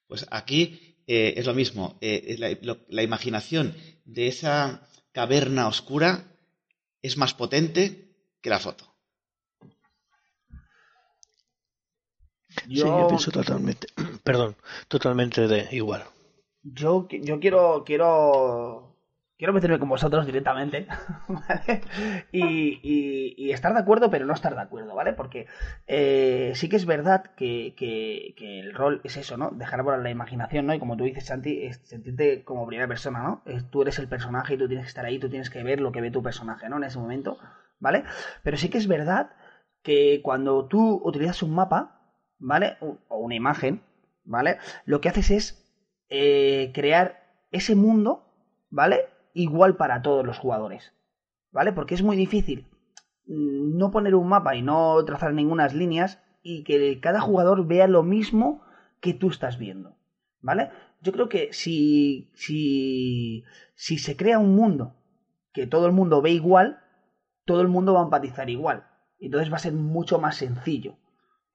Pues 0.09 0.27
aquí 0.31 0.97
es 1.07 1.47
lo 1.47 1.55
mismo. 1.55 1.99
la 2.01 3.03
imaginación 3.03 3.75
de 4.05 4.27
esa 4.27 4.87
caverna 5.19 5.67
oscura 5.67 6.23
es 7.03 7.17
más 7.17 7.35
potente 7.35 8.15
que 8.41 8.51
la 8.51 8.61
foto. 8.61 8.85
Sí, 12.69 12.77
yo 12.77 13.09
pienso 13.09 13.33
totalmente, 13.33 13.89
perdón, 14.23 14.55
totalmente 14.87 15.49
de 15.49 15.67
igual. 15.73 16.05
Yo, 16.63 17.09
yo 17.11 17.41
quiero, 17.41 17.83
quiero, 17.85 18.88
quiero 19.39 19.53
meterme 19.53 19.79
con 19.79 19.89
vosotros 19.89 20.27
directamente, 20.27 20.89
¿vale? 21.29 21.83
Y, 22.33 23.51
estar 23.53 23.73
de 23.73 23.79
acuerdo, 23.79 24.11
pero 24.11 24.27
no 24.27 24.35
estar 24.35 24.55
de 24.55 24.61
acuerdo, 24.61 24.95
¿vale? 24.95 25.13
Porque 25.13 25.47
eh, 25.87 26.53
sí 26.55 26.69
que 26.69 26.77
es 26.77 26.85
verdad 26.85 27.31
que, 27.37 27.75
el 28.39 28.75
rol 28.75 29.01
es 29.05 29.17
eso, 29.17 29.37
¿no? 29.37 29.51
Dejar 29.51 29.83
volar 29.83 30.01
la 30.01 30.11
imaginación, 30.11 30.67
¿no? 30.67 30.75
Y 30.75 30.79
como 30.79 30.97
tú 30.97 31.05
dices, 31.05 31.27
Santi, 31.27 31.73
sentirte 31.73 32.45
como 32.45 32.67
primera 32.67 32.89
persona, 32.89 33.23
¿no? 33.23 33.43
Tú 33.71 33.83
eres 33.83 33.99
el 33.99 34.09
personaje 34.09 34.55
y 34.55 34.59
tú 34.59 34.67
tienes 34.67 34.87
que 34.87 34.89
estar 34.89 35.07
ahí, 35.07 35.19
tú 35.19 35.31
tienes 35.31 35.51
que 35.51 35.63
ver 35.63 35.81
lo 35.81 35.93
que 35.93 36.01
ve 36.01 36.11
tu 36.11 36.23
personaje, 36.23 36.69
¿no? 36.69 36.77
En 36.77 36.85
ese 36.85 36.99
momento, 36.99 37.39
¿vale? 37.79 38.05
Pero 38.43 38.57
sí 38.57 38.69
que 38.69 38.79
es 38.79 38.89
verdad 38.89 39.31
que 39.83 40.21
cuando 40.23 40.67
tú 40.67 41.01
utilizas 41.05 41.43
un 41.43 41.55
mapa, 41.55 42.13
¿vale? 42.39 42.77
O 42.81 43.19
una 43.19 43.37
imagen, 43.37 43.83
¿vale? 44.25 44.59
Lo 44.85 45.01
que 45.01 45.09
haces 45.09 45.31
es 45.31 45.69
eh, 46.11 46.73
crear 46.75 47.23
ese 47.51 47.75
mundo, 47.75 48.25
¿vale? 48.71 49.07
Igual 49.39 49.77
para 49.77 50.03
todos 50.03 50.27
los 50.27 50.37
jugadores, 50.37 50.93
¿vale? 51.53 51.73
Porque 51.73 51.95
es 51.95 52.03
muy 52.03 52.17
difícil 52.17 52.67
mm, 53.27 53.79
no 53.79 53.93
poner 53.93 54.17
un 54.17 54.29
mapa 54.29 54.57
y 54.57 54.63
no 54.63 55.05
trazar 55.05 55.33
ninguna 55.33 55.69
líneas 55.69 56.21
y 56.43 56.65
que 56.65 56.99
cada 56.99 57.21
jugador 57.21 57.65
vea 57.65 57.87
lo 57.87 58.03
mismo 58.03 58.65
que 59.01 59.15
tú 59.15 59.29
estás 59.29 59.57
viendo, 59.57 59.97
¿vale? 60.41 60.73
Yo 61.03 61.13
creo 61.13 61.29
que 61.29 61.53
si, 61.53 62.33
si, 62.35 63.45
si 63.77 63.99
se 63.99 64.17
crea 64.17 64.41
un 64.41 64.57
mundo 64.57 64.97
que 65.53 65.69
todo 65.69 65.87
el 65.87 65.93
mundo 65.93 66.21
ve 66.21 66.33
igual, 66.33 66.81
todo 67.45 67.61
el 67.61 67.69
mundo 67.69 67.95
va 67.95 68.01
a 68.01 68.05
empatizar 68.05 68.51
igual. 68.51 68.89
Entonces 69.21 69.53
va 69.53 69.57
a 69.59 69.61
ser 69.61 69.73
mucho 69.73 70.19
más 70.19 70.35
sencillo 70.35 70.97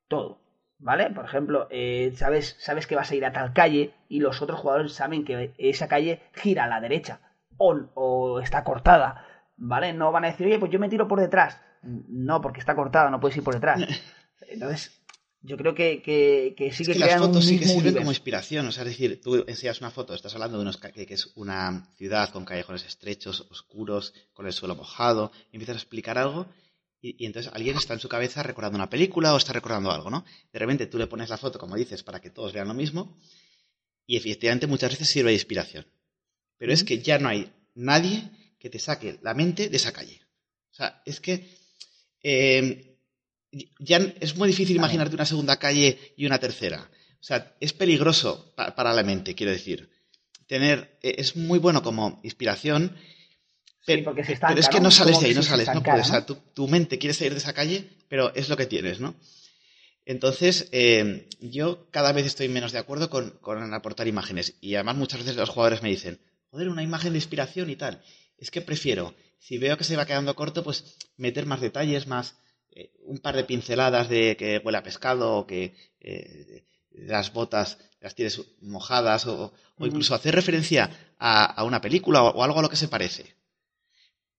todo. 0.08 0.40
¿Vale? 0.80 1.10
Por 1.10 1.26
ejemplo, 1.26 1.68
eh, 1.70 2.14
sabes, 2.16 2.56
sabes 2.60 2.88
que 2.88 2.96
vas 2.96 3.12
a 3.12 3.16
ir 3.16 3.26
a 3.26 3.34
tal 3.34 3.52
calle 3.52 3.94
y 4.08 4.22
los 4.22 4.42
otros 4.42 4.62
jugadores 4.62 4.94
saben 4.94 5.26
que 5.26 5.54
esa 5.58 5.90
calle 5.90 6.22
gira 6.34 6.64
a 6.64 6.68
la 6.70 6.80
derecha 6.80 7.20
o, 7.58 7.74
o 7.96 8.40
está 8.40 8.64
cortada. 8.64 9.26
¿Vale? 9.56 9.94
No 9.94 10.12
van 10.12 10.26
a 10.26 10.32
decir, 10.32 10.48
oye, 10.48 10.60
pues 10.60 10.72
yo 10.72 10.80
me 10.80 10.90
tiro 10.90 11.08
por 11.08 11.20
detrás. 11.20 11.60
No, 11.84 12.42
porque 12.42 12.60
está 12.60 12.76
cortada, 12.76 13.10
no 13.10 13.20
puedes 13.20 13.38
ir 13.38 13.44
por 13.44 13.54
detrás. 13.54 13.82
Entonces, 14.48 15.04
yo 15.42 15.58
creo 15.58 15.76
que, 15.76 16.02
que, 16.02 16.56
que 16.58 16.72
sí 16.72 16.84
Es 16.84 16.90
que, 16.90 17.00
las 17.00 17.18
fotos 17.18 17.46
sí 17.46 17.60
que 17.60 17.66
sirven 17.66 17.96
como 17.96 18.12
inspiración. 18.12 18.66
O 18.68 18.72
sea, 18.72 18.84
es 18.84 18.90
decir, 18.90 19.22
tú 19.22 19.44
enseñas 19.46 19.82
una 19.82 19.92
foto, 19.92 20.14
estás 20.14 20.34
hablando 20.34 20.58
de 20.58 20.64
unos 20.64 20.78
que 20.78 21.06
que 21.06 21.14
es 21.14 21.32
una 21.36 21.86
ciudad 21.98 22.30
con 22.30 22.46
callejones 22.46 22.86
estrechos, 22.86 23.46
oscuros, 23.52 24.14
con 24.34 24.46
el 24.46 24.54
suelo 24.54 24.76
mojado, 24.76 25.32
y 25.52 25.58
empiezas 25.58 25.76
a 25.76 25.80
explicar 25.80 26.18
algo, 26.18 26.48
y, 27.02 27.22
y 27.22 27.26
entonces 27.26 27.52
alguien 27.54 27.76
está 27.76 27.94
en 27.94 28.00
su 28.00 28.08
cabeza 28.08 28.42
recordando 28.42 28.78
una 28.78 28.90
película 28.90 29.34
o 29.34 29.38
está 29.38 29.52
recordando 29.52 29.92
algo, 29.92 30.10
¿no? 30.10 30.24
De 30.54 30.60
repente 30.60 30.88
tú 30.88 30.98
le 30.98 31.08
pones 31.08 31.30
la 31.30 31.38
foto, 31.38 31.60
como 31.60 31.76
dices, 31.76 32.04
para 32.04 32.22
que 32.22 32.30
todos 32.30 32.54
vean 32.54 32.70
lo 32.70 32.74
mismo, 32.74 33.18
y 34.06 34.16
efectivamente 34.16 34.66
muchas 34.68 34.92
veces 34.92 35.10
sirve 35.10 35.32
de 35.32 35.36
inspiración. 35.36 35.86
Pero 36.58 36.74
es 36.74 36.84
que 36.84 37.00
ya 37.00 37.20
no 37.20 37.30
hay 37.30 37.52
nadie 37.76 38.30
que 38.60 38.70
te 38.70 38.80
saque 38.80 39.20
la 39.22 39.34
mente 39.34 39.70
de 39.70 39.78
esa 39.78 39.92
calle. 39.92 40.22
O 40.72 40.76
sea, 40.76 41.02
es 41.06 41.20
que 41.20 41.48
eh, 42.24 42.98
ya 43.80 43.98
es 44.20 44.36
muy 44.36 44.48
difícil 44.48 44.76
imaginarte 44.76 45.16
una 45.16 45.26
segunda 45.26 45.58
calle 45.58 46.14
y 46.18 46.26
una 46.26 46.40
tercera. 46.40 46.90
O 47.20 47.24
sea, 47.24 47.56
es 47.60 47.74
peligroso 47.74 48.54
pa- 48.56 48.76
para 48.76 48.94
la 48.94 49.04
mente, 49.04 49.36
quiero 49.36 49.52
decir. 49.52 49.90
Tener, 50.48 50.98
eh, 51.02 51.16
es 51.18 51.36
muy 51.36 51.60
bueno 51.60 51.82
como 51.84 52.20
inspiración, 52.24 52.96
Sí, 53.86 53.88
pero, 53.88 54.04
porque 54.06 54.24
se 54.24 54.38
pero 54.38 54.60
es 54.60 54.70
que 54.70 54.78
¿no? 54.78 54.84
no 54.84 54.92
sales 54.92 55.20
de 55.20 55.26
ahí, 55.28 55.34
no 55.34 55.44
sales, 55.44 55.68
no 55.74 55.84
puedes. 55.84 56.08
O 56.08 56.10
sea, 56.12 56.26
tu, 56.26 56.36
tu 56.36 56.68
mente 56.70 56.98
quiere 56.98 57.14
salir 57.14 57.34
de 57.34 57.40
esa 57.40 57.52
calle, 57.54 57.90
pero 58.08 58.34
es 58.34 58.48
lo 58.48 58.56
que 58.56 58.66
tienes, 58.66 59.02
¿no? 59.02 59.14
Entonces, 60.06 60.70
eh, 60.72 61.28
yo 61.42 61.88
cada 61.92 62.12
vez 62.14 62.26
estoy 62.26 62.48
menos 62.50 62.72
de 62.72 62.78
acuerdo 62.80 63.10
con, 63.10 63.32
con 63.42 63.74
aportar 63.74 64.08
imágenes. 64.08 64.56
Y 64.62 64.76
además 64.76 64.96
muchas 64.96 65.20
veces 65.20 65.36
los 65.36 65.50
jugadores 65.50 65.82
me 65.82 65.90
dicen, 65.90 66.20
joder, 66.54 66.70
una 66.70 66.84
imagen 66.84 67.14
de 67.14 67.18
inspiración 67.18 67.72
y 67.72 67.76
tal. 67.76 68.00
Es 68.38 68.52
que 68.52 68.62
prefiero, 68.62 69.16
si 69.40 69.58
veo 69.58 69.76
que 69.76 69.84
se 69.84 69.98
va 69.98 70.06
quedando 70.06 70.36
corto, 70.36 70.64
pues 70.64 70.98
meter 71.18 71.48
más 71.48 71.62
detalles, 71.62 72.06
más 72.06 72.38
eh, 72.70 72.92
un 73.00 73.18
par 73.18 73.36
de 73.36 73.44
pinceladas 73.44 74.08
de 74.08 74.38
que 74.38 74.62
huele 74.64 74.78
a 74.78 74.84
pescado 74.84 75.36
o 75.36 75.48
que 75.48 75.76
eh, 76.00 76.64
las 76.92 77.34
botas 77.34 77.80
las 78.00 78.14
tienes 78.14 78.40
mojadas 78.62 79.26
o, 79.26 79.52
o 79.80 79.86
incluso 79.88 80.14
hacer 80.14 80.36
referencia 80.36 80.92
a, 81.18 81.46
a 81.46 81.64
una 81.64 81.82
película 81.82 82.22
o, 82.22 82.30
o 82.30 82.44
algo 82.44 82.60
a 82.60 82.62
lo 82.62 82.70
que 82.70 82.76
se 82.76 82.88
parece. 82.88 83.36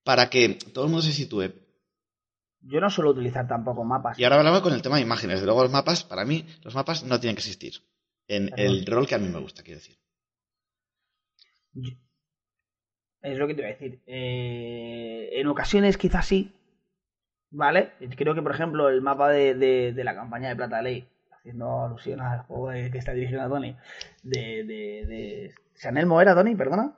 Para 0.05 0.31
que 0.31 0.51
todo 0.73 0.85
el 0.85 0.91
mundo 0.93 1.03
se 1.03 1.13
sitúe. 1.13 1.51
Yo 2.61 2.81
no 2.81 2.91
suelo 2.91 3.11
utilizar 3.11 3.49
tampoco 3.49 3.83
mapas. 3.83 4.17
Y 4.21 4.23
ahora 4.23 4.39
hablamos 4.39 4.61
con 4.61 4.73
el 4.73 4.83
tema 4.83 4.97
de 4.97 5.03
imágenes. 5.03 5.37
Desde 5.37 5.47
luego 5.47 5.65
los 5.65 5.73
mapas, 5.73 6.05
para 6.05 6.25
mí, 6.25 6.47
los 6.63 6.77
mapas 6.77 7.03
no 7.03 7.19
tienen 7.19 7.35
que 7.35 7.41
existir. 7.41 7.83
En 8.29 8.51
Perdón. 8.51 8.67
el 8.67 8.87
rol 8.87 9.07
que 9.09 9.17
a 9.17 9.19
mí 9.19 9.29
me 9.29 9.41
gusta, 9.41 9.65
quiero 9.65 9.81
decir. 9.81 9.99
Es 13.25 13.39
lo 13.39 13.47
que 13.47 13.55
te 13.55 13.61
iba 13.63 13.69
a 13.71 13.73
decir. 13.73 13.99
Eh, 14.07 15.31
en 15.33 15.47
ocasiones 15.47 15.97
quizás 15.97 16.27
sí, 16.27 16.53
¿vale? 17.51 17.91
Creo 18.17 18.35
que, 18.35 18.43
por 18.43 18.53
ejemplo, 18.55 18.89
el 18.89 19.01
mapa 19.01 19.31
de, 19.31 19.55
de- 19.55 19.93
de 19.93 20.05
la 20.05 20.15
campaña 20.15 20.49
de 20.51 20.57
Plata 20.57 20.83
Ley, 20.83 21.09
haciendo 21.33 21.85
alusión 21.85 22.21
al 22.21 22.41
juego 22.43 22.71
de- 22.71 22.91
que 22.91 22.99
está 22.99 23.13
dirigiendo 23.13 23.45
a 23.47 23.49
Tony, 23.49 23.77
de, 24.23 24.65
de, 24.65 25.07
de... 25.07 25.55
¿San 25.75 25.97
Elmo 25.97 26.21
era, 26.21 26.35
Tony? 26.35 26.55
Perdona. 26.55 26.93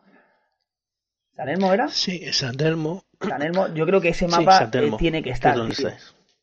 ¿San 1.37 1.49
Elmo 1.49 1.73
era? 1.73 1.89
Sí, 1.89 2.33
San 2.33 2.57
Telmo. 2.57 3.05
San 3.21 3.43
Elmo, 3.43 3.69
yo 3.75 3.87
creo 3.87 4.01
que 4.01 4.09
ese 4.09 4.27
mapa 4.27 4.71
eh, 4.73 4.91
tiene 4.99 5.19
que 5.19 5.25
que 5.25 5.31
es 5.31 5.37
estar. 5.37 5.55
tío. 5.55 5.91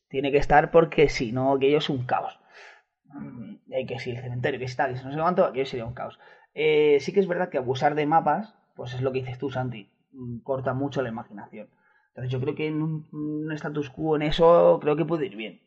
Tiene 0.07 0.31
que 0.31 0.37
estar 0.37 0.71
porque 0.71 1.09
si 1.09 1.31
no, 1.31 1.53
aquello 1.53 1.79
es 1.79 1.89
un 1.89 2.05
caos. 2.05 2.39
Hay 3.73 3.85
que 3.85 3.99
si 3.99 4.11
el 4.11 4.21
cementerio, 4.21 4.59
que 4.59 4.65
está, 4.65 4.87
que 4.87 4.97
si 4.97 5.03
no 5.03 5.11
sé 5.11 5.17
cuánto, 5.19 5.45
aquello 5.45 5.65
sería 5.65 5.85
un 5.85 5.93
caos. 5.93 6.19
Eh, 6.53 6.97
sí 7.01 7.11
que 7.13 7.19
es 7.19 7.27
verdad 7.27 7.49
que 7.49 7.57
abusar 7.57 7.95
de 7.95 8.05
mapas, 8.05 8.53
pues 8.75 8.93
es 8.93 9.01
lo 9.01 9.11
que 9.11 9.19
dices 9.19 9.37
tú, 9.37 9.49
Santi, 9.49 9.89
mm, 10.11 10.39
corta 10.39 10.73
mucho 10.73 11.01
la 11.01 11.09
imaginación. 11.09 11.69
Entonces 12.09 12.31
yo 12.31 12.39
creo 12.39 12.55
que 12.55 12.67
en 12.67 12.81
un, 12.81 13.07
un 13.11 13.51
status 13.53 13.89
quo 13.89 14.15
en 14.15 14.21
eso 14.23 14.77
creo 14.81 14.95
que 14.95 15.05
puede 15.05 15.25
ir 15.25 15.35
bien. 15.35 15.61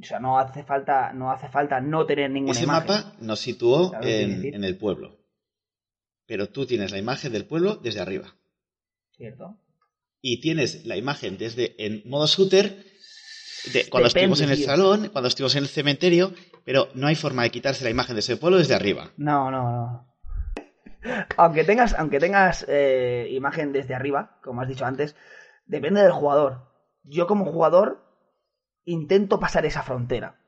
O 0.00 0.04
sea, 0.04 0.18
no 0.18 0.38
hace 0.38 0.64
falta, 0.64 1.12
no 1.12 1.30
hace 1.30 1.48
falta 1.48 1.80
no 1.80 2.06
tener 2.06 2.30
ninguna 2.30 2.52
Ese 2.52 2.64
imagen. 2.64 2.88
mapa 2.88 3.12
nos 3.20 3.40
situó 3.40 3.90
¿Sabes 3.90 4.06
qué 4.06 4.38
quiero 4.40 4.56
en, 4.56 4.64
el 4.64 4.78
pueblo. 4.78 5.18
Pero 6.26 6.48
tú 6.48 6.64
tienes 6.64 6.90
la 6.90 6.98
imagen 6.98 7.32
del 7.32 7.44
pueblo 7.44 7.76
desde 7.76 8.00
arriba. 8.00 8.34
¿Cierto? 9.10 9.58
Y 10.22 10.40
tienes 10.40 10.86
la 10.86 10.96
imagen 10.96 11.36
desde 11.36 11.74
en 11.84 12.02
modo 12.08 12.26
shooter 12.26 12.86
de 13.74 13.88
cuando 13.90 14.08
Depende, 14.08 14.36
estuvimos 14.36 14.40
en 14.40 14.50
el 14.50 14.56
tío. 14.56 14.66
salón, 14.66 15.08
cuando 15.12 15.28
estuvimos 15.28 15.54
en 15.56 15.64
el 15.64 15.68
cementerio, 15.68 16.32
pero 16.64 16.88
no 16.94 17.06
hay 17.06 17.14
forma 17.14 17.42
de 17.42 17.50
quitarse 17.50 17.84
la 17.84 17.90
imagen 17.90 18.14
de 18.16 18.20
ese 18.20 18.38
pueblo 18.38 18.56
desde 18.56 18.74
arriba. 18.74 19.10
No, 19.18 19.50
no, 19.50 19.62
no. 19.70 20.09
Aunque 21.36 21.64
tengas, 21.64 21.94
aunque 21.98 22.20
tengas 22.20 22.66
eh, 22.68 23.28
imagen 23.30 23.72
desde 23.72 23.94
arriba, 23.94 24.38
como 24.42 24.60
has 24.60 24.68
dicho 24.68 24.84
antes, 24.84 25.16
depende 25.66 26.02
del 26.02 26.12
jugador. 26.12 26.68
Yo 27.02 27.26
como 27.26 27.44
jugador 27.46 28.04
intento 28.84 29.40
pasar 29.40 29.64
esa 29.66 29.82
frontera. 29.82 30.40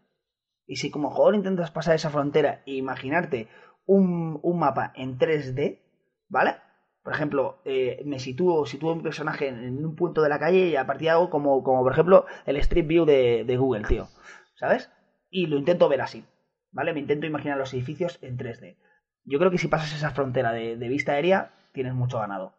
Y 0.67 0.77
si 0.77 0.91
como 0.91 1.11
jugador 1.11 1.35
intentas 1.35 1.71
pasar 1.71 1.95
esa 1.95 2.11
frontera 2.11 2.63
e 2.67 2.75
imaginarte 2.75 3.49
un, 3.87 4.39
un 4.43 4.59
mapa 4.59 4.93
en 4.95 5.19
3D, 5.19 5.81
¿vale? 6.29 6.57
Por 7.03 7.13
ejemplo, 7.13 7.61
eh, 7.65 8.01
me 8.05 8.21
sitúo, 8.21 8.65
sitúo 8.65 8.95
mi 8.95 9.03
personaje 9.03 9.49
en, 9.49 9.85
un 9.85 9.97
punto 9.97 10.23
de 10.23 10.29
la 10.29 10.39
calle 10.39 10.69
y 10.69 10.77
a 10.77 10.87
partir 10.87 11.07
de 11.07 11.11
algo 11.11 11.31
como, 11.31 11.63
como 11.65 11.83
por 11.83 11.93
ejemplo 11.93 12.27
el 12.47 12.57
Street 12.57 12.87
View 12.87 13.05
de, 13.05 13.45
de 13.45 13.57
Google, 13.57 13.85
tío. 13.85 14.09
¿Sabes? 14.55 14.91
Y 15.29 15.47
lo 15.47 15.59
intento 15.59 15.89
ver 15.89 16.01
así. 16.01 16.25
¿Vale? 16.71 16.93
Me 16.93 17.01
intento 17.01 17.27
imaginar 17.27 17.59
los 17.59 17.75
edificios 17.75 18.19
en 18.23 18.39
3D. 18.39 18.77
Yo 19.25 19.39
creo 19.39 19.51
que 19.51 19.59
si 19.59 19.69
pasas 19.69 19.93
esa 19.93 20.11
frontera 20.11 20.53
de, 20.53 20.89
vista 20.89 21.13
aérea, 21.13 21.53
tienes 21.73 21.95
mucho 21.95 22.19
ganado. 22.19 22.53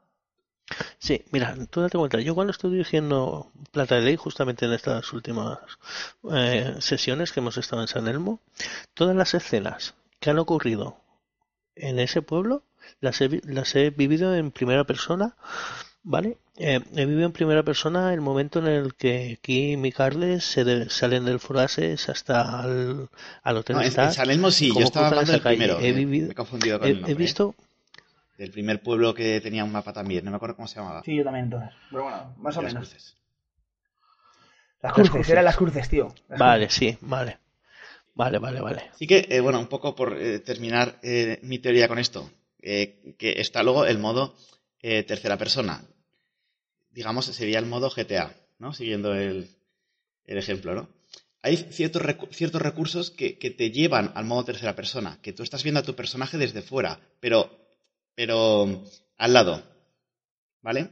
Sí, 0.97 1.26
mira, 1.32 1.55
tú 1.70 1.82
date 1.82 1.97
cuenta, 1.97 2.20
yo 2.22 2.36
cuando 2.36 2.51
estoy 2.51 2.72
dirigiendo 2.72 3.51
Plata 3.72 3.95
de 3.95 4.01
Ley, 4.01 4.16
justamente 4.16 4.66
en 4.66 4.74
estas 4.74 5.11
últimas 5.11 5.59
eh, 6.32 6.76
sesiones 6.80 7.32
que 7.32 7.41
hemos 7.41 7.57
estado 7.57 7.82
en 7.82 7.89
San 7.89 8.07
Elmo, 8.07 8.39
todas 8.93 9.16
las 9.16 9.34
escenas 9.34 9.93
que 10.20 10.30
han 10.30 10.39
ocurrido 10.39 10.97
en 11.76 11.99
ese 11.99 12.22
pueblo 12.22 12.64
las 13.01 13.20
he, 13.22 13.41
las 13.43 13.76
he 13.76 13.89
vivido 13.89 14.36
en 14.36 14.51
primera 14.51 14.86
persona 14.86 15.36
¿Vale? 16.04 16.38
Eh, 16.58 16.82
he 16.95 17.06
vivido 17.06 17.26
en 17.26 17.32
primera 17.32 17.64
persona 17.64 18.14
el 18.14 18.22
momento 18.22 18.60
en 18.60 18.68
el 18.68 18.93
que 18.95 19.39
Kim 19.41 19.86
y 19.86 19.91
Carles 19.91 20.43
se 20.43 20.64
de- 20.64 20.89
salen 20.89 21.26
del 21.26 21.39
Furases 21.39 22.10
hasta 22.10 22.62
al, 22.62 23.10
al 23.41 23.58
Hotel 23.58 23.78
No, 23.78 23.82
Star, 23.84 24.14
Salesmo 24.14 24.51
sí, 24.51 24.72
yo 24.76 24.84
estaba 24.84 25.08
hablando 25.08 25.32
del 25.32 25.41
calle. 25.41 25.56
primero. 25.58 25.80
He 25.80 25.89
eh, 25.89 25.93
vivido- 25.93 26.28
Me 26.28 26.34
he 26.34 26.36
confundido 26.36 26.80
con 26.80 26.88
he, 26.88 26.91
el 26.91 27.10
he 27.10 27.16
visto 27.16 27.56
Del 28.38 28.51
primer 28.51 28.82
pueblo 28.82 29.14
que 29.14 29.39
tenía 29.41 29.64
un 29.64 29.72
mapa 29.72 29.93
también, 29.93 30.26
no 30.26 30.32
me 30.32 30.38
acuerdo 30.38 30.56
cómo 30.58 30.68
se 30.68 30.76
llamaba. 30.76 31.01
Sí, 31.04 31.16
yo 31.16 31.24
también 31.24 31.45
entonces. 31.45 31.72
Pero 31.89 32.04
bueno, 32.04 32.36
más 32.38 32.58
o 32.58 32.62
Las 32.62 32.74
menos. 32.74 32.89
cruces. 32.89 33.16
Las 34.82 34.97
Las 34.97 35.10
cruces, 35.10 35.30
eran 35.30 35.45
las 35.45 35.56
cruces, 35.56 35.89
tío. 35.89 36.14
Las 36.28 36.39
Vale, 36.39 36.70
sí, 36.70 36.97
vale. 37.01 37.38
Vale, 38.16 38.38
vale, 38.38 38.60
vale. 38.62 38.82
Así 38.93 39.08
que, 39.08 39.26
eh, 39.30 39.39
bueno, 39.39 39.60
un 39.60 39.68
poco 39.68 39.95
por 39.95 40.18
eh, 40.22 40.39
terminar 40.39 40.99
eh, 41.01 41.39
mi 41.41 41.58
teoría 41.60 41.88
con 41.88 41.97
esto, 41.97 42.30
eh, 42.62 43.16
que 43.18 43.39
está 43.41 43.64
luego 43.64 43.86
el 43.86 43.97
modo 43.97 44.36
eh, 44.84 45.01
tercera 45.03 45.38
persona. 45.38 45.84
Digamos, 46.91 47.25
sería 47.25 47.57
el 47.57 47.65
modo 47.65 47.89
GTA, 47.89 48.36
¿no? 48.59 48.73
Siguiendo 48.73 49.15
el, 49.15 49.49
el 50.25 50.38
ejemplo, 50.38 50.75
¿no? 50.75 50.89
Hay 51.41 51.57
ciertos, 51.57 52.03
ciertos 52.31 52.61
recursos 52.61 53.09
que, 53.09 53.38
que 53.38 53.49
te 53.49 53.71
llevan 53.71 54.11
al 54.15 54.25
modo 54.25 54.45
tercera 54.45 54.75
persona, 54.75 55.19
que 55.21 55.34
tú 55.34 55.41
estás 55.41 55.63
viendo 55.63 55.79
a 55.79 55.84
tu 55.84 55.95
personaje 55.95 56.38
desde 56.38 56.61
fuera, 56.61 56.99
pero, 57.19 57.49
pero 58.15 58.84
al 59.17 59.34
lado, 59.34 59.63
¿vale? 60.61 60.89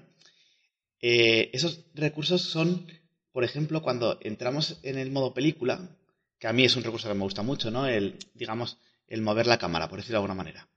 Eh, 0.99 1.49
esos 1.53 1.85
recursos 1.93 2.41
son, 2.41 2.87
por 3.31 3.43
ejemplo, 3.43 3.81
cuando 3.81 4.19
entramos 4.21 4.79
en 4.83 4.97
el 4.97 5.11
modo 5.11 5.33
película, 5.33 5.97
que 6.39 6.47
a 6.47 6.53
mí 6.53 6.63
es 6.63 6.75
un 6.75 6.83
recurso 6.83 7.07
que 7.07 7.13
me 7.13 7.23
gusta 7.23 7.43
mucho, 7.43 7.71
¿no? 7.71 7.87
El, 7.87 8.17
digamos, 8.33 8.77
el 9.07 9.21
mover 9.21 9.47
la 9.47 9.59
cámara, 9.59 9.87
por 9.87 9.99
decirlo 9.99 10.15
de 10.15 10.23
alguna 10.23 10.35
manera. 10.35 10.67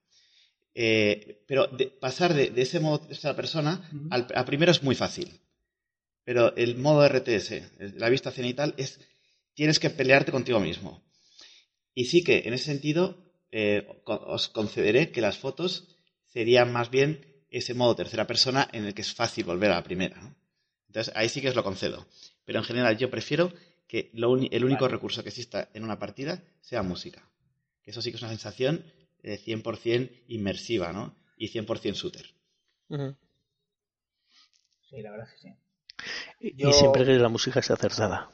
Eh, 0.74 1.44
pero 1.46 1.66
de- 1.68 1.86
pasar 1.86 2.34
de, 2.34 2.50
de 2.50 2.62
ese 2.62 2.80
modo 2.80 3.00
tercera 3.06 3.36
persona 3.36 3.88
al, 4.10 4.26
a 4.34 4.44
primero 4.44 4.72
es 4.72 4.82
muy 4.82 4.94
fácil. 4.94 5.40
Pero 6.24 6.54
el 6.56 6.76
modo 6.76 7.06
RTS, 7.06 7.94
la 7.96 8.08
vista 8.08 8.30
cenital, 8.30 8.74
es 8.76 8.98
tienes 9.54 9.78
que 9.78 9.90
pelearte 9.90 10.32
contigo 10.32 10.58
mismo. 10.58 11.02
Y 11.94 12.06
sí 12.06 12.24
que, 12.24 12.42
en 12.46 12.54
ese 12.54 12.64
sentido, 12.64 13.16
eh, 13.52 13.86
os 14.06 14.48
concederé 14.48 15.12
que 15.12 15.20
las 15.20 15.38
fotos 15.38 15.86
serían 16.26 16.72
más 16.72 16.90
bien 16.90 17.24
ese 17.50 17.74
modo 17.74 17.94
tercera 17.94 18.26
persona 18.26 18.68
en 18.72 18.84
el 18.86 18.94
que 18.94 19.02
es 19.02 19.14
fácil 19.14 19.44
volver 19.44 19.70
a 19.70 19.76
la 19.76 19.84
primera. 19.84 20.20
¿no? 20.20 20.34
Entonces, 20.88 21.12
ahí 21.14 21.28
sí 21.28 21.40
que 21.40 21.50
os 21.50 21.54
lo 21.54 21.62
concedo. 21.62 22.04
Pero 22.44 22.58
en 22.58 22.64
general, 22.64 22.96
yo 22.98 23.10
prefiero 23.10 23.52
que 23.86 24.10
lo 24.14 24.30
uni- 24.32 24.48
el 24.50 24.64
único 24.64 24.86
Vale. 24.86 24.94
recurso 24.96 25.22
que 25.22 25.28
exista 25.28 25.68
en 25.72 25.84
una 25.84 25.98
partida 26.00 26.42
sea 26.62 26.82
música. 26.82 27.30
Que 27.82 27.92
eso 27.92 28.02
sí 28.02 28.10
que 28.10 28.16
es 28.16 28.22
una 28.22 28.30
sensación 28.32 28.84
eh, 29.24 29.38
100% 29.38 30.12
inmersiva, 30.28 30.92
¿no? 30.92 31.16
Y 31.36 31.48
100% 31.48 31.96
shooter. 31.96 32.26
Ujú. 32.88 33.16
Sí, 34.88 35.02
la 35.02 35.10
verdad 35.10 35.26
es 35.28 35.32
que 35.34 35.38
sí. 35.40 35.54
Y, 36.40 36.56
Yo- 36.56 36.68
y 36.68 36.72
siempre 36.72 37.04
que 37.04 37.12
la 37.14 37.28
música 37.28 37.62
sea 37.62 37.74
acertada. 37.76 38.28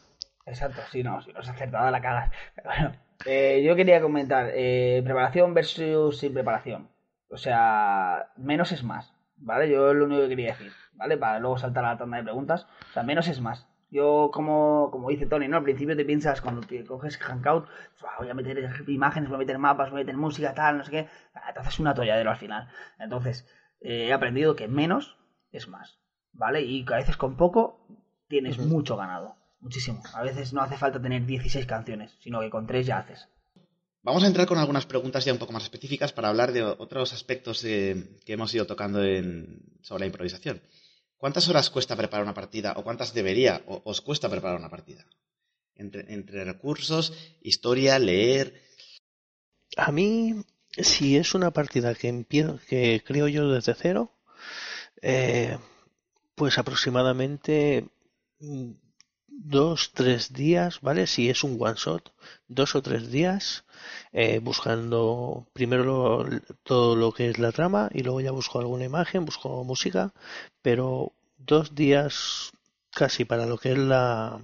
Exacto, 0.46 0.80
sí, 0.90 1.02
no, 1.02 1.22
si 1.22 1.32
no 1.32 1.40
has 1.40 1.48
acertado 1.48 1.90
la 1.90 2.00
cagas. 2.00 2.30
Pero 2.56 2.68
bueno, 2.70 2.96
eh, 3.26 3.62
yo 3.64 3.76
quería 3.76 4.00
comentar, 4.00 4.50
eh, 4.54 5.00
preparación 5.04 5.54
versus 5.54 6.18
sin 6.18 6.34
preparación. 6.34 6.88
O 7.28 7.36
sea, 7.36 8.32
menos 8.36 8.72
es 8.72 8.82
más, 8.82 9.12
¿vale? 9.36 9.70
Yo 9.70 9.90
es 9.90 9.96
lo 9.96 10.06
único 10.06 10.22
que 10.22 10.28
quería 10.30 10.52
decir, 10.52 10.72
¿vale? 10.94 11.16
Para 11.16 11.38
luego 11.38 11.58
saltar 11.58 11.84
a 11.84 11.92
la 11.92 11.98
tanda 11.98 12.16
de 12.16 12.24
preguntas. 12.24 12.66
O 12.90 12.92
sea, 12.92 13.02
menos 13.04 13.28
es 13.28 13.40
más. 13.40 13.66
Yo, 13.90 14.30
como, 14.32 14.88
como 14.92 15.08
dice 15.10 15.26
Tony, 15.26 15.48
¿no? 15.48 15.56
Al 15.56 15.62
principio 15.64 15.96
te 15.96 16.04
piensas, 16.04 16.40
cuando 16.40 16.60
te 16.60 16.84
coges 16.84 17.16
Hangout, 17.18 17.66
"Buah, 18.00 18.18
voy 18.18 18.28
a 18.30 18.34
meter 18.34 18.70
imágenes, 18.88 19.28
voy 19.28 19.36
a 19.36 19.38
meter 19.38 19.58
mapas, 19.58 19.90
voy 19.90 20.00
a 20.00 20.04
meter 20.04 20.16
música, 20.16 20.54
tal, 20.54 20.78
no 20.78 20.84
sé 20.84 20.90
qué. 20.90 21.08
Ah, 21.34 21.52
Te 21.52 21.60
haces 21.60 21.78
un 21.80 21.88
atolladero 21.88 22.30
al 22.30 22.36
final. 22.36 22.68
Entonces, 22.98 23.46
eh, 23.80 24.06
he 24.08 24.12
aprendido 24.12 24.54
que 24.54 24.68
menos 24.68 25.16
es 25.50 25.66
más, 25.68 25.98
¿vale? 26.32 26.62
Y 26.62 26.84
que 26.84 26.94
a 26.94 26.98
veces 26.98 27.16
con 27.16 27.36
poco 27.36 27.84
tienes 28.28 28.58
mucho 28.58 28.96
ganado. 28.96 29.34
Muchísimo. 29.60 30.02
A 30.14 30.22
veces 30.22 30.52
no 30.52 30.62
hace 30.62 30.76
falta 30.76 31.02
tener 31.02 31.26
16 31.26 31.66
canciones, 31.66 32.16
sino 32.20 32.40
que 32.40 32.48
con 32.48 32.66
3 32.66 32.86
ya 32.86 32.98
haces. 32.98 33.28
Vamos 34.02 34.22
a 34.24 34.28
entrar 34.28 34.46
con 34.46 34.56
algunas 34.56 34.86
preguntas 34.86 35.24
ya 35.26 35.32
un 35.32 35.38
poco 35.38 35.52
más 35.52 35.64
específicas 35.64 36.12
para 36.14 36.28
hablar 36.30 36.52
de 36.52 36.62
otros 36.62 37.12
aspectos 37.12 37.62
eh, 37.64 38.16
que 38.24 38.32
hemos 38.32 38.54
ido 38.54 38.66
tocando 38.66 39.02
en- 39.02 39.60
sobre 39.82 40.00
la 40.00 40.06
improvisación. 40.06 40.62
¿Cuántas 41.20 41.46
horas 41.50 41.68
cuesta 41.68 41.96
preparar 41.96 42.24
una 42.24 42.32
partida 42.32 42.72
o 42.78 42.82
cuántas 42.82 43.12
debería 43.12 43.62
o 43.66 43.82
os 43.84 44.00
cuesta 44.00 44.30
preparar 44.30 44.58
una 44.58 44.70
partida? 44.70 45.04
Entre, 45.74 46.44
recursos, 46.44 47.12
historia, 47.42 47.98
leer. 47.98 48.62
A 49.76 49.92
mí, 49.92 50.42
si 50.70 51.18
es 51.18 51.34
una 51.34 51.50
partida 51.50 51.94
que 51.94 52.08
empiezo, 52.08 52.58
que 52.66 53.02
creo 53.04 53.28
yo 53.28 53.50
desde 53.50 53.74
cero, 53.74 54.18
eh, 55.02 55.58
pues 56.34 56.56
aproximadamente 56.56 57.86
mm, 58.38 58.70
dos, 59.42 59.92
tres 59.94 60.32
días, 60.32 60.80
¿vale? 60.80 61.06
Si 61.06 61.30
es 61.30 61.44
un 61.44 61.56
one 61.60 61.74
shot, 61.76 62.12
dos 62.48 62.74
o 62.74 62.82
tres 62.82 63.10
días, 63.10 63.64
eh, 64.12 64.38
buscando 64.40 65.46
primero 65.52 66.24
lo- 66.24 66.40
todo 66.62 66.96
lo 66.96 67.12
que 67.12 67.28
es 67.30 67.38
la 67.38 67.52
trama 67.52 67.88
y 67.92 68.02
luego 68.02 68.20
ya 68.20 68.32
busco 68.32 68.58
alguna 68.60 68.84
imagen, 68.84 69.24
busco 69.24 69.64
música, 69.64 70.12
pero 70.62 71.12
dos 71.38 71.74
días 71.74 72.52
casi 72.92 73.24
para 73.24 73.46
lo 73.46 73.56
que 73.58 73.72
es 73.72 73.78
la, 73.78 74.40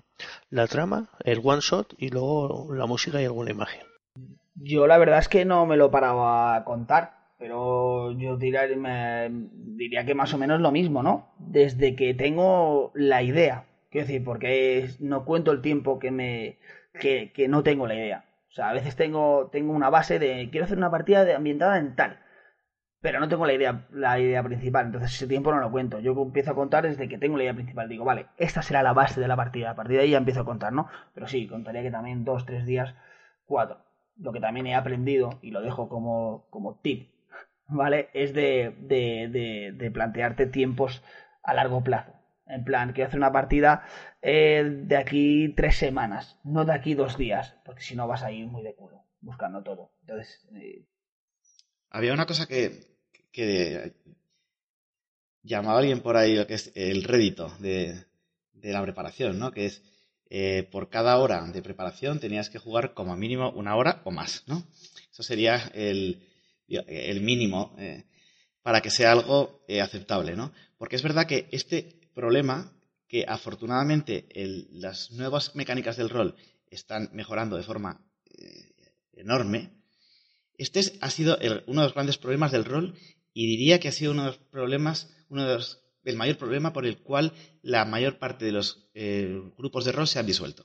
la 0.51 0.67
trama, 0.67 1.09
el 1.25 1.41
one 1.45 1.61
shot 1.61 1.95
y 1.99 2.09
luego 2.11 2.73
la 2.73 2.87
música 2.87 3.21
y 3.21 3.25
alguna 3.27 3.51
imagen. 3.51 3.83
Yo 4.55 4.87
la 4.87 4.99
verdad 4.99 5.19
es 5.19 5.29
que 5.29 5.45
no 5.45 5.67
me 5.67 5.77
lo 5.77 5.91
paraba 5.91 6.57
a 6.57 6.65
contar, 6.65 7.13
pero 7.39 8.13
yo 8.13 8.37
diría, 8.39 8.63
me- 8.77 9.29
diría 9.53 10.07
que 10.07 10.15
más 10.15 10.33
o 10.33 10.39
menos 10.39 10.61
lo 10.61 10.71
mismo, 10.73 11.03
¿no? 11.03 11.29
Desde 11.39 11.95
que 11.95 12.15
tengo 12.15 12.93
la 12.95 13.23
idea, 13.23 13.66
quiero 13.91 14.07
decir, 14.07 14.25
porque 14.25 14.91
no 15.01 15.25
cuento 15.25 15.53
el 15.53 15.63
tiempo 15.63 15.99
que 15.99 16.11
me 16.11 16.59
que, 17.01 17.33
que 17.33 17.49
no 17.49 17.63
tengo 17.63 17.87
la 17.87 17.95
idea. 17.95 18.25
O 18.51 18.53
sea, 18.53 18.71
a 18.71 18.73
veces 18.73 18.97
tengo, 18.97 19.49
tengo 19.53 19.73
una 19.73 19.91
base 19.91 20.19
de 20.19 20.49
quiero 20.51 20.65
hacer 20.65 20.79
una 20.79 20.91
partida 20.91 21.25
de 21.25 21.35
ambientada 21.35 21.79
en 21.79 21.95
tal, 21.97 22.21
pero 23.01 23.21
no 23.21 23.29
tengo 23.29 23.47
la 23.47 23.53
idea, 23.55 23.87
la 23.91 24.19
idea 24.19 24.43
principal, 24.43 24.87
entonces 24.87 25.15
ese 25.15 25.27
tiempo 25.29 25.53
no 25.53 25.61
lo 25.61 25.71
cuento. 25.71 26.01
Yo 26.01 26.13
empiezo 26.23 26.51
a 26.53 26.55
contar 26.55 26.85
desde 26.89 27.09
que 27.09 27.19
tengo 27.19 27.37
la 27.37 27.45
idea 27.45 27.55
principal. 27.55 27.89
Digo, 27.89 28.05
vale, 28.05 28.27
esta 28.37 28.63
será 28.63 28.83
la 28.83 28.93
base 28.95 29.21
de 29.21 29.29
la 29.29 29.37
partida. 29.37 29.71
A 29.71 29.77
partir 29.77 29.97
de 29.97 30.03
ahí 30.05 30.11
ya 30.11 30.19
empiezo 30.19 30.41
a 30.41 30.45
contar, 30.45 30.73
¿no? 30.73 30.89
Pero 31.15 31.27
sí, 31.29 31.47
contaría 31.47 31.83
que 31.83 31.91
también 31.91 32.25
dos, 32.25 32.47
tres 32.47 32.67
días, 32.67 32.95
cuatro. 33.47 33.79
Lo 34.17 34.33
que 34.33 34.41
también 34.41 34.67
he 34.67 34.75
aprendido, 34.75 35.39
y 35.43 35.51
lo 35.53 35.61
dejo 35.63 35.89
como, 35.89 36.47
como 36.51 36.81
tip, 36.81 37.11
¿vale? 37.69 38.09
Es 38.15 38.35
de, 38.35 38.75
de, 38.81 39.29
de, 39.31 39.73
de 39.73 39.91
plantearte 39.91 40.47
tiempos 40.47 41.03
a 41.43 41.55
largo 41.55 41.85
plazo. 41.85 42.13
En 42.49 42.65
plan, 42.65 42.93
quiero 42.93 43.09
hacer 43.09 43.19
una 43.19 43.33
partida 43.33 43.85
eh, 44.23 44.63
de 44.65 44.97
aquí 44.97 45.53
tres 45.57 45.77
semanas, 45.77 46.39
no 46.45 46.65
de 46.65 46.73
aquí 46.73 46.95
dos 46.95 47.19
días, 47.19 47.57
porque 47.65 47.83
si 47.83 47.97
no 47.97 48.07
vas 48.07 48.23
a 48.23 48.31
ir 48.31 48.47
muy 48.47 48.63
de 48.63 48.75
culo 48.75 49.05
buscando 49.21 49.63
todo. 49.63 49.93
Entonces, 50.03 50.47
eh, 50.55 50.85
Había 51.91 52.13
una 52.13 52.27
cosa 52.27 52.47
que, 52.47 52.99
que 53.33 53.95
llamaba 55.43 55.81
alguien 55.81 56.01
por 56.03 56.17
ahí 56.17 56.37
lo 56.37 56.47
que 56.47 56.55
es 56.55 56.71
el 56.77 57.03
rédito 57.03 57.49
de, 57.59 58.05
de 58.53 58.73
la 58.73 58.83
preparación, 58.83 59.41
¿no? 59.41 59.51
Que 59.51 59.67
es 59.67 59.83
eh, 60.31 60.69
por 60.71 60.89
cada 60.89 61.19
hora 61.19 61.43
de 61.43 61.63
preparación 61.63 62.21
tenías 62.21 62.49
que 62.49 62.59
jugar 62.59 62.95
como 62.95 63.17
mínimo 63.17 63.51
una 63.51 63.75
hora 63.75 64.03
o 64.05 64.13
más, 64.13 64.45
¿no? 64.47 64.65
Eso 65.11 65.25
sería 65.25 65.71
el, 65.75 66.23
el 66.69 67.21
mínimo 67.23 67.75
para 68.63 68.81
que 68.81 68.91
sea 68.91 69.13
algo 69.13 69.65
aceptable, 69.81 70.37
¿no? 70.37 70.53
Porque 70.79 70.97
es 70.97 71.03
verdad 71.03 71.27
que 71.27 71.49
este 71.51 72.06
problema, 72.17 72.73
que 73.07 73.25
afortunadamente 73.29 74.27
las 74.73 75.13
nuevas 75.13 75.55
mecánicas 75.55 75.97
del 75.97 76.11
rol 76.11 76.35
están 76.69 77.11
mejorando 77.13 77.57
de 77.57 77.63
forma 77.63 78.05
eh, 78.25 78.73
enorme, 79.13 79.71
este 80.59 80.81
es- 80.81 80.95
ha 81.01 81.11
sido 81.11 81.39
uno 81.67 81.83
de 81.83 81.87
los 81.87 81.95
grandes 81.95 82.19
problemas 82.19 82.51
del 82.51 82.65
rol 82.65 82.95
y 83.33 83.47
diría 83.47 83.79
que 83.79 83.89
ha 83.89 83.93
sido 83.93 84.13
uno 84.13 84.23
de 84.23 84.29
los 84.29 84.39
problemas, 84.39 84.97
uno 85.29 85.47
de 85.47 85.55
los, 85.55 85.81
el 86.05 86.17
mayor 86.17 86.39
problema 86.39 86.73
por 86.73 86.87
el 86.87 86.99
cual 86.99 87.33
la 87.63 87.85
mayor 87.85 88.19
parte 88.19 88.45
de 88.47 88.53
los 88.53 88.89
eh, 88.95 89.41
grupos 89.59 89.85
de 89.85 89.93
rol 89.93 90.09
se 90.09 90.19
han 90.19 90.27
disuelto. 90.27 90.65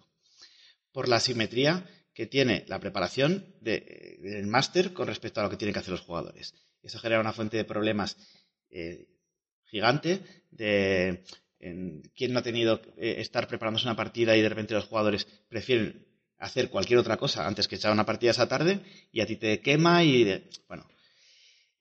Por 0.94 1.08
la 1.10 1.18
asimetría 1.18 1.86
que 2.14 2.26
tiene 2.28 2.66
la 2.68 2.80
preparación 2.80 3.56
de- 3.62 4.18
del 4.22 4.48
máster 4.48 4.94
con 4.94 5.08
respecto 5.08 5.40
a 5.40 5.44
lo 5.44 5.50
que 5.50 5.58
tienen 5.58 5.74
que 5.74 5.80
hacer 5.80 5.92
los 5.92 6.02
jugadores. 6.02 6.54
Eso 6.82 6.98
genera 7.00 7.22
una 7.22 7.34
fuente 7.34 7.58
de 7.58 7.66
problemas 7.66 8.18
eh, 8.70 9.08
gigante 9.72 10.22
de 10.52 11.24
en, 11.60 12.02
quién 12.16 12.34
no 12.34 12.40
ha 12.40 12.44
tenido 12.44 12.82
eh, 12.98 13.16
estar 13.20 13.48
preparándose 13.48 13.88
una 13.88 13.96
partida 13.96 14.36
y 14.36 14.42
de 14.42 14.50
repente 14.50 14.74
los 14.74 14.86
jugadores 14.86 15.26
prefieren 15.50 16.06
hacer 16.38 16.70
cualquier 16.70 17.00
otra 17.00 17.18
cosa 17.18 17.48
antes 17.48 17.68
que 17.68 17.76
echar 17.76 17.92
una 17.92 18.06
partida 18.06 18.32
esa 18.32 18.48
tarde 18.50 18.82
y 19.12 19.22
a 19.22 19.26
ti 19.26 19.36
te 19.38 19.60
quema 19.62 20.04
y 20.04 20.24
de- 20.24 20.44
bueno. 20.68 20.86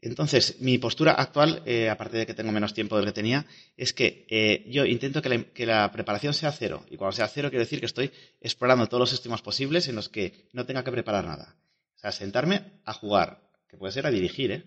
Entonces 0.03 0.61
mi 0.61 0.79
postura 0.79 1.13
actual 1.13 1.63
eh, 1.67 1.91
aparte 1.91 2.17
de 2.19 2.27
que 2.27 2.33
tengo 2.35 2.53
menos 2.53 2.73
tiempo 2.73 2.97
del 2.97 3.05
que 3.07 3.13
tenía 3.13 3.45
es 3.77 3.93
que 3.93 4.27
eh, 4.31 4.65
yo 4.69 4.87
intento 4.87 5.21
que 5.21 5.29
la, 5.29 5.45
que 5.45 5.67
la 5.67 5.91
preparación 5.93 6.33
sea 6.33 6.53
cero. 6.53 6.87
Y 6.91 6.97
cuando 6.97 7.13
sea 7.17 7.29
cero 7.29 7.51
quiero 7.51 7.65
decir 7.65 7.81
que 7.81 7.87
estoy 7.87 8.11
explorando 8.41 8.87
todos 8.87 9.01
los 9.01 9.11
sistemas 9.11 9.43
posibles 9.43 9.89
en 9.89 9.97
los 9.97 10.09
que 10.09 10.49
no 10.53 10.65
tenga 10.65 10.85
que 10.85 10.91
preparar 10.93 11.27
nada. 11.27 11.57
O 11.97 11.99
sea 11.99 12.13
sentarme 12.13 12.81
a 12.87 12.93
jugar 12.95 13.43
que 13.69 13.77
puede 13.77 13.93
ser 13.93 14.07
a 14.07 14.11
dirigir 14.11 14.53
¿eh? 14.53 14.63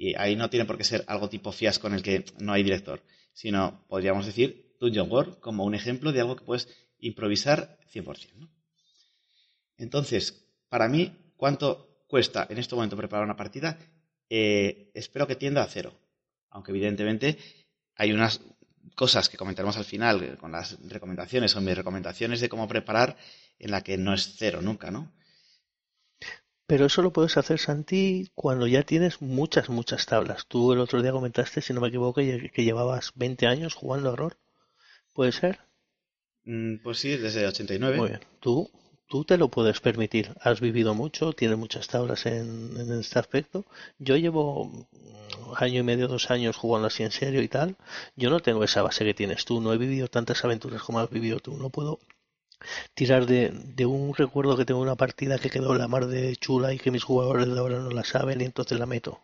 Y 0.00 0.14
ahí 0.16 0.34
no 0.34 0.48
tiene 0.48 0.64
por 0.64 0.78
qué 0.78 0.84
ser 0.84 1.04
algo 1.08 1.28
tipo 1.28 1.52
fiasco 1.52 1.86
en 1.86 1.92
el 1.92 2.02
que 2.02 2.24
no 2.38 2.54
hay 2.54 2.62
director, 2.62 3.02
sino 3.34 3.84
podríamos 3.86 4.24
decir 4.24 4.74
Dungeon 4.80 5.12
World 5.12 5.40
como 5.40 5.62
un 5.62 5.74
ejemplo 5.74 6.10
de 6.10 6.22
algo 6.22 6.36
que 6.36 6.44
puedes 6.46 6.68
improvisar 7.00 7.78
100%. 7.92 8.32
¿no? 8.36 8.48
Entonces, 9.76 10.42
para 10.70 10.88
mí, 10.88 11.34
¿cuánto 11.36 12.02
cuesta 12.08 12.46
en 12.48 12.56
este 12.56 12.74
momento 12.74 12.96
preparar 12.96 13.26
una 13.26 13.36
partida? 13.36 13.78
Eh, 14.30 14.90
espero 14.94 15.26
que 15.26 15.36
tienda 15.36 15.62
a 15.62 15.66
cero. 15.66 15.92
Aunque 16.48 16.70
evidentemente 16.70 17.36
hay 17.94 18.14
unas 18.14 18.40
cosas 18.94 19.28
que 19.28 19.36
comentaremos 19.36 19.76
al 19.76 19.84
final 19.84 20.22
eh, 20.22 20.36
con 20.38 20.50
las 20.50 20.78
recomendaciones 20.88 21.54
o 21.56 21.60
mis 21.60 21.76
recomendaciones 21.76 22.40
de 22.40 22.48
cómo 22.48 22.66
preparar 22.66 23.18
en 23.58 23.70
la 23.70 23.82
que 23.82 23.98
no 23.98 24.14
es 24.14 24.34
cero 24.38 24.62
nunca, 24.62 24.90
¿no? 24.90 25.12
Pero 26.70 26.86
eso 26.86 27.02
lo 27.02 27.12
puedes 27.12 27.36
hacer, 27.36 27.58
Santi, 27.58 28.30
cuando 28.32 28.68
ya 28.68 28.84
tienes 28.84 29.20
muchas, 29.20 29.68
muchas 29.68 30.06
tablas. 30.06 30.46
Tú 30.46 30.72
el 30.72 30.78
otro 30.78 31.02
día 31.02 31.10
comentaste, 31.10 31.62
si 31.62 31.72
no 31.72 31.80
me 31.80 31.88
equivoco, 31.88 32.20
que 32.20 32.64
llevabas 32.64 33.10
20 33.16 33.48
años 33.48 33.74
jugando 33.74 34.10
a. 34.10 34.36
¿Puede 35.12 35.32
ser? 35.32 35.58
Mm, 36.44 36.76
pues 36.76 37.00
sí, 37.00 37.16
desde 37.16 37.44
89. 37.44 37.96
Muy 37.96 38.08
bien. 38.10 38.20
Tú, 38.38 38.70
tú 39.08 39.24
te 39.24 39.36
lo 39.36 39.48
puedes 39.48 39.80
permitir. 39.80 40.32
Has 40.40 40.60
vivido 40.60 40.94
mucho, 40.94 41.32
tienes 41.32 41.58
muchas 41.58 41.88
tablas 41.88 42.24
en, 42.26 42.76
en 42.76 43.00
este 43.00 43.18
aspecto. 43.18 43.64
Yo 43.98 44.16
llevo 44.16 44.86
año 45.56 45.80
y 45.80 45.82
medio, 45.82 46.06
dos 46.06 46.30
años 46.30 46.56
jugando 46.56 46.86
así 46.86 47.02
en 47.02 47.10
serio 47.10 47.42
y 47.42 47.48
tal. 47.48 47.78
Yo 48.14 48.30
no 48.30 48.38
tengo 48.38 48.62
esa 48.62 48.82
base 48.82 49.04
que 49.04 49.12
tienes 49.12 49.44
tú. 49.44 49.60
No 49.60 49.72
he 49.72 49.76
vivido 49.76 50.06
tantas 50.06 50.44
aventuras 50.44 50.84
como 50.84 51.00
has 51.00 51.10
vivido 51.10 51.40
tú. 51.40 51.56
No 51.56 51.70
puedo 51.70 51.98
tirar 52.94 53.26
de, 53.26 53.50
de, 53.50 53.86
un 53.86 54.14
recuerdo 54.14 54.56
que 54.56 54.64
tengo 54.64 54.80
una 54.80 54.96
partida 54.96 55.38
que 55.38 55.50
quedó 55.50 55.74
la 55.74 55.88
mar 55.88 56.06
de 56.06 56.36
chula 56.36 56.72
y 56.72 56.78
que 56.78 56.90
mis 56.90 57.04
jugadores 57.04 57.46
de 57.46 57.58
ahora 57.58 57.78
no 57.78 57.90
la 57.90 58.04
saben 58.04 58.40
y 58.40 58.44
entonces 58.44 58.78
la 58.78 58.86
meto. 58.86 59.20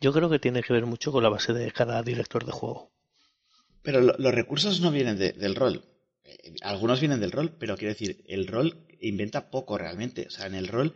Yo 0.00 0.12
creo 0.12 0.30
que 0.30 0.38
tiene 0.38 0.62
que 0.62 0.72
ver 0.72 0.86
mucho 0.86 1.12
con 1.12 1.22
la 1.22 1.28
base 1.28 1.52
de 1.52 1.70
cada 1.72 2.02
director 2.02 2.44
de 2.44 2.52
juego. 2.52 2.90
Pero 3.82 4.00
lo, 4.00 4.14
los 4.18 4.34
recursos 4.34 4.80
no 4.80 4.90
vienen 4.90 5.18
de, 5.18 5.32
del 5.32 5.54
rol. 5.54 5.84
Eh, 6.24 6.54
algunos 6.62 7.00
vienen 7.00 7.20
del 7.20 7.32
rol, 7.32 7.56
pero 7.58 7.76
quiero 7.76 7.94
decir, 7.94 8.24
el 8.28 8.46
rol 8.46 8.86
inventa 9.00 9.50
poco 9.50 9.78
realmente. 9.78 10.26
O 10.26 10.30
sea, 10.30 10.46
en 10.46 10.54
el 10.54 10.68
rol 10.68 10.94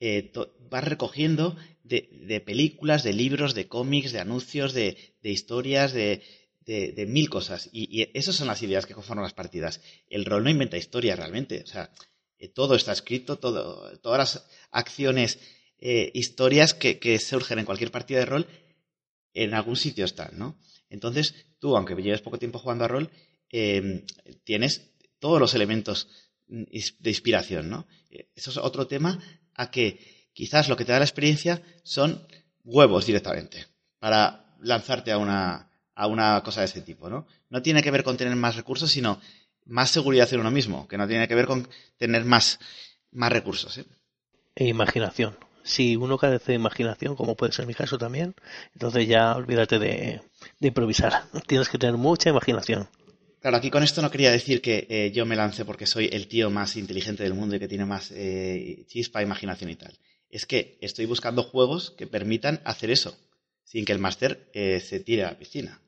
eh, 0.00 0.32
recogiendo 0.70 1.56
de, 1.82 2.08
de, 2.12 2.40
películas, 2.40 3.02
de 3.02 3.12
libros, 3.12 3.54
de 3.54 3.66
cómics, 3.66 4.12
de 4.12 4.20
anuncios, 4.20 4.74
de 4.74 4.96
historias, 5.22 5.92
de, 5.92 6.22
de, 6.68 7.06
mil 7.06 7.30
cosas. 7.30 7.70
Y, 7.72 8.10
esas 8.12 8.36
son 8.36 8.46
las 8.46 8.62
ideas 8.62 8.84
que 8.84 8.94
conforman 8.94 9.22
las 9.22 9.32
partidas. 9.32 9.80
El 10.08 10.26
rol 10.26 10.44
no 10.44 10.50
inventa 10.50 10.76
historia 10.76 11.16
realmente. 11.16 11.62
O 11.62 11.66
sea, 11.66 11.90
eh, 12.38 12.48
todo 12.48 12.74
está 12.74 12.92
escrito, 12.92 13.38
todo, 13.38 13.98
todas 14.00 14.18
las 14.18 14.46
acciones, 14.70 15.38
eh, 15.78 16.10
historias 16.12 16.74
que, 16.74 17.18
surgen 17.18 17.58
en 17.58 17.64
cualquier 17.64 17.90
partida 17.90 18.18
de 18.18 18.26
rol, 18.26 18.46
en 19.32 19.54
algún 19.54 19.76
sitio 19.76 20.04
están, 20.04 20.36
¿no? 20.38 20.58
Entonces, 20.90 21.34
tú, 21.58 21.76
aunque 21.76 21.94
lleves 21.94 22.20
poco 22.20 22.38
tiempo 22.38 22.58
jugando 22.58 22.84
a 22.84 22.88
rol, 22.88 23.10
eh, 23.50 24.04
tienes 24.44 24.92
todos 25.18 25.40
los 25.40 25.54
elementos 25.54 26.08
de 26.48 27.10
inspiración, 27.10 27.68
¿no? 27.68 27.86
Eso 28.34 28.50
es 28.50 28.56
otro 28.56 28.86
tema 28.86 29.18
a 29.54 29.70
que 29.70 30.28
quizás 30.32 30.68
lo 30.68 30.76
que 30.76 30.84
te 30.84 30.92
da 30.92 30.98
la 30.98 31.04
experiencia 31.04 31.62
son 31.82 32.26
huevos 32.64 33.06
directamente 33.06 33.66
para 33.98 34.56
lanzarte 34.60 35.12
a 35.12 35.18
una, 35.18 35.67
a 35.98 36.06
una 36.06 36.40
cosa 36.44 36.60
de 36.60 36.66
ese 36.66 36.80
tipo, 36.80 37.10
¿no? 37.10 37.26
No 37.50 37.60
tiene 37.60 37.82
que 37.82 37.90
ver 37.90 38.04
con 38.04 38.16
tener 38.16 38.36
más 38.36 38.54
recursos, 38.54 38.88
sino 38.88 39.20
más 39.66 39.90
seguridad 39.90 40.32
en 40.32 40.40
uno 40.40 40.52
mismo, 40.52 40.86
que 40.86 40.96
no 40.96 41.08
tiene 41.08 41.26
que 41.26 41.34
ver 41.34 41.46
con 41.46 41.68
tener 41.96 42.24
más, 42.24 42.60
más 43.10 43.32
recursos. 43.32 43.78
¿eh? 43.78 43.84
E 44.54 44.68
imaginación. 44.68 45.36
Si 45.64 45.96
uno 45.96 46.16
carece 46.16 46.52
de 46.52 46.56
imaginación, 46.56 47.16
como 47.16 47.36
puede 47.36 47.52
ser 47.52 47.66
mi 47.66 47.74
caso 47.74 47.98
también, 47.98 48.36
entonces 48.74 49.08
ya 49.08 49.34
olvídate 49.34 49.80
de, 49.80 50.22
de 50.60 50.68
improvisar. 50.68 51.24
Tienes 51.48 51.68
que 51.68 51.78
tener 51.78 51.96
mucha 51.96 52.30
imaginación. 52.30 52.88
Claro, 53.40 53.56
aquí 53.56 53.68
con 53.68 53.82
esto 53.82 54.00
no 54.00 54.10
quería 54.12 54.30
decir 54.30 54.62
que 54.62 54.86
eh, 54.88 55.10
yo 55.12 55.26
me 55.26 55.34
lance 55.34 55.64
porque 55.64 55.86
soy 55.86 56.08
el 56.12 56.28
tío 56.28 56.48
más 56.48 56.76
inteligente 56.76 57.24
del 57.24 57.34
mundo 57.34 57.56
y 57.56 57.58
que 57.58 57.68
tiene 57.68 57.86
más 57.86 58.12
eh, 58.12 58.84
chispa, 58.86 59.20
imaginación 59.20 59.70
y 59.70 59.74
tal. 59.74 59.98
Es 60.30 60.46
que 60.46 60.78
estoy 60.80 61.06
buscando 61.06 61.42
juegos 61.42 61.90
que 61.90 62.06
permitan 62.06 62.60
hacer 62.64 62.92
eso, 62.92 63.18
sin 63.64 63.84
que 63.84 63.92
el 63.92 63.98
máster 63.98 64.48
se 64.52 65.00
tire 65.00 65.24
a 65.24 65.32
la 65.32 65.38
piscina 65.38 65.80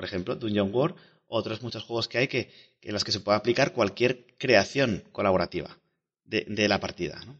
por 0.00 0.06
ejemplo, 0.06 0.34
Dungeon 0.34 0.74
World, 0.74 0.96
otros 1.28 1.62
muchos 1.62 1.84
juegos 1.84 2.08
que 2.08 2.16
hay 2.16 2.26
que, 2.26 2.50
en 2.80 2.94
los 2.94 3.04
que 3.04 3.12
se 3.12 3.20
puede 3.20 3.36
aplicar 3.36 3.74
cualquier 3.74 4.24
creación 4.38 5.04
colaborativa 5.12 5.76
de, 6.24 6.46
de 6.48 6.68
la 6.68 6.80
partida, 6.80 7.20
¿no? 7.26 7.34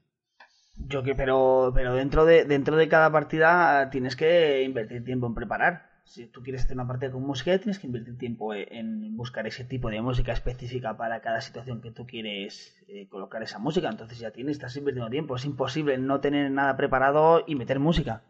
Yo 0.76 1.02
que, 1.02 1.14
pero, 1.14 1.72
pero 1.74 1.94
dentro 1.94 2.26
de, 2.26 2.44
dentro 2.44 2.76
de 2.76 2.86
cada 2.86 3.11
partida 3.11 3.88
tienes 3.88 4.14
que 4.14 4.62
invertir 4.62 5.06
tiempo 5.06 5.26
en 5.26 5.34
preparar. 5.34 5.88
Si 6.04 6.26
tú 6.26 6.42
quieres 6.42 6.64
hacer 6.64 6.76
una 6.76 6.86
partida 6.86 7.12
con 7.12 7.22
música, 7.22 7.56
tienes 7.56 7.78
que 7.78 7.86
invertir 7.86 8.18
tiempo 8.18 8.52
en 8.52 9.16
buscar 9.16 9.46
ese 9.46 9.64
tipo 9.64 9.88
de 9.88 10.02
música 10.02 10.32
específica 10.34 10.98
para 10.98 11.22
cada 11.22 11.40
situación 11.40 11.80
que 11.80 11.92
tú 11.92 12.06
quieres 12.06 12.76
eh, 12.88 13.08
colocar 13.08 13.42
esa 13.42 13.58
música. 13.58 13.88
Entonces 13.88 14.18
ya 14.18 14.32
tienes, 14.32 14.56
estás 14.56 14.76
invirtiendo 14.76 15.08
tiempo. 15.08 15.36
Es 15.36 15.46
imposible 15.46 15.96
no 15.96 16.20
tener 16.20 16.50
nada 16.50 16.76
preparado 16.76 17.42
y 17.46 17.54
meter 17.54 17.78
música. 17.78 18.22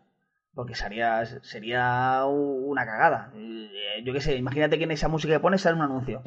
Porque 0.55 0.74
sería, 0.74 1.24
sería 1.42 2.24
una 2.26 2.84
cagada. 2.84 3.32
Eh, 3.36 4.03
yo 4.05 4.12
qué 4.12 4.20
sé, 4.20 4.36
imagínate 4.36 4.78
que 4.78 4.84
en 4.84 4.90
esa 4.90 5.09
música 5.09 5.34
que 5.34 5.40
pones 5.40 5.61
sale 5.61 5.76
un 5.76 5.82
anuncio. 5.82 6.22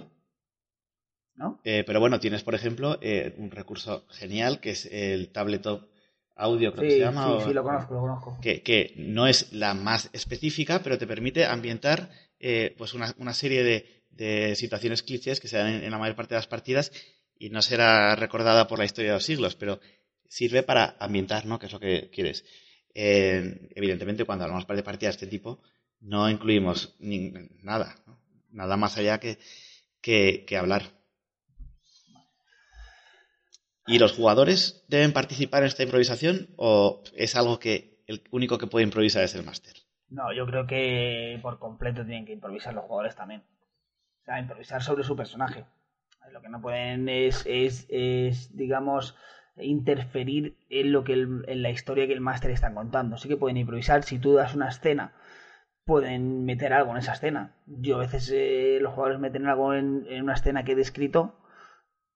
¿No? 1.36 1.60
Eh, 1.64 1.84
pero 1.86 2.00
bueno, 2.00 2.20
tienes, 2.20 2.44
por 2.44 2.56
ejemplo, 2.56 3.00
eh, 3.02 3.34
un 3.38 3.52
recurso 3.52 4.06
genial 4.10 4.60
que 4.60 4.72
es 4.72 4.86
el 4.86 5.32
tabletop 5.32 5.84
audio, 6.36 6.72
creo 6.72 6.84
sí, 6.84 6.88
que 6.88 6.94
se 6.94 7.00
llama. 7.00 7.26
Sí, 7.26 7.32
o, 7.32 7.48
sí, 7.48 7.54
lo 7.54 7.64
conozco, 7.64 7.94
lo 7.96 8.02
conozco. 8.02 8.38
Que, 8.42 8.62
que, 8.62 8.94
no 8.98 9.28
es 9.28 9.52
la 9.52 9.74
más 9.74 10.10
específica, 10.14 10.82
pero 10.84 10.98
te 10.98 11.08
permite 11.08 11.46
ambientar 11.46 12.10
eh, 12.40 12.76
pues 12.78 12.94
una, 12.94 13.14
una 13.18 13.34
serie 13.34 13.64
de, 13.64 14.06
de, 14.12 14.56
situaciones 14.56 15.04
clichés 15.04 15.40
que 15.40 15.48
se 15.48 15.58
dan 15.58 15.68
en, 15.68 15.84
en, 15.84 15.92
la 15.92 15.98
mayor 15.98 16.16
parte 16.16 16.36
de 16.36 16.40
las 16.40 16.48
partidas 16.48 16.92
y 17.38 17.50
no 17.50 17.62
será 17.62 18.16
recordada 18.16 18.68
por 18.68 18.80
la 18.80 18.86
historia 18.86 19.12
de 19.12 19.18
los 19.18 19.26
siglos, 19.26 19.56
pero 19.56 19.80
sirve 20.28 20.64
para 20.64 20.96
ambientar, 21.00 21.46
¿no? 21.46 21.60
Que 21.60 21.68
es 21.68 21.74
lo 21.74 21.80
que 21.80 22.10
quieres. 22.12 22.46
Evidentemente, 22.94 24.26
cuando 24.26 24.46
hablamos 24.46 24.68
de 24.68 24.84
partidas 24.84 25.18
de 25.18 25.26
este 25.26 25.28
tipo, 25.28 25.62
no 26.00 26.30
incluimos 26.30 26.96
ni, 27.00 27.32
nada, 27.62 27.96
nada 28.52 28.78
más 28.78 28.98
allá 28.98 29.20
que, 29.20 29.40
que, 30.02 30.46
que, 30.46 30.58
hablar. 30.58 30.84
¿Y 33.88 34.00
los 34.00 34.14
jugadores 34.14 34.86
deben 34.88 35.14
participar 35.14 35.64
en 35.64 35.68
esta 35.68 35.84
improvisación 35.84 36.50
o 36.56 37.04
es 37.16 37.36
algo 37.36 37.60
que 37.60 38.04
el 38.08 38.24
único 38.32 38.58
que 38.58 38.68
puede 38.68 38.86
improvisar 38.86 39.24
es 39.24 39.36
el 39.36 39.44
máster? 39.44 39.74
No, 40.10 40.32
yo 40.32 40.46
creo 40.46 40.68
que 40.68 41.40
por 41.42 41.58
completo 41.60 42.06
tienen 42.06 42.26
que 42.26 42.34
improvisar 42.34 42.74
los 42.74 42.86
jugadores 42.86 43.16
también. 43.16 43.44
O 44.22 44.26
sea, 44.26 44.40
improvisar 44.40 44.82
sobre 44.82 45.04
su 45.04 45.16
personaje. 45.16 45.66
Lo 46.32 46.42
que 46.42 46.50
no 46.50 46.62
pueden 46.62 47.10
es, 47.10 47.44
es, 47.46 47.86
es 47.90 48.56
digamos, 48.56 49.16
interferir 49.58 50.58
en 50.70 50.92
lo 50.92 51.04
que 51.04 51.14
el, 51.14 51.46
en 51.48 51.62
la 51.62 51.70
historia 51.70 52.08
que 52.08 52.14
el 52.14 52.22
máster 52.22 52.52
está 52.52 52.74
contando. 52.74 53.18
Sí 53.18 53.28
que 53.28 53.38
pueden 53.38 53.58
improvisar. 53.58 54.04
Si 54.04 54.20
tú 54.20 54.34
das 54.34 54.56
una 54.56 54.70
escena, 54.70 55.14
pueden 55.86 56.46
meter 56.46 56.74
algo 56.74 56.92
en 56.92 56.98
esa 56.98 57.14
escena. 57.14 57.56
Yo 57.66 57.98
a 57.98 58.00
veces 58.00 58.32
eh, 58.34 58.80
los 58.82 58.94
jugadores 58.94 59.20
meten 59.20 59.48
algo 59.48 59.74
en, 59.74 60.06
en, 60.10 60.24
una 60.24 60.34
escena 60.34 60.64
que 60.64 60.74
he 60.74 60.76
descrito 60.76 61.36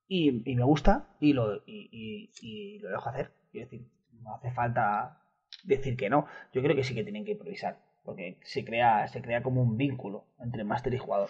y, 0.06 0.50
y 0.50 0.56
me 0.56 0.64
gusta 0.64 1.08
y 1.20 1.32
lo, 1.32 1.62
y, 1.66 2.78
lo 2.80 2.90
dejo 2.90 3.08
hacer. 3.08 3.32
Es 3.52 3.70
decir, 3.70 3.86
no 4.22 4.34
hace 4.34 4.50
falta 4.50 5.22
decir 5.64 5.96
que 5.96 6.10
no. 6.10 6.26
Yo 6.52 6.62
creo 6.62 6.76
que 6.76 6.84
sí 6.84 6.94
que 6.94 7.04
tienen 7.04 7.24
que 7.24 7.32
improvisar. 7.32 7.78
Porque 8.04 8.38
se 8.42 8.64
crea, 8.64 9.06
se 9.08 9.20
crea 9.20 9.42
como 9.42 9.62
un 9.62 9.76
vínculo 9.76 10.24
entre 10.38 10.64
máster 10.64 10.94
y 10.94 10.98
jugador. 10.98 11.28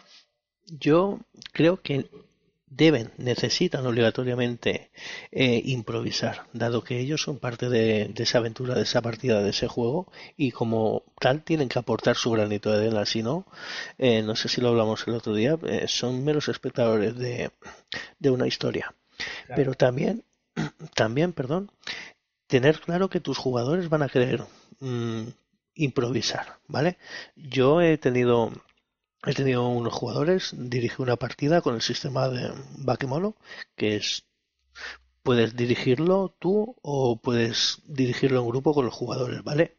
Yo 0.67 1.19
creo 1.53 1.83
que 1.83 2.09
deben, 2.71 3.13
necesitan 3.17 3.87
obligatoriamente 3.87 4.91
eh, 5.33 5.63
improvisar, 5.65 6.47
dado 6.53 6.85
que 6.85 6.99
ellos 6.99 7.23
son 7.23 7.39
parte 7.39 7.69
de, 7.69 8.07
de, 8.07 8.23
esa 8.23 8.39
aventura, 8.39 8.75
de 8.75 8.83
esa 8.83 9.03
partida, 9.03 9.43
de 9.43 9.51
ese 9.51 9.69
juego, 9.69 10.11
y 10.37 10.51
como 10.51 11.05
tal 11.19 11.43
tienen 11.43 11.69
que 11.69 11.79
aportar 11.79 12.17
su 12.17 12.31
granito 12.31 12.71
de 12.71 12.87
arena, 12.87 13.07
si 13.07 13.23
no, 13.23 13.47
eh, 13.99 14.23
no 14.23 14.37
sé 14.37 14.49
si 14.49 14.61
lo 14.61 14.69
hablamos 14.69 15.07
el 15.07 15.15
otro 15.15 15.35
día, 15.35 15.59
eh, 15.67 15.87
son 15.89 16.25
meros 16.25 16.49
espectadores 16.49 17.17
de, 17.17 17.51
de 18.19 18.31
una 18.31 18.47
historia. 18.47 18.95
Claro. 19.47 19.55
Pero 19.57 19.75
también, 19.75 20.25
también, 20.95 21.33
perdón, 21.33 21.71
tener 22.47 22.81
claro 22.81 23.09
que 23.09 23.21
tus 23.21 23.39
jugadores 23.39 23.89
van 23.89 24.03
a 24.03 24.09
querer 24.09 24.45
mmm, 24.81 25.29
improvisar, 25.75 26.59
¿vale? 26.67 26.99
Yo 27.37 27.81
he 27.81 27.99
tenido 27.99 28.53
He 29.29 29.35
tenido 29.35 29.69
unos 29.69 29.93
jugadores, 29.93 30.55
dirigí 30.57 31.03
una 31.03 31.17
partida 31.17 31.61
con 31.61 31.75
el 31.75 31.83
sistema 31.83 32.31
de 32.31 32.51
Bakemono, 32.79 33.37
que 33.77 33.97
es 33.97 34.25
puedes 35.23 35.55
dirigirlo 35.55 36.35
tú 36.39 36.77
o 36.81 37.21
puedes 37.21 37.83
dirigirlo 37.85 38.41
en 38.41 38.49
grupo 38.49 38.73
con 38.73 38.87
los 38.87 38.95
jugadores, 38.95 39.45
¿vale? 39.45 39.77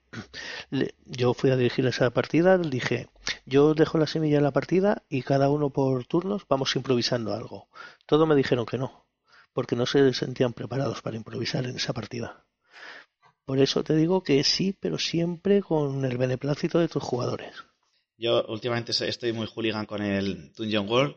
Yo 1.08 1.34
fui 1.34 1.50
a 1.50 1.56
dirigir 1.56 1.88
esa 1.88 2.12
partida, 2.12 2.60
dije, 2.60 3.10
yo 3.48 3.74
dejo 3.74 3.98
la 3.98 4.06
semilla 4.06 4.38
en 4.38 4.44
la 4.44 4.52
partida 4.52 5.02
y 5.10 5.24
cada 5.24 5.50
uno 5.50 5.72
por 5.72 6.06
turnos 6.06 6.46
vamos 6.48 6.76
improvisando 6.76 7.34
algo. 7.34 7.70
Todos 8.06 8.28
me 8.28 8.36
dijeron 8.36 8.68
que 8.68 8.78
no, 8.78 9.08
porque 9.52 9.76
no 9.76 9.88
se 9.88 10.14
sentían 10.14 10.54
preparados 10.54 11.02
para 11.02 11.18
improvisar 11.18 11.66
en 11.66 11.76
esa 11.76 11.94
partida. 11.94 12.46
Por 13.46 13.58
eso 13.58 13.84
te 13.84 13.96
digo 13.96 14.22
que 14.22 14.44
sí, 14.44 14.78
pero 14.80 15.00
siempre 15.00 15.64
con 15.64 16.06
el 16.06 16.20
beneplácito 16.20 16.78
de 16.78 16.88
tus 16.88 17.02
jugadores. 17.02 17.69
Yo 18.20 18.46
últimamente 18.48 18.92
estoy 18.92 19.32
muy 19.34 19.48
hooligan 19.48 19.86
con 19.86 20.02
el 20.02 20.52
Dungeon 20.54 20.88
World. 20.90 21.16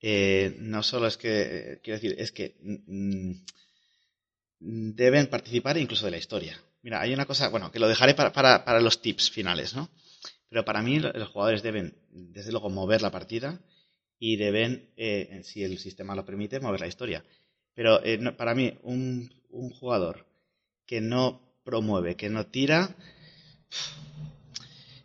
Eh, 0.00 0.56
no 0.60 0.82
solo 0.82 1.06
es 1.08 1.16
que, 1.16 1.28
eh, 1.42 1.80
quiero 1.82 1.98
decir, 2.00 2.14
es 2.18 2.30
que 2.32 2.54
mm, 2.62 3.32
mm, 4.60 4.94
deben 4.94 5.26
participar 5.28 5.76
incluso 5.78 6.04
de 6.06 6.12
la 6.12 6.18
historia. 6.18 6.60
Mira, 6.82 7.00
hay 7.00 7.12
una 7.14 7.26
cosa, 7.26 7.48
bueno, 7.48 7.70
que 7.72 7.78
lo 7.78 7.88
dejaré 7.88 8.14
para, 8.14 8.32
para, 8.32 8.64
para 8.64 8.80
los 8.80 9.00
tips 9.00 9.30
finales, 9.30 9.74
¿no? 9.74 9.88
Pero 10.48 10.64
para 10.64 10.82
mí 10.82 10.98
lo- 11.00 11.12
los 11.12 11.28
jugadores 11.30 11.62
deben, 11.62 11.94
desde 12.10 12.52
luego, 12.52 12.70
mover 12.70 13.02
la 13.02 13.10
partida 13.10 13.60
y 14.18 14.36
deben, 14.36 14.90
eh, 14.96 15.40
si 15.44 15.64
el 15.64 15.78
sistema 15.78 16.14
lo 16.14 16.24
permite, 16.24 16.60
mover 16.60 16.80
la 16.80 16.86
historia. 16.86 17.24
Pero 17.74 18.00
para 18.36 18.54
mí, 18.54 18.78
un, 18.82 19.30
un 19.50 19.70
jugador 19.70 20.26
que 20.86 21.00
no 21.00 21.40
promueve, 21.64 22.14
que 22.16 22.30
no 22.30 22.46
tira, 22.46 22.94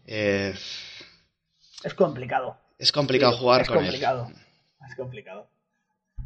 eh, 0.05 0.53
Es 1.83 1.93
complicado. 1.93 2.57
es 2.77 2.91
complicado 2.91 3.31
Digo, 3.31 3.41
jugar 3.43 3.61
es 3.61 3.67
con 3.67 3.77
complicado. 3.77 4.27
él. 4.29 4.35
Es 4.89 4.95
complicado. 4.95 5.47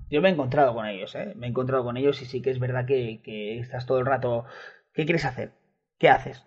Yo 0.09 0.21
me 0.21 0.29
he 0.29 0.31
encontrado 0.31 0.73
con 0.73 0.85
ellos, 0.85 1.15
¿eh? 1.15 1.33
Me 1.35 1.47
he 1.47 1.49
encontrado 1.49 1.83
con 1.83 1.97
ellos 1.97 2.21
y 2.21 2.25
sí 2.25 2.41
que 2.41 2.51
es 2.51 2.59
verdad 2.59 2.85
que, 2.85 3.21
que 3.23 3.59
estás 3.59 3.85
todo 3.85 3.99
el 3.99 4.05
rato. 4.05 4.45
¿Qué 4.93 5.05
quieres 5.05 5.25
hacer? 5.25 5.53
¿Qué 5.97 6.09
haces? 6.09 6.43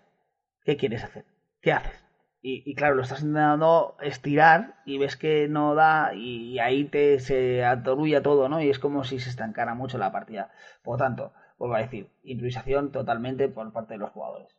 ¿Qué 0.63 0.77
quieres 0.77 1.03
hacer? 1.03 1.25
¿Qué 1.61 1.71
haces? 1.71 2.03
Y, 2.41 2.63
y 2.69 2.75
claro, 2.75 2.95
lo 2.95 3.01
estás 3.01 3.21
intentando 3.21 3.97
estirar 4.01 4.75
y 4.85 4.97
ves 4.99 5.17
que 5.17 5.47
no 5.49 5.75
da 5.75 6.13
y, 6.13 6.59
ahí 6.59 6.85
te 6.85 7.19
se 7.19 7.65
atorulla 7.65 8.21
todo, 8.21 8.47
¿no? 8.47 8.61
Y 8.61 8.69
es 8.69 8.79
como 8.79 9.03
si 9.03 9.19
se 9.19 9.29
estancara 9.29 9.73
mucho 9.73 9.97
la 9.97 10.11
partida. 10.11 10.51
Por 10.83 10.93
lo 10.97 11.03
tanto, 11.05 11.33
vuelvo 11.57 11.75
a 11.75 11.79
decir, 11.81 12.09
improvisación 12.23 12.91
totalmente 12.91 13.49
por 13.49 13.73
parte 13.73 13.93
de 13.95 13.99
los 13.99 14.11
jugadores. 14.11 14.49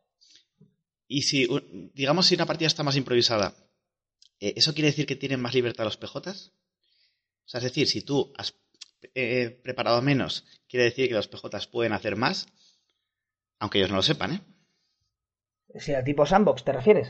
Y 1.07 1.23
si, 1.23 1.47
digamos, 1.95 2.27
si 2.27 2.35
una 2.35 2.45
partida 2.45 2.67
está 2.67 2.83
más 2.83 2.95
improvisada, 2.97 3.53
¿eso 4.39 4.73
quiere 4.73 4.89
decir 4.89 5.05
que 5.05 5.15
tienen 5.15 5.41
más 5.41 5.53
libertad 5.53 5.85
los 5.85 5.97
PJs? 5.97 6.51
O 7.45 7.49
sea, 7.49 7.59
es 7.59 7.63
decir, 7.65 7.87
si 7.87 8.01
tú 8.01 8.31
has 8.37 8.55
eh, 9.15 9.59
preparado 9.63 10.01
menos, 10.01 10.45
quiere 10.67 10.85
decir 10.85 11.07
que 11.07 11.15
los 11.15 11.27
PJs 11.27 11.67
pueden 11.67 11.93
hacer 11.93 12.15
más, 12.15 12.47
aunque 13.59 13.77
ellos 13.77 13.89
no 13.91 13.97
lo 13.97 14.03
sepan, 14.03 14.33
¿eh? 14.33 14.41
Si 15.83 15.91
a 15.95 16.03
tipo 16.07 16.23
sandbox, 16.31 16.57
¿te 16.65 16.71
refieres? 16.79 17.07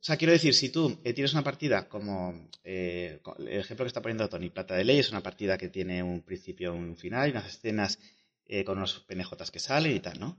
O 0.00 0.04
sea, 0.08 0.16
quiero 0.16 0.32
decir, 0.32 0.54
si 0.54 0.68
tú 0.70 1.00
eh, 1.04 1.12
tienes 1.12 1.32
una 1.32 1.42
partida 1.44 1.88
como 1.88 2.48
eh, 2.64 3.18
co- 3.22 3.36
el 3.38 3.48
ejemplo 3.48 3.84
que 3.84 3.88
está 3.88 4.02
poniendo 4.02 4.28
Tony, 4.28 4.50
Plata 4.50 4.74
de 4.76 4.84
Ley, 4.84 4.98
es 4.98 5.10
una 5.10 5.22
partida 5.22 5.58
que 5.58 5.68
tiene 5.68 6.02
un 6.02 6.22
principio 6.22 6.74
y 6.74 6.78
un 6.78 6.96
final, 6.96 7.28
y 7.28 7.32
unas 7.32 7.46
escenas 7.48 7.98
eh, 8.46 8.64
con 8.64 8.78
unos 8.78 9.00
PNJs 9.06 9.50
que 9.50 9.60
salen 9.60 9.96
y 9.96 10.00
tal, 10.00 10.20
¿no? 10.20 10.38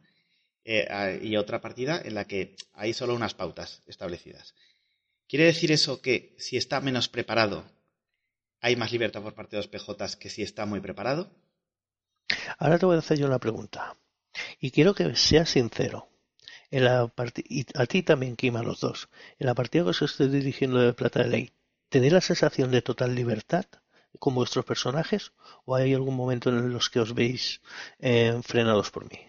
Eh, 0.65 0.87
ah, 0.89 1.11
y 1.11 1.37
otra 1.37 1.61
partida 1.61 2.01
en 2.03 2.15
la 2.15 2.25
que 2.27 2.55
hay 2.73 2.93
solo 2.93 3.15
unas 3.15 3.33
pautas 3.35 3.83
establecidas. 3.87 4.55
¿Quiere 5.29 5.45
decir 5.45 5.71
eso 5.71 6.01
que 6.01 6.33
si 6.39 6.57
está 6.57 6.81
menos 6.81 7.07
preparado, 7.07 7.63
hay 8.61 8.75
más 8.75 8.91
libertad 8.91 9.21
por 9.21 9.35
parte 9.35 9.55
de 9.55 9.61
los 9.61 9.67
PJs 9.67 10.15
que 10.15 10.27
si 10.27 10.41
está 10.41 10.65
muy 10.65 10.79
preparado? 10.79 11.31
Ahora 12.57 12.79
te 12.79 12.87
voy 12.87 12.95
a 12.95 12.99
hacer 12.99 13.19
yo 13.19 13.27
una 13.27 13.37
pregunta. 13.37 13.95
Y 14.59 14.71
quiero 14.71 14.95
que 14.95 15.15
seas 15.15 15.51
sincero. 15.51 16.09
En 16.71 16.85
la 16.85 17.13
y 17.47 17.63
a 17.75 17.85
ti 17.85 18.01
también, 18.01 18.35
Kim, 18.35 18.55
a 18.55 18.63
los 18.63 18.79
dos. 18.79 19.07
En 19.37 19.45
la 19.45 19.53
partida 19.53 19.83
que 19.83 19.89
os 19.91 20.01
estoy 20.01 20.29
dirigiendo 20.29 20.79
de 20.79 20.93
Plata 20.93 21.21
de 21.21 21.29
Ley, 21.29 21.51
¿tenéis 21.89 22.13
la 22.13 22.21
sensación 22.21 22.71
de 22.71 22.81
total 22.81 23.13
libertad 23.13 23.65
con 24.17 24.33
vuestros 24.33 24.65
personajes? 24.65 25.31
¿O 25.63 25.75
hay 25.75 25.93
algún 25.93 26.15
momento 26.15 26.49
en 26.49 26.73
los 26.73 26.89
que 26.89 27.01
os 27.01 27.13
veis 27.13 27.61
eh, 27.99 28.39
frenados 28.43 28.89
por 28.89 29.03
mí? 29.03 29.19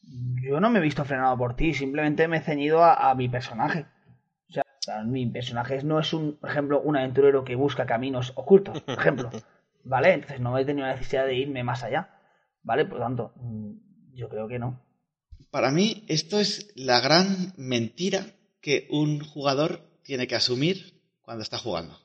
Yo 0.00 0.60
no 0.60 0.70
me 0.70 0.78
he 0.78 0.82
visto 0.82 1.04
frenado 1.04 1.36
por 1.36 1.56
ti, 1.56 1.74
simplemente 1.74 2.26
me 2.26 2.38
he 2.38 2.40
ceñido 2.40 2.82
a, 2.82 3.10
a 3.10 3.14
mi 3.14 3.28
personaje. 3.28 3.92
Mi 5.06 5.26
personaje 5.26 5.82
no 5.82 5.98
es 5.98 6.12
un, 6.12 6.36
por 6.36 6.50
ejemplo, 6.50 6.80
un 6.80 6.96
aventurero 6.96 7.44
que 7.44 7.54
busca 7.54 7.86
caminos 7.86 8.32
ocultos, 8.34 8.82
por 8.82 8.98
ejemplo. 8.98 9.30
¿Vale? 9.84 10.14
Entonces 10.14 10.40
no 10.40 10.56
he 10.56 10.64
tenido 10.64 10.86
la 10.86 10.94
necesidad 10.94 11.26
de 11.26 11.34
irme 11.34 11.62
más 11.62 11.82
allá. 11.82 12.18
¿Vale? 12.62 12.84
Por 12.84 12.98
lo 12.98 13.04
tanto, 13.04 13.32
mm, 13.36 14.14
yo 14.14 14.28
creo 14.28 14.48
que 14.48 14.58
no. 14.58 14.80
Para 15.50 15.70
mí, 15.70 16.04
esto 16.08 16.40
es 16.40 16.72
la 16.74 17.00
gran 17.00 17.52
mentira 17.56 18.26
que 18.60 18.86
un 18.90 19.20
jugador 19.20 19.80
tiene 20.02 20.26
que 20.26 20.34
asumir 20.34 21.00
cuando 21.22 21.42
está 21.42 21.58
jugando. 21.58 21.98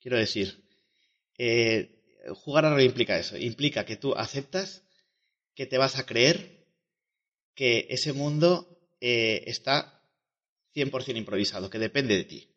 Quiero 0.00 0.16
decir, 0.16 0.64
eh, 1.38 2.02
jugar 2.34 2.64
a 2.64 2.70
rol 2.70 2.82
implica 2.82 3.18
eso. 3.18 3.36
Implica 3.36 3.84
que 3.84 3.96
tú 3.96 4.14
aceptas 4.14 4.82
que 5.54 5.66
te 5.66 5.78
vas 5.78 5.98
a 5.98 6.06
creer 6.06 6.66
que 7.54 7.86
ese 7.90 8.12
mundo 8.12 8.78
eh, 9.00 9.44
está 9.46 9.93
100% 10.74 11.16
improvisado, 11.16 11.70
que 11.70 11.78
depende 11.78 12.16
de 12.16 12.24
ti. 12.24 12.50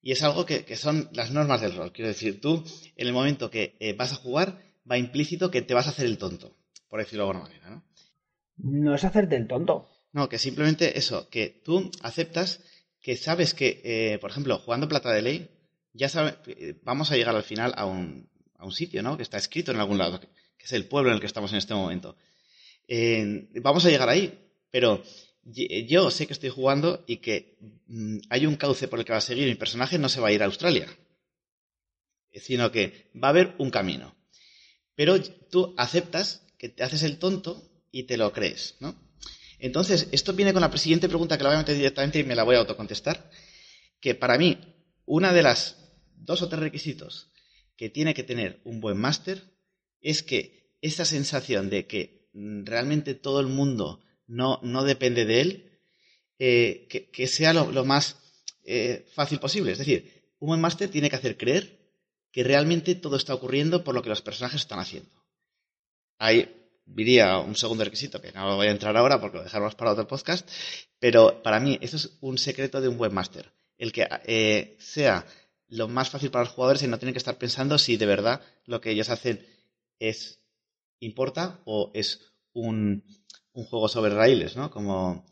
Y 0.00 0.12
es 0.12 0.22
algo 0.22 0.46
que, 0.46 0.64
que 0.64 0.76
son 0.76 1.08
las 1.12 1.32
normas 1.32 1.60
del 1.60 1.74
rol. 1.74 1.92
Quiero 1.92 2.08
decir, 2.08 2.40
tú, 2.40 2.64
en 2.96 3.06
el 3.06 3.12
momento 3.12 3.50
que 3.50 3.76
eh, 3.80 3.94
vas 3.94 4.12
a 4.12 4.16
jugar, 4.16 4.62
va 4.90 4.98
implícito 4.98 5.50
que 5.50 5.62
te 5.62 5.74
vas 5.74 5.86
a 5.86 5.90
hacer 5.90 6.06
el 6.06 6.18
tonto, 6.18 6.56
por 6.88 7.00
decirlo 7.00 7.24
de 7.24 7.30
alguna 7.30 7.48
manera, 7.48 7.70
¿no? 7.70 7.84
No 8.56 8.94
es 8.94 9.04
hacerte 9.04 9.36
el 9.36 9.46
tonto. 9.46 9.88
No, 10.12 10.28
que 10.28 10.38
simplemente 10.38 10.98
eso, 10.98 11.28
que 11.28 11.60
tú 11.64 11.90
aceptas 12.02 12.60
que 13.00 13.16
sabes 13.16 13.54
que, 13.54 13.80
eh, 13.84 14.18
por 14.18 14.30
ejemplo, 14.30 14.58
jugando 14.58 14.88
Plata 14.88 15.12
de 15.12 15.22
Ley, 15.22 15.50
ya 15.92 16.08
sabe, 16.08 16.36
eh, 16.46 16.78
vamos 16.82 17.10
a 17.10 17.16
llegar 17.16 17.34
al 17.34 17.42
final 17.42 17.72
a 17.76 17.86
un, 17.86 18.28
a 18.56 18.64
un 18.64 18.72
sitio, 18.72 19.02
¿no? 19.02 19.16
Que 19.16 19.22
está 19.22 19.36
escrito 19.36 19.72
en 19.72 19.78
algún 19.78 19.98
lado, 19.98 20.20
que, 20.20 20.28
es 20.58 20.72
el 20.72 20.86
pueblo 20.86 21.10
en 21.10 21.14
el 21.14 21.20
que 21.20 21.26
estamos 21.26 21.52
en 21.52 21.58
este 21.58 21.74
momento. 21.74 22.16
Eh, 22.88 23.48
vamos 23.62 23.84
a 23.86 23.90
llegar 23.90 24.08
ahí, 24.08 24.38
pero 24.70 25.02
yo 25.52 26.10
sé 26.10 26.26
que 26.26 26.32
estoy 26.32 26.50
jugando 26.50 27.04
y 27.06 27.18
que 27.18 27.56
mm, 27.86 28.18
hay 28.28 28.46
un 28.46 28.56
cauce 28.56 28.88
por 28.88 28.98
el 28.98 29.04
que 29.04 29.12
va 29.12 29.18
a 29.18 29.22
seguir. 29.22 29.48
Mi 29.48 29.54
personaje 29.54 29.98
no 29.98 30.08
se 30.08 30.20
va 30.20 30.28
a 30.28 30.32
ir 30.32 30.42
a 30.42 30.46
Australia, 30.46 30.86
sino 32.34 32.70
que 32.70 33.10
va 33.14 33.28
a 33.28 33.30
haber 33.30 33.54
un 33.58 33.70
camino. 33.70 34.14
Pero 34.94 35.20
tú 35.22 35.74
aceptas 35.76 36.42
que 36.58 36.68
te 36.68 36.82
haces 36.82 37.02
el 37.02 37.18
tonto 37.18 37.70
y 37.90 38.04
te 38.04 38.16
lo 38.16 38.32
crees, 38.32 38.76
¿no? 38.80 38.94
Entonces, 39.58 40.08
esto 40.12 40.32
viene 40.34 40.52
con 40.52 40.62
la 40.62 40.76
siguiente 40.76 41.08
pregunta 41.08 41.36
que 41.36 41.42
la 41.42 41.50
voy 41.50 41.56
a 41.56 41.60
meter 41.60 41.76
directamente 41.76 42.20
y 42.20 42.24
me 42.24 42.36
la 42.36 42.44
voy 42.44 42.56
a 42.56 42.60
autocontestar. 42.60 43.30
Que 44.00 44.14
para 44.14 44.38
mí, 44.38 44.58
una 45.04 45.32
de 45.32 45.42
las 45.42 45.76
dos 46.14 46.42
o 46.42 46.48
tres 46.48 46.60
requisitos 46.60 47.30
que 47.76 47.88
tiene 47.88 48.14
que 48.14 48.22
tener 48.22 48.60
un 48.64 48.80
buen 48.80 48.98
máster 48.98 49.42
es 50.00 50.22
que 50.22 50.76
esa 50.80 51.04
sensación 51.04 51.70
de 51.70 51.86
que 51.86 52.28
mm, 52.32 52.64
realmente 52.64 53.14
todo 53.14 53.40
el 53.40 53.46
mundo 53.46 54.00
no, 54.28 54.60
no 54.62 54.84
depende 54.84 55.24
de 55.24 55.40
él, 55.40 55.80
eh, 56.38 56.86
que, 56.88 57.10
que 57.10 57.26
sea 57.26 57.52
lo, 57.52 57.84
más 57.84 58.16
eh, 58.64 59.06
fácil 59.12 59.40
posible. 59.40 59.72
Es 59.72 59.78
decir, 59.78 60.32
un 60.38 60.48
buen 60.48 60.60
máster 60.60 60.88
tiene 60.88 61.10
que 61.10 61.16
hacer 61.16 61.36
creer 61.36 61.78
que 62.30 62.44
realmente 62.44 62.94
todo 62.94 63.16
está 63.16 63.34
ocurriendo 63.34 63.82
por 63.82 63.94
lo 63.94 64.02
que 64.02 64.10
los 64.10 64.22
personajes 64.22 64.60
están 64.60 64.78
haciendo. 64.78 65.10
Ahí 66.18 66.54
diría 66.84 67.38
un 67.38 67.56
segundo 67.56 67.84
requisito, 67.84 68.20
que 68.20 68.32
no 68.32 68.56
voy 68.56 68.68
a 68.68 68.70
entrar 68.70 68.96
ahora 68.96 69.20
porque 69.20 69.38
lo 69.38 69.44
dejaremos 69.44 69.74
para 69.74 69.92
otro 69.92 70.06
podcast, 70.06 70.48
pero 70.98 71.42
para 71.42 71.60
mí 71.60 71.78
eso 71.80 71.96
es 71.96 72.18
un 72.20 72.38
secreto 72.38 72.80
de 72.80 72.88
un 72.88 72.98
buen. 72.98 73.12
El 73.78 73.92
que 73.92 74.06
eh, 74.26 74.76
sea 74.78 75.26
lo 75.68 75.88
más 75.88 76.10
fácil 76.10 76.30
para 76.30 76.44
los 76.44 76.54
jugadores 76.54 76.82
y 76.82 76.86
no 76.86 76.98
tienen 76.98 77.14
que 77.14 77.18
estar 77.18 77.38
pensando 77.38 77.78
si 77.78 77.96
de 77.96 78.06
verdad 78.06 78.40
lo 78.64 78.80
que 78.80 78.90
ellos 78.90 79.10
hacen 79.10 79.44
es 79.98 80.40
importa 81.00 81.60
o 81.64 81.90
es 81.94 82.20
un, 82.52 83.04
un 83.58 83.64
juego 83.66 83.88
sobre 83.88 84.14
raíles, 84.14 84.56
¿no? 84.56 84.70
Como, 84.70 85.24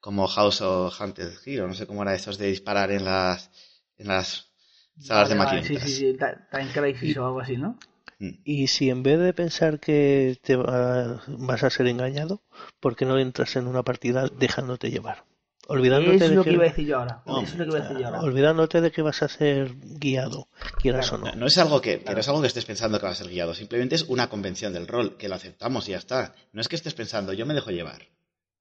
como 0.00 0.28
House 0.28 0.60
of 0.62 0.94
Haunted 1.00 1.32
Hero, 1.46 1.68
no 1.68 1.74
sé 1.74 1.86
cómo 1.88 2.02
era 2.02 2.14
esos 2.14 2.38
de 2.38 2.48
disparar 2.48 2.90
en 2.92 3.04
las, 3.04 3.50
en 3.98 4.08
las 4.08 4.50
salas 4.98 5.28
de 5.30 5.34
vale, 5.36 5.62
maquinitas. 5.62 5.82
Sí, 5.82 5.94
sí, 5.94 6.12
sí, 6.12 6.18
Ti- 6.18 6.38
Time 6.50 6.72
Crisis 6.72 7.16
o 7.18 7.26
algo 7.26 7.40
así, 7.40 7.56
¿no? 7.56 7.78
Mm. 8.18 8.30
Y 8.44 8.66
si 8.68 8.90
en 8.90 9.02
vez 9.04 9.18
de 9.20 9.32
pensar 9.34 9.78
que 9.80 10.38
te 10.42 10.56
va- 10.56 11.22
vas 11.28 11.62
a 11.62 11.70
ser 11.70 11.86
engañado, 11.86 12.42
¿por 12.80 12.96
qué 12.96 13.04
no 13.06 13.18
entras 13.18 13.56
en 13.56 13.66
una 13.68 13.82
partida 13.84 14.28
dejándote 14.28 14.90
llevar? 14.90 15.24
Olvidándote 15.66 16.28
de 16.28 16.34
lo 16.34 16.44
que, 16.44 16.50
que 16.50 16.54
iba 16.56 16.64
a 16.64 16.68
decir 16.68 16.86
yo 16.86 16.98
ahora. 16.98 17.22
No, 17.26 17.40
Eso 17.40 17.52
es 17.52 17.58
lo 17.58 17.64
que 17.64 17.70
iba 17.70 17.78
a 17.78 17.82
decir 17.88 17.98
yo 17.98 18.06
ahora. 18.06 18.20
olvidándote 18.20 18.80
de 18.80 18.90
que 18.92 19.02
vas 19.02 19.22
a 19.22 19.28
ser 19.28 19.72
guiado, 19.80 20.48
quieras 20.80 21.08
Claro. 21.08 21.24
o 21.24 21.26
no. 21.30 21.34
No 21.36 21.46
es 21.46 21.56
algo 21.58 21.80
que, 21.80 22.00
que 22.00 22.12
no 22.12 22.20
es 22.20 22.28
algo 22.28 22.40
que 22.42 22.48
estés 22.48 22.64
pensando 22.66 22.98
que 22.98 23.06
va 23.06 23.12
a 23.12 23.14
ser 23.14 23.28
guiado, 23.28 23.54
simplemente 23.54 23.94
es 23.94 24.02
una 24.08 24.28
convención 24.28 24.72
del 24.72 24.86
rol, 24.86 25.16
que 25.16 25.28
lo 25.28 25.34
aceptamos 25.36 25.88
y 25.88 25.92
ya 25.92 25.98
está. 25.98 26.34
No 26.52 26.60
es 26.60 26.68
que 26.68 26.76
estés 26.76 26.94
pensando, 26.94 27.32
yo 27.32 27.46
me 27.46 27.54
dejo 27.54 27.70
llevar. 27.70 28.02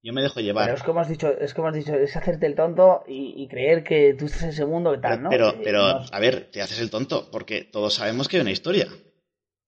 Yo 0.02 0.12
me 0.14 0.22
dejo 0.22 0.42
llevar. 0.42 0.66
Pero 0.66 0.78
es 0.78 0.84
como 0.84 1.00
has 1.00 1.08
dicho, 1.10 1.30
es 1.30 1.54
como 1.54 1.70
has 1.70 1.76
dicho, 1.76 1.94
es 1.94 2.16
hacerte 2.16 2.46
el 2.46 2.56
tonto 2.56 3.04
y, 3.08 3.36
y 3.42 3.48
creer 3.48 3.84
que 3.86 4.14
tú 4.18 4.26
estás 4.26 4.44
en 4.44 4.50
ese 4.50 4.66
mundo 4.66 4.92
que 4.92 4.98
tal, 4.98 5.12
Pero, 5.12 5.22
¿no? 5.24 5.30
pero, 5.30 5.50
Eh, 5.50 5.62
pero, 5.64 5.86
a 6.12 6.20
ver, 6.20 6.50
te 6.52 6.62
haces 6.62 6.80
el 6.80 6.90
tonto, 6.90 7.30
porque 7.32 7.64
todos 7.64 7.94
sabemos 7.94 8.28
que 8.28 8.36
hay 8.38 8.42
una 8.42 8.52
historia. 8.52 8.88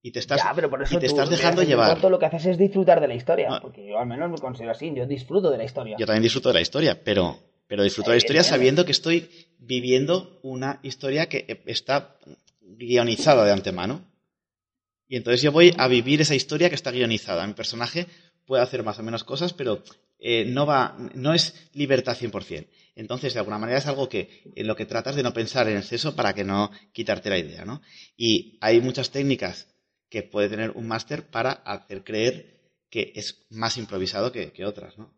Y 0.05 0.11
te 0.11 0.19
estás, 0.19 0.39
ya, 0.43 0.53
pero 0.53 0.69
por 0.69 0.83
eso 0.83 0.95
y 0.95 0.99
te 0.99 1.07
tú 1.07 1.13
estás 1.13 1.31
dejando 1.31 1.63
llevar. 1.63 1.99
lo 1.99 2.19
que 2.19 2.27
haces 2.27 2.45
es 2.45 2.57
disfrutar 2.59 3.01
de 3.01 3.07
la 3.07 3.15
historia. 3.15 3.57
Porque 3.59 3.87
yo 3.87 3.97
al 3.97 4.05
menos 4.05 4.29
me 4.29 4.37
considero 4.37 4.71
así, 4.71 4.93
yo 4.95 5.07
disfruto 5.07 5.49
de 5.49 5.57
la 5.57 5.63
historia. 5.63 5.97
Yo 5.97 6.05
también 6.05 6.21
disfruto 6.21 6.49
de 6.49 6.53
la 6.53 6.61
historia, 6.61 7.01
pero, 7.03 7.39
pero 7.65 7.81
disfruto 7.81 8.11
de 8.11 8.17
la 8.17 8.17
historia 8.19 8.41
Evidentemente. 8.41 8.59
sabiendo 8.59 8.85
que 8.85 8.91
estoy 8.91 9.47
viviendo 9.57 10.39
una 10.43 10.79
historia 10.83 11.27
que 11.27 11.45
eh, 11.47 11.63
está 11.65 12.17
guionizada 12.61 13.45
de 13.45 13.51
antemano. 13.51 14.05
Y 15.07 15.15
entonces 15.15 15.41
yo 15.41 15.51
voy 15.51 15.73
a 15.75 15.87
vivir 15.87 16.21
esa 16.21 16.35
historia 16.35 16.69
que 16.69 16.75
está 16.75 16.91
guionizada. 16.91 17.47
Mi 17.47 17.53
personaje 17.53 18.05
puede 18.45 18.61
hacer 18.61 18.83
más 18.83 18.99
o 18.99 19.01
menos 19.01 19.23
cosas, 19.23 19.53
pero 19.53 19.81
eh, 20.19 20.45
no 20.45 20.67
va, 20.67 20.95
no 21.15 21.33
es 21.33 21.67
libertad 21.73 22.15
100%. 22.15 22.67
Entonces, 22.93 23.33
de 23.33 23.39
alguna 23.39 23.57
manera 23.57 23.79
es 23.79 23.87
algo 23.87 24.07
que 24.07 24.53
en 24.55 24.67
lo 24.67 24.75
que 24.75 24.85
tratas 24.85 25.15
de 25.15 25.23
no 25.23 25.33
pensar 25.33 25.67
en 25.67 25.77
exceso 25.77 26.15
para 26.15 26.35
que 26.35 26.43
no 26.43 26.69
quitarte 26.93 27.31
la 27.31 27.39
idea, 27.39 27.65
¿no? 27.65 27.81
Y 28.15 28.59
hay 28.61 28.81
muchas 28.81 29.09
técnicas 29.09 29.74
que 30.09 30.23
puede 30.23 30.49
tener 30.49 30.71
un 30.71 30.87
máster 30.87 31.23
para 31.29 31.51
hacer 31.51 32.03
creer 32.03 32.55
que 32.89 33.11
es 33.15 33.45
más 33.49 33.77
improvisado 33.77 34.31
que, 34.31 34.51
que 34.51 34.65
otras, 34.65 34.97
¿no? 34.97 35.13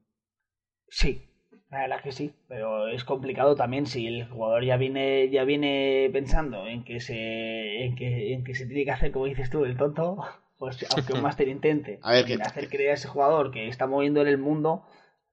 Sí, 0.90 1.22
la 1.70 1.80
verdad 1.82 2.02
que 2.02 2.12
sí, 2.12 2.34
pero 2.48 2.88
es 2.88 3.04
complicado 3.04 3.56
también 3.56 3.86
si 3.86 4.08
el 4.08 4.28
jugador 4.30 4.64
ya 4.66 4.78
viene, 4.78 5.30
ya 5.30 5.44
viene 5.44 6.10
pensando 6.12 6.66
en 6.68 6.84
que 6.84 7.00
se, 7.00 7.84
en 7.86 7.96
que, 7.96 8.34
en 8.34 8.44
que 8.44 8.56
se 8.56 8.66
tiene 8.66 8.86
que 8.86 8.92
hacer, 8.92 9.12
como 9.12 9.26
dices 9.26 9.50
tú, 9.50 9.66
el 9.66 9.78
tonto, 9.78 10.18
pues 10.58 10.78
aunque 10.92 11.14
un 11.14 11.22
máster 11.22 11.48
intente 11.50 12.00
A 12.02 12.12
ver, 12.14 12.26
que- 12.26 12.36
hacer 12.36 12.70
creer 12.70 12.92
a 12.92 12.94
ese 12.94 13.08
jugador 13.08 13.52
que 13.52 13.68
está 13.68 13.86
moviendo 13.86 14.22
en 14.22 14.28
el 14.28 14.38
mundo, 14.38 14.86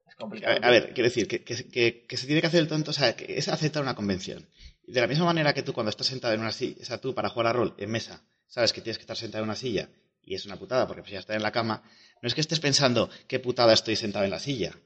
es 0.09 0.15
A 0.15 0.19
complicado. 0.19 0.55
ver, 0.57 0.65
a 0.65 0.71
ver, 0.71 0.85
quiero 0.95 1.09
decir, 1.09 1.29
que, 1.29 1.43
que- 1.45 2.05
que- 2.09 2.17
se 2.17 2.27
tiene 2.27 2.41
que 2.41 2.47
hacer 2.49 2.61
el 2.61 2.69
tonto, 2.69 2.91
o 2.91 2.95
sea, 2.95 3.15
que 3.17 3.39
es 3.39 3.49
aceptar 3.49 3.83
una 3.83 3.95
convención. 3.95 4.49
Y 4.87 4.93
de 4.93 5.01
la 5.01 5.07
misma 5.07 5.25
manera 5.27 5.55
que 5.55 5.63
tú 5.63 5.73
cuando 5.73 5.91
estás 5.91 6.09
sentado 6.09 6.35
en 6.35 6.41
una 6.41 6.53
silla, 6.53 6.77
o 6.83 6.85
sea, 6.85 7.01
tú 7.01 7.15
para 7.15 7.29
jugar 7.31 7.47
a 7.49 7.53
rol 7.53 7.75
en 7.79 7.91
mesa, 7.91 8.23
sabes 8.55 8.73
que 8.73 8.81
tienes 8.81 8.99
que 8.99 9.03
estar 9.03 9.17
sentado 9.17 9.43
en 9.43 9.51
una 9.51 9.57
silla 9.57 9.89
y 10.23 10.37
es 10.37 10.47
una 10.47 10.57
putada 10.57 10.87
porque 10.87 11.11
ya 11.11 11.19
estás 11.19 11.35
en 11.35 11.43
la 11.43 11.51
cama, 11.51 11.83
no 12.23 12.29
es 12.29 12.35
que 12.37 12.41
estés 12.41 12.61
pensando 12.61 13.11
qué 13.27 13.41
putada 13.41 13.73
estoy 13.73 13.97
sentado 13.97 14.25
en 14.25 14.31
la 14.31 14.39
silla. 14.39 14.79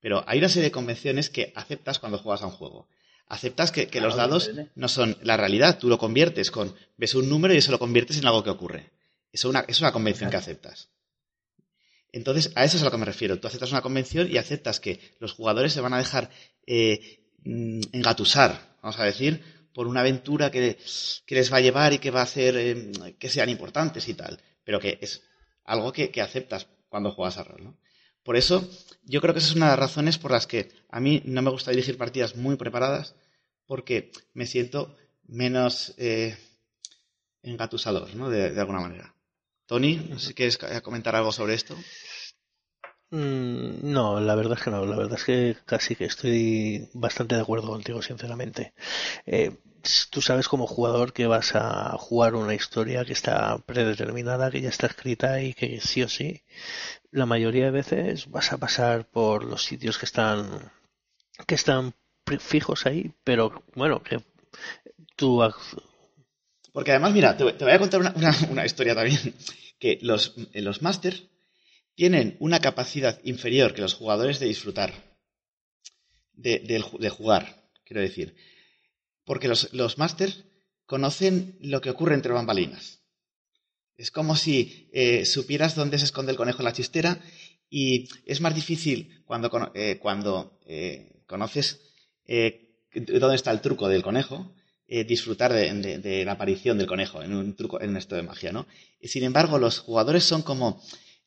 Pero 0.00 0.24
hay 0.26 0.40
una 0.40 0.48
serie 0.48 0.64
de 0.64 0.72
convenciones 0.72 1.30
que 1.30 1.52
aceptas 1.54 2.00
cuando 2.00 2.18
juegas 2.18 2.42
a 2.42 2.46
un 2.46 2.52
juego. 2.52 2.88
Aceptas 3.28 3.70
que, 3.70 3.86
que 3.86 4.00
Claro, 4.00 4.08
los 4.08 4.16
dados 4.16 4.50
no 4.74 4.88
son 4.88 5.16
la 5.22 5.36
realidad, 5.36 5.78
tú 5.78 5.88
lo 5.88 5.96
conviertes 5.96 6.50
con, 6.50 6.74
ves 6.96 7.14
un 7.14 7.28
número 7.28 7.54
y 7.54 7.58
eso 7.58 7.70
lo 7.70 7.78
conviertes 7.78 8.18
en 8.18 8.26
algo 8.26 8.42
que 8.42 8.50
ocurre. 8.50 8.90
Eso 9.30 9.48
una, 9.48 9.64
es 9.68 9.80
una 9.80 9.92
convención 9.92 10.28
que 10.28 10.36
aceptas. 10.36 10.88
Entonces, 12.10 12.50
a 12.56 12.64
eso 12.64 12.76
es 12.76 12.82
a 12.82 12.86
lo 12.86 12.90
que 12.90 12.98
me 12.98 13.06
refiero. 13.06 13.38
Tú 13.38 13.46
aceptas 13.46 13.70
una 13.70 13.80
convención 13.80 14.28
y 14.30 14.38
aceptas 14.38 14.80
que 14.80 14.98
los 15.20 15.32
jugadores 15.32 15.72
se 15.72 15.80
van 15.80 15.94
a 15.94 15.98
dejar 15.98 16.30
eh, 16.66 17.20
mm, 17.44 17.80
engatusar, 17.92 18.76
vamos 18.82 18.98
a 18.98 19.04
decir, 19.04 19.40
por 19.74 19.88
una 19.88 20.00
aventura 20.00 20.50
que, 20.50 20.78
que 21.26 21.34
les 21.34 21.52
va 21.52 21.58
a 21.58 21.60
llevar 21.60 21.92
y 21.92 21.98
que 21.98 22.12
va 22.12 22.20
a 22.20 22.24
hacer 22.24 22.56
eh, 22.56 23.16
que 23.18 23.28
sean 23.28 23.48
importantes 23.48 24.08
y 24.08 24.14
tal. 24.14 24.40
Pero 24.64 24.80
que 24.80 24.98
es 25.02 25.22
algo 25.64 25.92
que, 25.92 26.10
que 26.10 26.22
aceptas 26.22 26.68
cuando 26.88 27.10
juegas 27.10 27.36
a 27.38 27.44
rol, 27.44 27.64
¿no? 27.64 27.78
Por 28.22 28.36
eso, 28.36 28.66
yo 29.02 29.20
creo 29.20 29.34
que 29.34 29.40
esa 29.40 29.48
es 29.48 29.56
una 29.56 29.66
de 29.66 29.72
las 29.72 29.80
razones 29.80 30.16
por 30.16 30.30
las 30.30 30.46
que 30.46 30.70
a 30.88 30.98
mí 30.98 31.20
no 31.26 31.42
me 31.42 31.50
gusta 31.50 31.72
dirigir 31.72 31.98
partidas 31.98 32.36
muy 32.36 32.56
preparadas, 32.56 33.14
porque 33.66 34.12
me 34.32 34.46
siento 34.46 34.96
menos 35.24 35.92
eh, 35.98 36.38
engatusador, 37.42 38.14
¿no? 38.14 38.30
De, 38.30 38.50
de 38.50 38.60
alguna 38.60 38.80
manera. 38.80 39.14
Tony, 39.66 39.96
no 39.96 40.18
sé 40.18 40.28
si 40.28 40.34
quieres 40.34 40.58
comentar 40.82 41.16
algo 41.16 41.32
sobre 41.32 41.54
esto. 41.54 41.76
Mm, 43.10 43.92
No, 43.92 44.20
la 44.20 44.34
verdad 44.34 44.58
es 44.58 44.64
que 44.64 44.70
no. 44.70 44.84
La 44.86 44.96
verdad 44.96 45.18
es 45.18 45.24
que 45.24 45.56
casi 45.64 45.96
que 45.96 46.04
estoy 46.04 46.88
bastante 46.94 47.34
de 47.34 47.42
acuerdo 47.42 47.68
contigo, 47.68 48.02
sinceramente. 48.02 48.74
Eh, 49.26 49.52
tú 50.10 50.22
sabes 50.22 50.48
como 50.48 50.66
jugador 50.66 51.12
que 51.12 51.26
vas 51.26 51.54
a 51.54 51.96
jugar 51.98 52.34
una 52.34 52.54
historia 52.54 53.04
que 53.04 53.12
está 53.12 53.58
predeterminada, 53.58 54.50
que 54.50 54.60
ya 54.60 54.68
está 54.70 54.86
escrita 54.86 55.42
y 55.42 55.54
que 55.54 55.80
sí 55.80 56.02
o 56.02 56.08
sí, 56.08 56.42
la 57.10 57.26
mayoría 57.26 57.66
de 57.66 57.70
veces 57.70 58.30
vas 58.30 58.52
a 58.52 58.58
pasar 58.58 59.06
por 59.06 59.44
los 59.44 59.64
sitios 59.64 59.98
que 59.98 60.06
están 60.06 60.72
que 61.46 61.54
están 61.54 61.94
fijos 62.40 62.86
ahí, 62.86 63.12
pero 63.24 63.64
bueno, 63.74 64.02
que 64.02 64.22
tú 65.16 65.42
Porque 66.72 66.92
además, 66.92 67.12
mira, 67.12 67.36
te, 67.36 67.44
voy 67.44 67.72
a 67.72 67.78
contar 67.78 68.00
una, 68.50 68.66
historia 68.66 68.94
también, 68.94 69.18
que 69.78 69.98
los, 70.02 70.34
los 70.54 70.82
tienen 71.94 72.36
una 72.40 72.60
capacidad 72.60 73.20
inferior 73.24 73.74
que 73.74 73.82
los 73.82 73.94
jugadores 73.94 74.40
de 74.40 74.46
disfrutar, 74.46 74.92
de, 76.32 77.10
jugar, 77.10 77.70
quiero 77.84 78.02
decir. 78.02 78.34
Porque 79.24 79.48
los, 79.48 79.72
los 79.72 79.98
máster 79.98 80.32
conocen 80.86 81.56
lo 81.60 81.80
que 81.80 81.90
ocurre 81.90 82.14
entre 82.14 82.32
bambalinas. 82.32 83.00
Es 83.96 84.10
como 84.10 84.36
si 84.36 84.90
eh, 84.92 85.24
supieras 85.24 85.76
dónde 85.76 85.98
se 85.98 86.04
esconde 86.04 86.32
el 86.32 86.38
conejo 86.38 86.58
en 86.58 86.64
la 86.64 86.72
chistera 86.72 87.20
y 87.70 88.08
es 88.26 88.40
más 88.40 88.54
difícil 88.54 89.22
cuando, 89.24 89.72
eh, 89.74 89.98
cuando 90.00 90.58
eh, 90.66 91.22
conoces 91.26 91.80
dónde 92.26 93.36
está 93.36 93.50
el 93.50 93.60
truco 93.60 93.88
del 93.88 94.02
conejo, 94.02 94.54
disfrutar 94.86 95.52
de, 95.52 96.24
la 96.24 96.32
aparición 96.32 96.78
del 96.78 96.86
conejo 96.86 97.22
en 97.22 97.34
un 97.34 97.56
truco, 97.56 97.80
en 97.80 97.96
esto 97.96 98.14
de 98.14 98.22
magia, 98.22 98.52
¿no? 98.52 98.66
Sin 99.02 99.24
embargo, 99.24 99.58
los 99.58 99.80
jugadores 99.80 100.24
son 100.24 100.42
como 100.42 100.80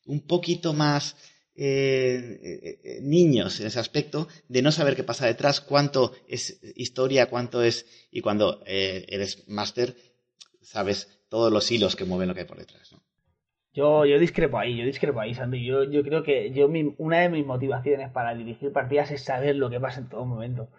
un 0.08 0.26
poquito 0.26 0.72
más 0.72 1.16
eh, 1.54 2.38
eh, 2.42 2.80
eh, 2.84 2.98
niños 3.02 3.60
en 3.60 3.66
ese 3.66 3.80
aspecto 3.80 4.28
de 4.48 4.62
no 4.62 4.72
saber 4.72 4.96
qué 4.96 5.04
pasa 5.04 5.26
detrás, 5.26 5.60
cuánto 5.60 6.12
es 6.28 6.60
historia, 6.76 7.26
cuánto 7.26 7.62
es... 7.62 8.08
Y 8.10 8.20
cuando 8.20 8.62
eres 8.64 9.48
máster, 9.48 9.96
sabes 10.60 11.20
todos 11.28 11.52
los 11.52 11.70
hilos 11.70 11.96
que 11.96 12.04
mueven 12.04 12.28
lo 12.28 12.34
que 12.34 12.42
hay 12.42 12.46
por 12.46 12.58
detrás. 12.58 12.94
Yo, 13.72 14.06
yo 14.06 14.18
discrepo 14.18 14.58
ahí, 14.58 14.76
yo 14.76 14.84
discrepo 14.84 15.20
ahí, 15.20 15.34
Sandy. 15.34 15.64
Yo, 15.64 15.84
yo 15.84 16.02
creo 16.02 16.22
que 16.22 16.52
yo 16.52 16.68
una 16.96 17.20
de 17.20 17.28
mis 17.28 17.44
motivaciones 17.44 18.10
para 18.10 18.34
dirigir 18.34 18.72
partidas 18.72 19.10
es 19.10 19.22
saber 19.22 19.56
lo 19.56 19.68
que 19.68 19.80
pasa 19.80 20.00
en 20.00 20.08
todo 20.08 20.24
momento. 20.24 20.70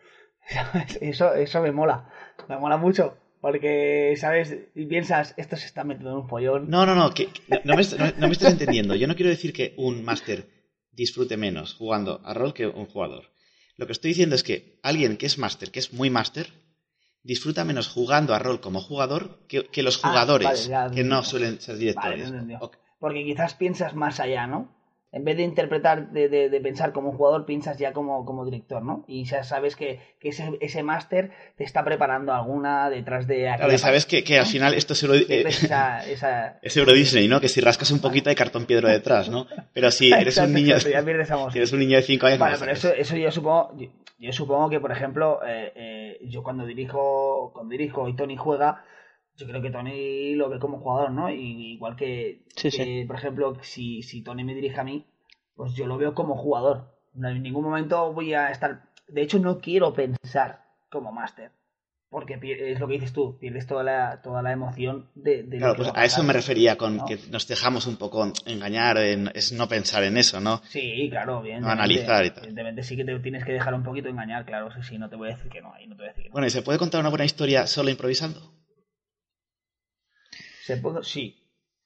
Eso, 1.02 1.34
eso 1.36 1.62
me 1.62 1.72
mola, 1.72 2.10
me 2.48 2.58
mola 2.58 2.78
mucho. 2.78 3.18
Porque, 3.42 4.16
¿sabes? 4.18 4.56
Y 4.76 4.86
piensas, 4.86 5.34
esto 5.38 5.56
se 5.56 5.66
está 5.66 5.84
metiendo 5.84 6.12
en 6.12 6.18
un 6.18 6.28
follón. 6.28 6.70
No, 6.70 6.86
no, 6.86 6.94
no, 6.96 7.14
que, 7.14 7.28
que- 7.28 7.62
no, 7.64 7.74
me, 7.74 7.84
no- 7.84 8.14
no 8.18 8.28
me 8.28 8.34
estás 8.34 8.50
entendiendo. 8.52 8.96
Yo 8.96 9.08
no 9.08 9.16
quiero 9.16 9.30
decir 9.30 9.54
que 9.54 9.74
un 9.78 10.04
máster 10.04 10.48
disfrute 10.92 11.38
menos 11.38 11.74
jugando 11.74 12.22
a 12.26 12.34
rol 12.34 12.54
que 12.54 12.68
un 12.68 12.86
jugador. 12.86 13.32
Lo 13.78 13.86
que 13.86 13.94
estoy 13.94 14.10
diciendo 14.10 14.36
es 14.36 14.44
que 14.44 14.80
alguien 14.84 15.16
que 15.16 15.26
es 15.26 15.38
máster, 15.38 15.72
que 15.72 15.80
es 15.80 15.94
muy 15.94 16.10
máster, 16.10 16.48
disfruta 17.24 17.64
menos 17.64 17.88
jugando 17.88 18.34
a 18.36 18.40
rol 18.40 18.60
como 18.60 18.82
jugador 18.82 19.46
que, 19.48 19.64
que 19.64 19.84
los 19.84 19.98
Ah, 19.98 20.10
jugadores, 20.10 20.48
vale, 20.70 20.70
ya, 20.70 20.96
que 20.96 21.04
no 21.04 21.24
suelen 21.24 21.62
ser 21.62 21.78
directores. 21.78 22.34
Porque 23.00 23.24
quizás 23.24 23.54
piensas 23.56 23.96
más 23.96 24.20
allá, 24.20 24.48
¿no? 24.48 24.76
En 25.12 25.24
vez 25.24 25.38
de 25.38 25.44
interpretar, 25.44 26.12
de, 26.12 26.30
de- 26.30 26.50
de 26.50 26.62
pensar 26.62 26.94
como 26.94 27.12
jugador, 27.14 27.46
piensas 27.46 27.78
ya 27.80 27.94
como, 27.94 28.26
como 28.26 28.46
director, 28.46 28.84
¿no? 28.84 29.06
Y 29.08 29.24
ya 29.26 29.44
sabes 29.44 29.76
que, 29.76 30.00
que 30.20 30.30
ese, 30.30 30.58
ese 30.62 30.84
máster 30.84 31.32
te 31.58 31.64
está 31.64 31.84
preparando 31.84 32.32
alguna 32.32 32.92
detrás 32.92 33.26
de 33.26 33.52
Claro, 33.58 33.74
y 33.74 33.78
sabes 33.80 34.06
que, 34.06 34.24
que 34.24 34.38
al 34.38 34.46
final 34.46 34.76
esto 34.76 34.94
es 34.94 35.02
Euro, 35.02 35.16
eh, 35.16 35.26
es 35.48 35.64
esa, 35.64 36.08
esa... 36.08 36.60
es 36.62 36.78
Euro 36.78 36.94
Disney, 36.94 37.28
¿no? 37.28 37.42
Que 37.42 37.48
si 37.50 37.60
rascas 37.60 37.90
un 37.90 38.02
poquito 38.02 38.30
hay 38.30 38.36
cartón 38.36 38.66
piedra 38.66 38.92
detrás, 38.92 39.30
¿no? 39.30 39.48
Pero 39.74 39.90
si 39.90 40.12
eres 40.12 40.38
un 40.38 40.54
niño, 40.54 40.76
exacto, 40.76 41.52
si 41.52 41.58
eres 41.58 41.74
un 41.74 41.80
niño 41.80 41.98
de 41.98 42.04
5 42.04 42.28
años, 42.28 42.40
Vale, 42.40 42.54
lo 42.54 42.60
pero 42.60 42.72
eso, 42.72 42.94
eso 42.94 43.16
yo 43.18 43.32
supongo, 43.32 43.74
yo, 43.78 43.88
yo 44.20 44.32
supongo 44.32 44.70
que, 44.70 44.80
por 44.80 44.92
ejemplo, 44.92 45.40
eh, 45.44 45.72
eh, 45.76 46.20
yo 46.30 46.44
cuando 46.44 46.66
dirijo, 46.66 47.52
cuando 47.54 47.72
dirijo 47.72 48.08
y 48.08 48.16
Tony 48.16 48.38
juega, 48.38 48.84
yo 49.40 49.48
creo 49.48 49.62
que 49.62 49.72
Tony 49.72 50.36
lo 50.36 50.50
ve 50.50 50.60
como 50.60 50.80
jugador, 50.80 51.12
¿no? 51.12 51.30
Y, 51.32 51.74
igual 51.74 51.96
que, 51.96 52.44
Sí, 52.56 52.70
que, 52.70 52.72
sí. 52.72 53.04
por 53.08 53.16
ejemplo, 53.16 53.58
si, 53.62 54.04
si 54.04 54.22
Tony 54.22 54.44
me 54.44 54.54
dirige 54.54 54.80
a 54.80 54.84
mí, 54.84 55.06
pues 55.56 55.74
yo 55.74 55.88
lo 55.88 55.98
veo 55.98 56.14
como 56.14 56.36
jugador. 56.36 56.96
No, 57.14 57.30
en 57.30 57.42
ningún 57.42 57.64
momento 57.64 58.14
voy 58.14 58.34
a 58.34 58.52
estar. 58.52 58.84
De 59.08 59.22
hecho, 59.22 59.40
no 59.40 59.60
quiero 59.60 59.94
pensar 59.94 60.64
como 60.92 61.12
máster. 61.12 61.52
Porque 62.10 62.40
es 62.72 62.80
lo 62.80 62.88
que 62.88 62.94
dices 62.96 63.14
tú, 63.14 63.38
pierdes 63.40 63.68
toda 63.68 63.84
la, 63.84 64.22
toda 64.24 64.42
la 64.42 64.52
emoción 64.52 65.10
de, 65.14 65.44
de 65.44 65.60
lo 65.60 65.60
Claro, 65.60 65.74
que 65.74 65.78
pues 65.84 65.90
va 65.90 66.02
a 66.02 66.06
eso 66.06 66.24
me 66.24 66.34
refería 66.34 66.76
con 66.76 66.98
¿no? 66.98 67.06
que 67.06 67.20
nos 67.30 67.48
dejamos 67.48 67.86
un 67.86 67.98
poco 67.98 68.34
engañar, 68.48 68.98
en- 68.98 69.32
es 69.36 69.52
no 69.52 69.68
pensar 69.68 70.04
en 70.04 70.18
eso, 70.18 70.40
¿no? 70.40 70.60
Sí, 70.70 71.08
claro, 71.12 71.44
bien. 71.44 71.64
analizar 71.64 72.26
y 72.26 72.32
tal. 72.32 72.40
Evidentemente 72.46 72.82
sí 72.82 72.98
que 72.98 73.06
te 73.06 73.20
tienes 73.20 73.46
que 73.46 73.52
dejar 73.52 73.76
un 73.76 73.84
poquito 73.84 74.10
engañar, 74.10 74.44
claro, 74.44 74.72
sí, 74.74 74.80
sí, 74.82 74.98
no 74.98 75.08
te 75.08 75.18
voy 75.18 75.30
a 75.30 75.36
decir 75.36 75.52
que 75.52 75.62
no, 75.62 75.72
ahí 75.72 75.86
no 75.86 75.96
te 75.96 76.02
voy 76.02 76.08
a 76.08 76.10
decir 76.10 76.24
que 76.24 76.30
no. 76.30 76.34
Bueno, 76.34 76.48
¿y 76.48 76.50
se 76.50 76.64
puede 76.64 76.80
contar 76.80 77.00
una 77.02 77.10
buena 77.10 77.26
historia 77.26 77.68
solo 77.68 77.92
improvisando? 77.92 78.42
Sí. 81.04 81.36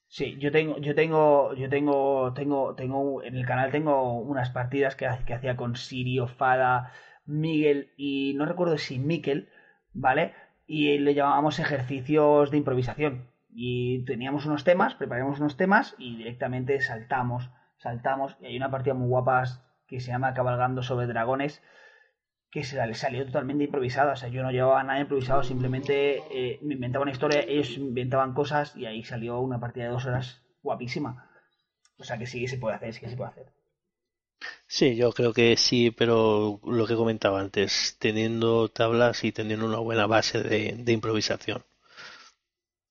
Sí, 0.08 0.38
yo 0.40 0.52
tengo, 0.52 0.78
yo 0.78 0.94
tengo, 0.94 1.56
yo 1.56 1.70
tengo, 1.70 2.34
tengo, 2.36 2.76
tengo, 2.76 3.24
en 3.24 3.36
el 3.36 3.48
canal 3.48 3.72
tengo 3.72 4.20
unas 4.20 4.52
partidas 4.52 4.96
que, 4.96 5.10
que 5.26 5.34
hacía 5.34 5.56
con 5.56 5.76
Sirio, 5.76 6.28
Fada, 6.28 6.92
Miguel 7.26 7.92
y 7.98 8.34
no 8.36 8.46
recuerdo 8.46 8.78
si 8.78 9.00
Miquel, 9.00 9.50
¿vale? 9.92 10.34
Y 10.68 11.00
le 11.00 11.16
llamábamos 11.16 11.58
ejercicios 11.58 12.52
de 12.52 12.58
improvisación. 12.58 13.28
Y 13.50 14.06
teníamos 14.06 14.46
unos 14.46 14.64
temas, 14.64 14.96
preparamos 14.96 15.40
unos 15.40 15.58
temas 15.58 15.96
y 15.98 16.16
directamente 16.18 16.80
saltamos, 16.82 17.50
saltamos. 17.78 18.38
Y 18.40 18.46
hay 18.48 18.58
una 18.58 18.72
partida 18.72 18.94
muy 18.94 19.08
guapa 19.08 19.44
que 19.88 20.00
se 20.00 20.12
llama 20.12 20.34
Cabalgando 20.34 20.84
sobre 20.84 21.08
Dragones, 21.08 21.64
que 22.54 22.64
se 22.64 22.86
le 22.86 22.94
salió 22.94 23.26
totalmente 23.26 23.64
improvisada. 23.64 24.14
O 24.14 24.16
sea, 24.16 24.30
yo 24.30 24.44
no 24.44 24.52
llevaba 24.52 24.84
nada 24.84 25.00
improvisado, 25.00 25.42
simplemente 25.42 26.22
eh, 26.32 26.60
me 26.62 26.76
inventaba 26.76 27.02
una 27.02 27.12
historia, 27.12 27.42
ellos 27.42 27.72
inventaban 27.72 28.36
cosas 28.36 28.76
y 28.76 28.86
ahí 28.86 29.04
salió 29.04 29.40
una 29.40 29.60
partida 29.60 29.86
de 29.86 29.90
dos 29.90 30.06
horas 30.06 30.42
guapísima. 30.62 31.32
O 31.98 32.04
sea 32.04 32.20
que 32.20 32.28
sí 32.28 32.42
que 32.42 32.48
se 32.48 32.58
puede 32.58 32.76
hacer, 32.76 32.94
sí 32.94 33.00
que 33.00 33.10
se 33.10 33.18
puede 33.18 33.32
hacer. 33.32 33.48
Sí, 34.68 34.96
yo 34.96 35.12
creo 35.14 35.34
que 35.34 35.58
sí, 35.58 35.90
pero 35.90 36.60
lo 36.64 36.86
que 36.86 36.96
comentaba 36.96 37.40
antes, 37.40 37.98
teniendo 37.98 38.70
tablas 38.70 39.24
y 39.24 39.32
teniendo 39.32 39.66
una 39.66 39.80
buena 39.80 40.06
base 40.06 40.44
de, 40.44 40.76
de 40.78 40.92
improvisación. 40.92 41.64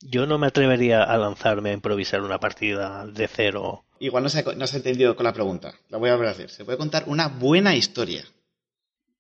Yo 0.01 0.27
no 0.27 0.39
me 0.39 0.49
atrevería 0.49 1.05
a 1.05 1.17
lanzarme 1.17 1.71
a 1.71 1.75
improvisar 1.75 2.23
una 2.23 2.41
partida 2.41 3.07
de 3.07 3.29
cero 3.29 3.85
igual 4.01 4.25
no 4.25 4.29
se, 4.29 4.41
ha, 4.41 4.43
no 4.43 4.67
se 4.67 4.77
ha 4.77 4.79
entendido 4.79 5.15
con 5.15 5.25
la 5.25 5.33
pregunta. 5.33 5.75
La 5.89 5.99
voy 5.99 6.11
a 6.11 6.15
volver 6.15 6.29
a 6.29 6.33
hacer. 6.33 6.51
¿Se 6.51 6.65
puede 6.65 6.79
contar 6.79 7.05
una 7.07 7.29
buena 7.29 7.77
historia? 7.77 8.25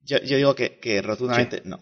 Yo, 0.05 0.18
yo 0.18 0.36
digo 0.36 0.55
que, 0.55 0.78
que 0.78 1.00
rotundamente 1.03 1.62
no. 1.64 1.80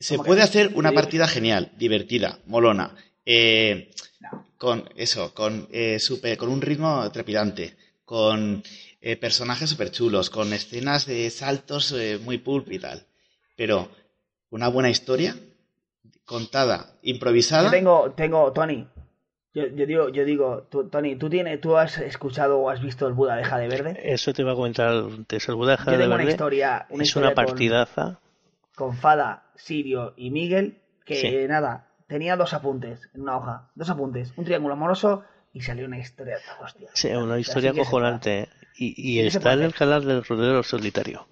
Se 0.00 0.14
¿Cómo 0.14 0.22
que 0.24 0.26
puede 0.28 0.42
hacer 0.42 0.70
una 0.74 0.92
partida 0.92 1.26
genial, 1.26 1.72
divertida, 1.76 2.38
molona. 2.46 2.94
eh, 3.26 3.90
No. 4.20 4.46
con 4.56 4.88
eso, 4.96 5.32
con, 5.34 5.68
eh, 5.70 5.98
super- 5.98 6.36
con 6.38 6.48
un 6.48 6.60
ritmo 6.60 7.10
trepidante, 7.12 7.76
con 8.04 8.62
eh, 9.00 9.16
personajes 9.16 9.70
súper 9.70 9.90
chulos, 9.90 10.30
con 10.30 10.52
escenas 10.52 11.06
de 11.06 11.28
saltos 11.30 11.92
eh, 11.92 12.18
muy 12.22 12.38
pulp 12.38 12.70
y 12.72 12.78
tal. 12.78 13.06
Pero 13.56 13.90
una 14.50 14.68
buena 14.68 14.88
historia, 14.90 15.36
contada, 16.24 16.96
improvisada. 17.02 17.64
Yo 17.66 17.70
tengo, 17.70 18.12
tengo, 18.16 18.52
Tony. 18.52 18.86
Yo, 19.54 19.66
yo 19.66 19.86
digo, 19.86 20.08
yo 20.10 20.24
digo, 20.24 20.66
tú, 20.70 20.88
Tony, 20.88 21.16
¿tú, 21.16 21.30
tienes, 21.30 21.60
¿tú 21.60 21.76
has 21.76 21.98
escuchado 21.98 22.58
o 22.60 22.70
has 22.70 22.80
visto 22.82 23.06
el 23.06 23.14
Buda 23.14 23.36
deja 23.36 23.58
de 23.58 23.68
verde? 23.68 23.98
Eso 24.04 24.32
te 24.32 24.42
iba 24.42 24.52
a 24.52 24.54
comentar 24.54 24.88
antes. 24.88 25.48
El 25.48 25.54
Buda 25.54 25.76
Yo 25.78 25.90
de 25.92 25.96
tengo 25.98 26.06
una 26.06 26.16
Verde 26.18 26.30
historia, 26.32 26.86
una 26.90 27.02
es 27.02 27.08
historia 27.08 27.28
una 27.30 27.34
con- 27.34 27.44
partidaza. 27.46 28.20
con 28.76 28.94
Fada, 28.96 29.44
Sirio 29.56 30.12
y 30.16 30.30
Miguel, 30.30 30.78
que 31.04 31.14
Sí. 31.16 31.34
nada, 31.48 31.88
tenía 32.06 32.36
dos 32.36 32.52
apuntes 32.54 33.08
en 33.14 33.22
una 33.22 33.36
hoja, 33.38 33.70
dos 33.74 33.88
apuntes, 33.90 34.32
un 34.36 34.44
triángulo 34.44 34.74
amoroso 34.74 35.24
y 35.52 35.62
salió 35.62 35.86
una 35.86 35.98
historia 35.98 36.36
hostia. 36.60 36.90
Sí, 36.92 37.08
una 37.08 37.38
historia 37.38 37.70
acojonante. 37.70 38.40
¿eh? 38.40 38.48
Y, 38.76 39.18
y 39.18 39.30
se 39.30 39.38
está 39.38 39.54
en 39.54 39.62
el 39.62 39.74
canal 39.74 40.04
del 40.06 40.22
Rodero 40.24 40.62
Solitario. 40.62 41.26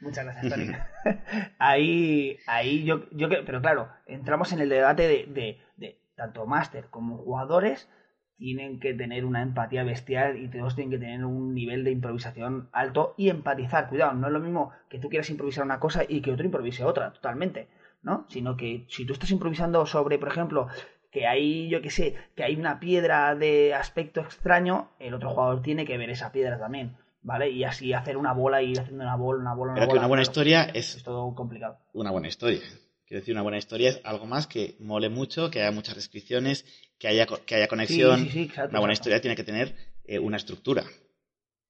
Muchas 0.00 0.24
gracias, 0.24 0.52
Tony. 0.52 0.72
ahí, 1.58 2.38
ahí 2.46 2.84
yo, 2.84 3.04
yo 3.12 3.28
creo, 3.28 3.44
pero 3.44 3.60
claro, 3.60 3.88
entramos 4.06 4.52
en 4.52 4.60
el 4.60 4.68
debate 4.68 5.02
de, 5.06 5.26
de, 5.26 5.58
de 5.76 5.98
tanto 6.18 6.44
máster 6.44 6.88
como 6.90 7.16
jugadores 7.16 7.88
tienen 8.36 8.78
que 8.78 8.92
tener 8.94 9.24
una 9.24 9.42
empatía 9.42 9.82
bestial 9.82 10.38
y 10.38 10.48
todos 10.48 10.74
tienen 10.76 10.90
que 10.92 10.98
tener 10.98 11.24
un 11.24 11.54
nivel 11.54 11.82
de 11.82 11.90
improvisación 11.92 12.68
alto 12.72 13.14
y 13.16 13.30
empatizar. 13.30 13.88
Cuidado, 13.88 14.12
no 14.12 14.26
es 14.28 14.32
lo 14.32 14.40
mismo 14.40 14.70
que 14.90 14.98
tú 14.98 15.08
quieras 15.08 15.30
improvisar 15.30 15.64
una 15.64 15.80
cosa 15.80 16.02
y 16.06 16.20
que 16.20 16.30
otro 16.32 16.44
improvise 16.44 16.84
otra, 16.84 17.12
totalmente, 17.12 17.68
¿no? 18.02 18.26
Sino 18.28 18.56
que 18.56 18.84
si 18.90 19.04
tú 19.06 19.14
estás 19.14 19.30
improvisando 19.32 19.84
sobre, 19.86 20.18
por 20.18 20.28
ejemplo, 20.28 20.68
que 21.10 21.26
hay, 21.26 21.68
yo 21.68 21.82
qué 21.82 21.90
sé, 21.90 22.14
que 22.36 22.44
hay 22.44 22.54
una 22.54 22.78
piedra 22.78 23.34
de 23.34 23.74
aspecto 23.74 24.20
extraño, 24.20 24.90
el 25.00 25.14
otro 25.14 25.30
jugador 25.30 25.62
tiene 25.62 25.84
que 25.84 25.98
ver 25.98 26.10
esa 26.10 26.30
piedra 26.30 26.58
también, 26.60 26.96
¿vale? 27.22 27.50
Y 27.50 27.64
así 27.64 27.92
hacer 27.92 28.16
una 28.16 28.34
bola 28.34 28.62
y 28.62 28.70
ir 28.70 28.78
haciendo 28.80 29.02
una 29.02 29.16
bola, 29.16 29.40
una 29.40 29.54
bola, 29.54 29.72
una 29.72 29.80
que 29.80 29.86
bola. 29.86 30.00
una 30.00 30.08
buena 30.08 30.22
claro. 30.22 30.30
historia 30.30 30.62
Es 30.74 30.94
es 30.96 31.02
todo 31.02 31.34
complicado. 31.34 31.78
una 31.92 32.12
buena 32.12 32.28
historia. 32.28 32.60
Quiero 33.08 33.22
decir, 33.22 33.34
una 33.34 33.42
buena 33.42 33.56
historia 33.56 33.88
es 33.88 34.00
algo 34.04 34.26
más 34.26 34.46
que 34.46 34.76
mole 34.80 35.08
mucho, 35.08 35.50
que 35.50 35.62
haya 35.62 35.70
muchas 35.70 35.94
descripciones, 35.94 36.66
que 36.98 37.08
haya, 37.08 37.26
que 37.26 37.54
haya 37.54 37.66
conexión. 37.66 38.18
Sí, 38.20 38.24
sí, 38.26 38.30
sí, 38.32 38.42
exacto, 38.42 38.70
una 38.70 38.80
buena 38.80 38.92
exacto. 38.92 39.08
historia 39.08 39.20
tiene 39.22 39.36
que 39.36 39.44
tener 39.44 39.74
eh, 40.04 40.18
una 40.18 40.36
estructura. 40.36 40.84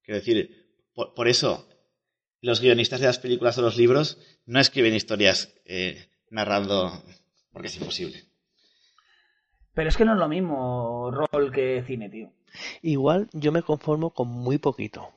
Quiero 0.03 0.18
decir, 0.18 0.74
por, 0.93 1.14
por 1.14 1.28
eso 1.28 1.68
los 2.41 2.61
guionistas 2.61 2.99
de 2.99 3.07
las 3.07 3.20
películas 3.20 3.57
o 3.57 3.62
los 3.62 3.76
libros 3.76 4.18
no 4.47 4.59
escriben 4.59 4.97
historias 4.97 5.55
eh, 5.64 6.09
narrando, 6.30 7.05
porque 7.53 7.68
es 7.68 7.76
imposible. 7.76 8.24
Pero 9.74 9.91
es 9.91 9.97
que 9.97 10.05
no 10.05 10.14
es 10.14 10.18
lo 10.18 10.28
mismo 10.28 11.12
rol 11.12 11.53
que 11.53 11.84
cine, 11.86 12.11
tío. 12.11 12.32
Igual 12.82 13.28
yo 13.32 13.53
me 13.53 13.62
conformo 13.62 14.11
con 14.11 14.26
muy 14.26 14.59
poquito. 14.59 15.12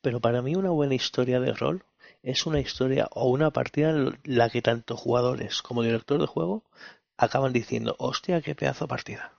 Pero 0.00 0.20
para 0.20 0.42
mí 0.42 0.54
una 0.54 0.70
buena 0.70 0.94
historia 0.94 1.40
de 1.40 1.52
rol 1.52 1.82
es 2.26 2.44
una 2.44 2.58
historia 2.58 3.08
o 3.12 3.28
una 3.30 3.52
partida 3.52 3.90
en 3.90 4.18
la 4.24 4.50
que 4.50 4.60
tanto 4.60 4.96
jugadores 4.96 5.62
como 5.62 5.84
director 5.84 6.20
de 6.20 6.26
juego 6.26 6.64
acaban 7.16 7.52
diciendo, 7.52 7.94
hostia, 8.00 8.42
qué 8.42 8.56
pedazo 8.56 8.86
de 8.86 8.88
partida. 8.88 9.32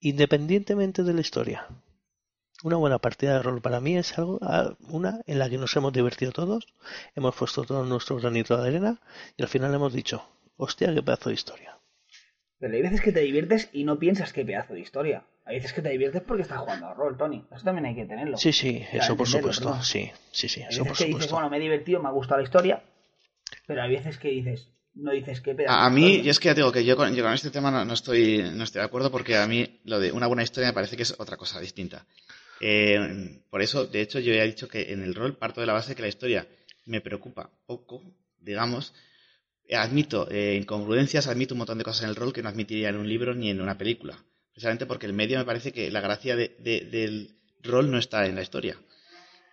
Independientemente 0.00 1.02
de 1.02 1.12
la 1.12 1.20
historia. 1.20 1.66
Una 2.64 2.76
buena 2.76 3.00
partida 3.00 3.34
de 3.34 3.42
rol 3.42 3.60
para 3.60 3.80
mí 3.80 3.98
es 3.98 4.16
algo, 4.16 4.40
una 4.88 5.20
en 5.26 5.38
la 5.38 5.50
que 5.50 5.58
nos 5.58 5.76
hemos 5.76 5.92
divertido 5.92 6.32
todos, 6.32 6.72
hemos 7.14 7.34
puesto 7.34 7.64
todo 7.64 7.84
nuestro 7.84 8.16
granito 8.16 8.56
de 8.56 8.68
arena 8.68 9.00
y 9.36 9.42
al 9.42 9.48
final 9.48 9.74
hemos 9.74 9.92
dicho, 9.92 10.26
hostia, 10.56 10.94
qué 10.94 11.02
pedazo 11.02 11.28
de 11.28 11.34
historia. 11.34 11.78
Pero 12.60 12.74
hay 12.74 12.80
veces 12.80 13.02
que 13.02 13.12
te 13.12 13.20
diviertes 13.20 13.68
y 13.74 13.84
no 13.84 13.98
piensas 13.98 14.32
qué 14.32 14.42
pedazo 14.42 14.72
de 14.72 14.80
historia. 14.80 15.26
Hay 15.44 15.56
veces 15.56 15.72
que 15.72 15.82
te 15.82 15.88
diviertes 15.90 16.22
porque 16.22 16.42
estás 16.42 16.58
jugando 16.60 16.86
a 16.86 16.94
rol, 16.94 17.16
Tony. 17.16 17.44
Eso 17.52 17.64
también 17.64 17.86
hay 17.86 17.94
que 17.96 18.04
tenerlo. 18.04 18.36
Sí, 18.36 18.52
sí, 18.52 18.84
eso 18.92 19.16
por 19.16 19.26
supuesto, 19.26 19.64
perdón. 19.64 19.82
sí, 19.82 20.10
sí, 20.30 20.48
sí, 20.48 20.62
Hay 20.62 20.68
eso 20.70 20.78
por 20.84 20.90
veces 20.92 20.98
que 20.98 21.04
dices, 21.06 21.12
supuesto. 21.24 21.34
bueno, 21.34 21.50
me 21.50 21.56
he 21.56 21.60
divertido, 21.60 22.00
me 22.00 22.08
ha 22.08 22.12
gustado 22.12 22.38
la 22.40 22.44
historia. 22.44 22.82
Pero 23.66 23.82
hay 23.82 23.90
veces 23.90 24.18
que 24.18 24.28
dices, 24.28 24.68
no 24.94 25.10
dices 25.10 25.40
qué 25.40 25.54
pedazo 25.54 25.78
A, 25.78 25.90
mí, 25.90 26.22
yo 26.22 26.30
es 26.30 26.38
que 26.38 26.48
ya 26.48 26.54
digo 26.54 26.70
que 26.70 26.84
yo 26.84 26.96
con, 26.96 27.14
yo 27.14 27.24
con 27.24 27.32
este 27.32 27.50
tema 27.50 27.70
no, 27.70 27.84
no 27.84 27.94
estoy, 27.94 28.50
no 28.54 28.64
estoy 28.64 28.80
de 28.80 28.86
acuerdo 28.86 29.10
porque 29.10 29.36
a 29.36 29.46
mí 29.46 29.80
lo 29.84 29.98
de 29.98 30.12
una 30.12 30.26
buena 30.26 30.42
historia 30.42 30.68
me 30.68 30.74
parece 30.74 30.96
que 30.96 31.02
es 31.02 31.14
otra 31.18 31.36
cosa 31.36 31.60
distinta. 31.60 32.06
Eh, 32.60 33.40
por 33.50 33.62
eso, 33.62 33.86
de 33.86 34.00
hecho, 34.00 34.20
yo 34.20 34.32
ya 34.32 34.44
he 34.44 34.46
dicho 34.46 34.68
que 34.68 34.92
en 34.92 35.02
el 35.02 35.14
rol 35.14 35.36
parto 35.36 35.60
de 35.60 35.66
la 35.66 35.72
base 35.72 35.96
que 35.96 36.02
la 36.02 36.08
historia 36.08 36.46
me 36.86 37.00
preocupa 37.00 37.50
poco, 37.66 38.02
digamos. 38.40 38.94
Admito 39.72 40.28
eh, 40.30 40.56
incongruencias, 40.60 41.26
admito 41.26 41.54
un 41.54 41.58
montón 41.58 41.78
de 41.78 41.84
cosas 41.84 42.04
en 42.04 42.10
el 42.10 42.16
rol 42.16 42.32
que 42.32 42.42
no 42.42 42.48
admitiría 42.48 42.90
en 42.90 42.96
un 42.96 43.08
libro 43.08 43.34
ni 43.34 43.50
en 43.50 43.60
una 43.60 43.76
película. 43.78 44.16
Precisamente 44.52 44.86
porque 44.86 45.06
el 45.06 45.12
medio 45.14 45.38
me 45.38 45.44
parece 45.44 45.72
que 45.72 45.90
la 45.90 46.00
gracia 46.00 46.36
de- 46.36 46.54
de- 46.58 46.80
del 46.82 47.36
rol 47.62 47.90
no 47.90 47.98
está 47.98 48.26
en 48.26 48.34
la 48.34 48.42
historia. 48.42 48.76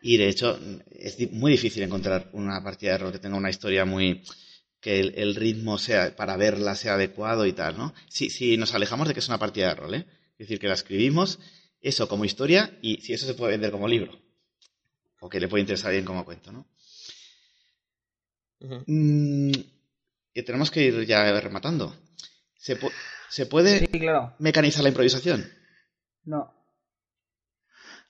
Y 0.02 0.18
de 0.18 0.30
hecho, 0.30 0.60
es 0.92 1.20
muy 1.32 1.52
difícil 1.54 1.84
encontrar 1.84 2.30
una 2.34 2.64
partida 2.64 2.94
de 2.94 2.98
rol 3.00 3.12
que 3.14 3.20
tenga 3.20 3.38
una 3.38 3.50
historia 3.50 3.86
muy. 3.86 4.24
que 4.82 5.00
el, 5.02 5.14
el 5.18 5.36
ritmo 5.36 5.78
sea 5.78 6.16
para 6.16 6.38
verla 6.38 6.76
sea 6.76 6.94
adecuado 6.96 7.46
y 7.46 7.54
tal, 7.54 7.78
¿no? 7.78 7.94
Si, 8.10 8.30
si 8.30 8.58
nos 8.58 8.74
alejamos 8.76 9.08
de 9.10 9.14
que 9.14 9.20
es 9.22 9.28
una 9.28 9.38
partida 9.40 9.70
de 9.70 9.76
rol, 9.76 9.94
¿eh? 9.96 10.06
Es 10.38 10.48
decir, 10.48 10.60
que 10.60 10.68
la 10.70 10.76
escribimos, 10.76 11.40
eso 11.82 12.08
como 12.08 12.26
historia, 12.26 12.78
y 12.82 13.02
si 13.02 13.14
eso 13.14 13.26
se 13.28 13.34
puede 13.34 13.52
vender 13.54 13.72
como 13.72 13.88
libro. 13.90 14.22
O 15.22 15.30
que 15.30 15.40
le 15.42 15.48
puede 15.50 15.62
interesar 15.62 15.92
bien 15.92 16.06
como 16.06 16.26
cuento, 16.26 16.52
¿no? 16.54 16.68
Mm, 18.88 19.52
y 20.34 20.44
tenemos 20.44 20.72
que 20.72 20.84
ir 20.84 21.06
ya 21.06 21.40
rematando. 21.40 21.96
¿Se, 22.56 22.76
¿Se 23.30 23.46
puede 23.46 23.80
Sí, 23.80 23.88
claro. 23.88 24.36
mecanizar 24.40 24.84
la 24.84 24.90
improvisación? 24.90 25.50
No. 26.24 26.54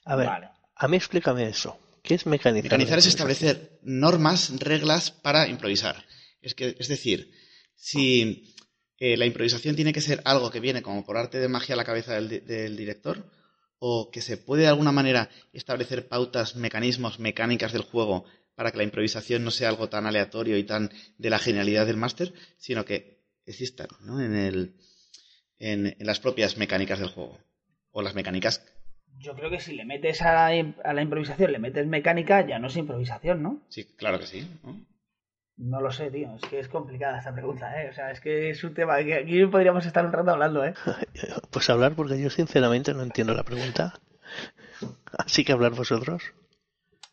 A 0.06 0.16
ver, 0.16 0.28
Vale. 0.28 0.50
a 0.76 0.88
mí 0.88 0.98
explícame 0.98 1.48
eso. 1.48 1.78
¿Qué 2.02 2.16
es 2.16 2.26
mecanizar? 2.26 2.64
Mecanizar 2.64 2.98
es 3.00 3.08
establecer 3.08 3.80
normas, 3.84 4.52
reglas 4.60 5.12
para 5.12 5.48
improvisar. 5.48 6.06
Es, 6.42 6.56
que, 6.56 6.76
es 6.80 6.88
decir, 6.88 7.32
si 7.76 8.56
eh, 8.98 9.18
la 9.18 9.26
improvisación 9.26 9.76
tiene 9.76 9.94
que 9.94 10.02
ser 10.02 10.22
algo 10.26 10.50
que 10.50 10.60
viene 10.62 10.82
como 10.82 11.06
por 11.06 11.18
arte 11.18 11.40
de 11.40 11.50
magia 11.50 11.74
a 11.74 11.78
la 11.78 11.84
cabeza 11.84 12.14
del, 12.14 12.46
del 12.46 12.78
director, 12.78 13.30
o 13.80 14.10
que 14.12 14.22
se 14.22 14.38
puede 14.38 14.64
de 14.64 14.68
alguna 14.70 14.92
manera 14.92 15.30
establecer 15.54 16.08
pautas, 16.08 16.56
mecanismos, 16.56 17.20
mecánicas 17.20 17.72
del 17.74 17.84
juego 17.84 18.26
para 18.56 18.72
que 18.72 18.78
la 18.78 18.84
improvisación 18.84 19.44
no 19.44 19.52
sea 19.52 19.70
algo 19.70 19.88
tan 19.88 20.06
aleatorio 20.06 20.58
y 20.58 20.64
tan 20.66 20.92
de 21.18 21.30
la 21.30 21.40
genialidad 21.40 21.86
del 21.86 21.96
máster, 21.96 22.34
sino 22.58 22.84
que 22.84 23.24
existan 23.46 23.88
¿no? 24.02 24.20
en, 24.22 24.36
el, 24.36 24.76
en, 25.60 25.88
en 25.88 26.08
las 26.08 26.20
propias 26.20 26.58
mecánicas 26.58 27.00
del 27.00 27.10
juego. 27.10 27.38
O 27.92 28.02
las 28.02 28.16
mecánicas 28.16 28.66
Yo 29.20 29.36
creo 29.36 29.50
que 29.50 29.60
si 29.60 29.76
le 29.76 29.86
metes 29.86 30.22
a 30.22 30.48
a 30.48 30.94
la 30.94 31.02
improvisación, 31.02 31.52
le 31.52 31.60
metes 31.60 31.88
mecánica, 31.88 32.46
ya 32.46 32.60
no 32.60 32.68
es 32.68 32.78
improvisación, 32.78 33.44
¿no? 33.44 33.62
Sí, 33.70 33.86
claro 33.98 34.20
que 34.20 34.28
sí. 34.28 34.48
¿no? 34.64 34.86
No 35.60 35.82
lo 35.82 35.92
sé, 35.92 36.10
tío. 36.10 36.34
Es 36.36 36.50
que 36.50 36.60
es 36.60 36.70
complicada 36.70 37.18
esta 37.18 37.34
pregunta, 37.34 37.84
¿eh? 37.84 37.90
O 37.90 37.94
sea, 37.94 38.12
es 38.12 38.22
que 38.22 38.50
es 38.50 38.64
un 38.64 38.74
tema 38.74 39.04
que 39.04 39.14
aquí 39.16 39.46
podríamos 39.46 39.86
estar 39.86 40.06
un 40.06 40.14
rato 40.14 40.32
hablando, 40.32 40.64
¿eh? 40.64 40.74
Pues 41.52 41.70
hablar 41.70 41.96
porque 41.96 42.20
yo 42.20 42.30
sinceramente 42.30 42.94
no 42.94 43.04
entiendo 43.04 43.34
la 43.34 43.44
pregunta. 43.44 44.00
Así 45.18 45.44
que 45.44 45.52
hablar 45.52 45.74
vosotros. 45.74 46.34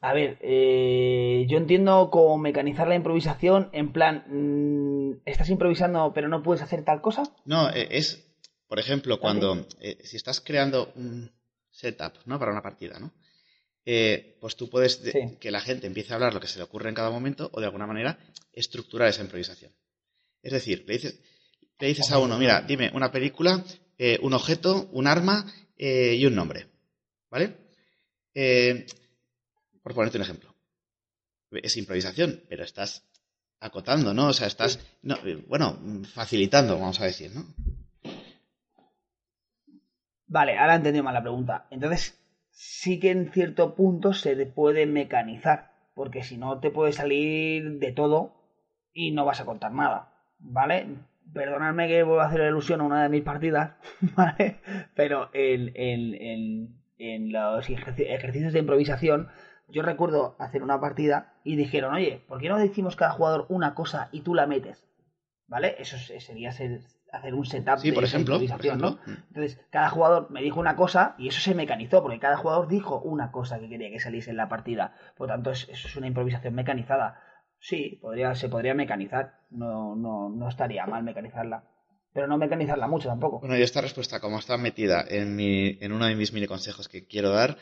A 0.01 0.13
ver, 0.13 0.39
eh, 0.43 1.45
yo 1.49 1.59
entiendo 1.59 2.11
como 2.11 2.39
mecanizar 2.39 2.87
la 2.87 2.95
improvisación 2.95 3.69
en 3.73 3.93
plan, 3.93 4.25
mm, 4.29 5.23
estás 5.25 5.51
improvisando 5.51 6.13
pero 6.15 6.29
no 6.29 6.45
puedes 6.45 6.63
hacer 6.63 6.85
tal 6.85 7.01
cosa. 7.01 7.25
No, 7.45 7.69
eh, 7.71 7.89
es, 7.91 8.26
por 8.69 8.79
ejemplo, 8.79 9.19
cuando 9.21 9.67
eh, 9.81 9.99
si 10.05 10.17
estás 10.17 10.41
creando 10.41 10.93
un 10.97 11.31
setup, 11.71 12.15
¿no? 12.27 12.39
Para 12.39 12.53
una 12.53 12.63
partida, 12.63 12.99
¿no? 12.99 13.13
Eh, 13.85 14.37
pues 14.41 14.57
tú 14.57 14.69
puedes 14.69 15.03
de- 15.03 15.13
Sí. 15.13 15.37
que 15.39 15.51
la 15.51 15.61
gente 15.61 15.87
empiece 15.87 16.13
a 16.13 16.17
hablar 16.17 16.35
lo 16.35 16.41
que 16.41 16.49
se 16.49 16.59
le 16.59 16.65
ocurre 16.65 16.89
en 16.89 16.95
cada 16.95 17.11
momento 17.11 17.49
o 17.53 17.61
de 17.61 17.67
alguna 17.67 17.87
manera 17.87 18.19
estructurar 18.53 19.09
esa 19.09 19.23
improvisación. 19.23 19.73
Es 20.43 20.53
decir, 20.53 20.85
le 20.87 20.95
dices, 20.95 21.21
le 21.79 21.89
dices 21.89 22.11
a 22.11 22.19
uno, 22.19 22.39
mira, 22.39 22.63
dime 22.63 22.91
una 22.95 23.13
película, 23.13 23.65
eh, 23.99 24.19
un 24.23 24.33
objeto, 24.33 24.89
un 24.93 25.07
arma 25.07 25.53
y 25.79 26.25
un 26.25 26.35
nombre, 26.35 26.67
¿vale? 27.31 27.55
Por 29.83 29.95
ponerte 29.95 30.19
un 30.19 30.23
ejemplo. 30.25 30.55
Es 31.53 31.77
improvisación, 31.77 32.43
pero 32.49 32.65
estás 32.65 33.05
acotando, 33.61 34.13
¿no? 34.13 34.29
O 34.29 34.33
sea, 34.33 34.47
estás, 34.49 34.81
no, 35.03 35.17
bueno, 35.47 35.79
facilitando, 36.13 36.79
vamos 36.79 37.01
a 37.01 37.05
decir, 37.07 37.31
¿no? 37.35 37.55
Vale, 40.29 40.59
ahora 40.59 40.75
he 40.75 40.77
entendido 40.77 41.05
mal 41.05 41.15
la 41.15 41.23
pregunta. 41.23 41.67
Entonces, 41.71 42.19
sí 42.51 42.99
que 42.99 43.11
en 43.11 43.31
cierto 43.31 43.75
punto 43.75 44.13
se 44.13 44.35
puede 44.47 44.87
mecanizar, 44.87 45.71
porque 45.95 46.23
si 46.23 46.37
no 46.37 46.59
te 46.61 46.71
puede 46.71 46.93
salir 46.93 47.79
de 47.79 47.93
todo 47.93 48.33
y 48.93 49.13
no 49.13 49.25
vas 49.25 49.41
a 49.41 49.45
contar 49.45 49.73
nada, 49.73 50.13
¿vale? 50.39 50.87
perdonadme 51.33 51.89
que 51.89 52.05
vuelva 52.05 52.23
a 52.25 52.27
hacer 52.29 52.41
ilusión 52.43 52.81
a 52.81 52.85
una 52.85 53.03
de 53.03 53.09
mis 53.09 53.23
partidas, 53.23 53.73
¿vale? 54.17 54.59
Pero 54.95 55.29
en, 55.33 55.73
en, 55.75 56.69
en, 56.99 57.33
los 57.33 57.69
ejerci- 57.69 58.07
ejercicios 58.09 58.53
de 58.53 58.61
improvisación, 58.61 59.29
yo 59.69 59.83
recuerdo 59.83 60.37
hacer 60.39 60.63
una 60.63 60.81
partida 60.81 61.35
y 61.43 61.57
dijeron, 61.57 61.95
oye, 61.95 62.23
¿por 62.29 62.41
qué 62.41 62.49
no 62.49 62.59
decimos 62.59 62.95
cada 62.95 63.11
jugador 63.11 63.47
una 63.49 63.75
cosa 63.75 64.09
y 64.13 64.21
tú 64.21 64.35
la 64.37 64.47
metes? 64.47 64.87
¿Vale? 65.49 65.75
Eso 65.81 65.97
es- 65.97 66.25
sería 66.25 66.53
ser- 66.53 66.81
hacer 67.17 67.35
un 67.35 67.45
setup 67.47 67.79
Sí, 67.79 67.89
de 67.91 67.95
por 67.95 68.05
ejemplo. 68.05 68.35
por 68.37 68.43
improvisación, 68.43 68.79
¿no? 68.81 68.89
ejemplo. 69.01 69.13
Mm. 69.15 69.27
Entonces, 69.29 69.61
cada 69.71 69.91
jugador 69.91 70.31
me 70.31 70.43
dijo 70.43 70.61
una 70.61 70.77
cosa 70.77 71.15
y 71.19 71.29
eso 71.29 71.41
se 71.41 71.55
mecanizó, 71.55 72.03
porque 72.03 72.19
cada 72.19 72.37
jugador 72.37 72.69
dijo 72.69 73.01
una 73.01 73.31
cosa 73.33 73.59
que 73.59 73.69
quería 73.69 73.91
que 73.91 74.01
saliese 74.01 74.31
en 74.31 74.37
la 74.37 74.49
partida. 74.49 74.95
Por 75.17 75.29
lo 75.29 75.35
tanto, 75.35 75.51
es- 75.51 75.69
eso 75.69 75.89
es 75.89 75.97
una 75.97 76.07
improvisación 76.07 76.55
mecanizada. 76.55 77.21
Sí, 77.59 77.99
podría, 78.01 78.35
se 78.35 78.49
podría 78.49 78.75
mecanizar. 78.75 79.41
No, 79.51 79.97
no, 79.97 80.29
no 80.29 80.49
estaría 80.49 80.87
mal 80.87 81.03
mecanizarla. 81.03 81.65
Pero 82.13 82.27
no 82.29 82.39
mecanizarla 82.39 82.87
mucho 82.89 83.09
tampoco. 83.09 83.41
Bueno, 83.41 83.57
y 83.59 83.63
esta 83.63 83.81
respuesta, 83.83 84.21
como 84.21 84.39
está 84.39 84.57
metida 84.57 85.05
en, 85.09 85.37
mi, 85.37 85.77
en 85.81 85.93
uno 85.93 86.07
de 86.07 86.15
mis 86.15 86.33
mini 86.33 86.47
consejos 86.47 86.89
que 86.89 87.07
quiero 87.07 87.31
dar, 87.31 87.59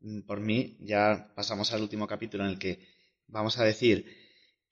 mm, 0.00 0.20
por 0.22 0.40
mí 0.40 0.76
ya 0.80 1.28
pasamos 1.34 1.72
al 1.74 1.82
último 1.82 2.06
capítulo 2.06 2.44
en 2.44 2.50
el 2.50 2.58
que 2.58 2.78
vamos 3.26 3.58
a 3.58 3.64
decir 3.64 4.06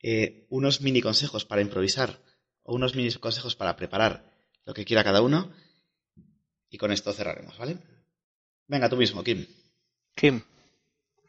eh, 0.02 0.46
unos 0.48 0.80
mini 0.80 1.00
consejos 1.02 1.44
para 1.44 1.60
improvisar 1.60 2.20
o 2.68 2.74
unos 2.74 2.94
mini 2.94 3.10
consejos 3.14 3.56
para 3.56 3.76
preparar 3.76 4.22
lo 4.66 4.74
que 4.74 4.84
quiera 4.84 5.02
cada 5.02 5.22
uno. 5.22 5.50
Y 6.68 6.76
con 6.76 6.92
esto 6.92 7.12
cerraremos, 7.14 7.56
¿vale? 7.58 7.78
Venga, 8.66 8.90
tú 8.90 8.96
mismo, 8.98 9.24
Kim. 9.24 9.46
Kim, 10.14 10.42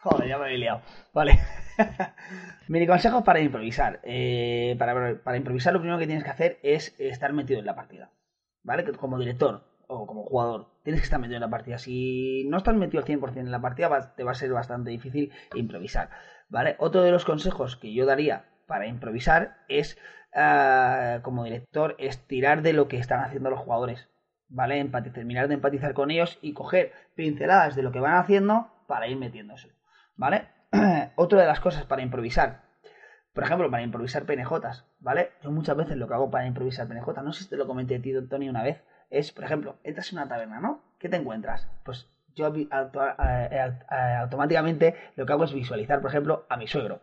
Joder, 0.01 0.27
ya 0.27 0.37
me 0.37 0.53
he 0.53 0.57
liado. 0.57 0.81
Vale. 1.13 1.39
Mini 2.67 2.87
consejos 2.87 3.23
para 3.23 3.39
improvisar. 3.39 3.99
Eh, 4.03 4.75
para, 4.77 5.21
para 5.23 5.37
improvisar 5.37 5.73
lo 5.73 5.79
primero 5.79 5.99
que 5.99 6.07
tienes 6.07 6.23
que 6.23 6.29
hacer 6.29 6.59
es 6.63 6.93
estar 6.99 7.31
metido 7.33 7.59
en 7.59 7.65
la 7.65 7.75
partida. 7.75 8.11
¿Vale? 8.63 8.83
Que 8.83 8.91
como 8.93 9.17
director 9.17 9.63
o 9.87 10.05
como 10.05 10.23
jugador 10.23 10.67
tienes 10.83 11.01
que 11.01 11.05
estar 11.05 11.19
metido 11.19 11.37
en 11.37 11.41
la 11.41 11.49
partida. 11.49 11.77
Si 11.79 12.45
no 12.49 12.57
estás 12.57 12.75
metido 12.75 13.01
al 13.01 13.07
100% 13.07 13.37
en 13.39 13.51
la 13.51 13.61
partida 13.61 13.87
va- 13.87 14.15
te 14.15 14.23
va 14.23 14.31
a 14.31 14.35
ser 14.35 14.51
bastante 14.51 14.89
difícil 14.91 15.31
improvisar. 15.55 16.09
¿Vale? 16.49 16.75
Otro 16.79 17.01
de 17.01 17.11
los 17.11 17.25
consejos 17.25 17.75
que 17.77 17.93
yo 17.93 18.05
daría 18.05 18.45
para 18.67 18.87
improvisar 18.87 19.57
es, 19.67 19.97
ah, 20.33 21.19
como 21.23 21.43
director, 21.43 21.95
es 21.99 22.19
tirar 22.27 22.61
de 22.61 22.73
lo 22.73 22.87
que 22.87 22.97
están 22.97 23.21
haciendo 23.23 23.49
los 23.49 23.59
jugadores. 23.59 24.09
¿Vale? 24.51 24.83
Empati- 24.83 25.13
terminar 25.13 25.47
de 25.47 25.53
empatizar 25.55 25.93
con 25.93 26.09
ellos 26.09 26.39
y 26.41 26.53
coger 26.53 26.91
pinceladas 27.15 27.75
de 27.75 27.83
lo 27.83 27.91
que 27.91 27.99
van 27.99 28.15
haciendo 28.15 28.71
para 28.87 29.07
ir 29.07 29.17
metiéndose. 29.17 29.69
¿Vale? 30.15 30.45
Otra 31.15 31.41
de 31.41 31.47
las 31.47 31.59
cosas 31.59 31.85
para 31.85 32.01
improvisar. 32.01 32.61
Por 33.33 33.43
ejemplo, 33.43 33.69
para 33.69 33.83
improvisar 33.83 34.23
PNJs, 34.25 34.85
¿vale? 34.99 35.29
Yo 35.43 35.51
muchas 35.51 35.77
veces 35.77 35.95
lo 35.97 36.07
que 36.07 36.15
hago 36.15 36.31
para 36.31 36.47
improvisar 36.47 36.87
PNJ, 36.87 37.21
no 37.23 37.31
sé 37.31 37.43
si 37.43 37.49
te 37.49 37.57
lo 37.57 37.67
comenté 37.67 37.95
a 37.97 38.01
ti, 38.01 38.11
Tony, 38.27 38.49
una 38.49 38.63
vez, 38.63 38.83
es, 39.11 39.31
por 39.31 39.43
ejemplo, 39.43 39.77
entras 39.83 40.11
en 40.11 40.17
una 40.17 40.27
taberna, 40.27 40.59
¿no? 40.59 40.81
¿Qué 40.97 41.09
te 41.09 41.15
encuentras? 41.17 41.69
Pues 41.83 42.07
yo 42.35 42.47
eh, 42.47 42.67
eh, 42.71 43.71
eh, 43.91 44.15
automáticamente 44.19 44.95
lo 45.15 45.25
que 45.27 45.33
hago 45.33 45.43
es 45.43 45.53
visualizar, 45.53 46.01
por 46.01 46.09
ejemplo, 46.09 46.47
a 46.49 46.57
mi 46.57 46.67
suegro, 46.67 47.01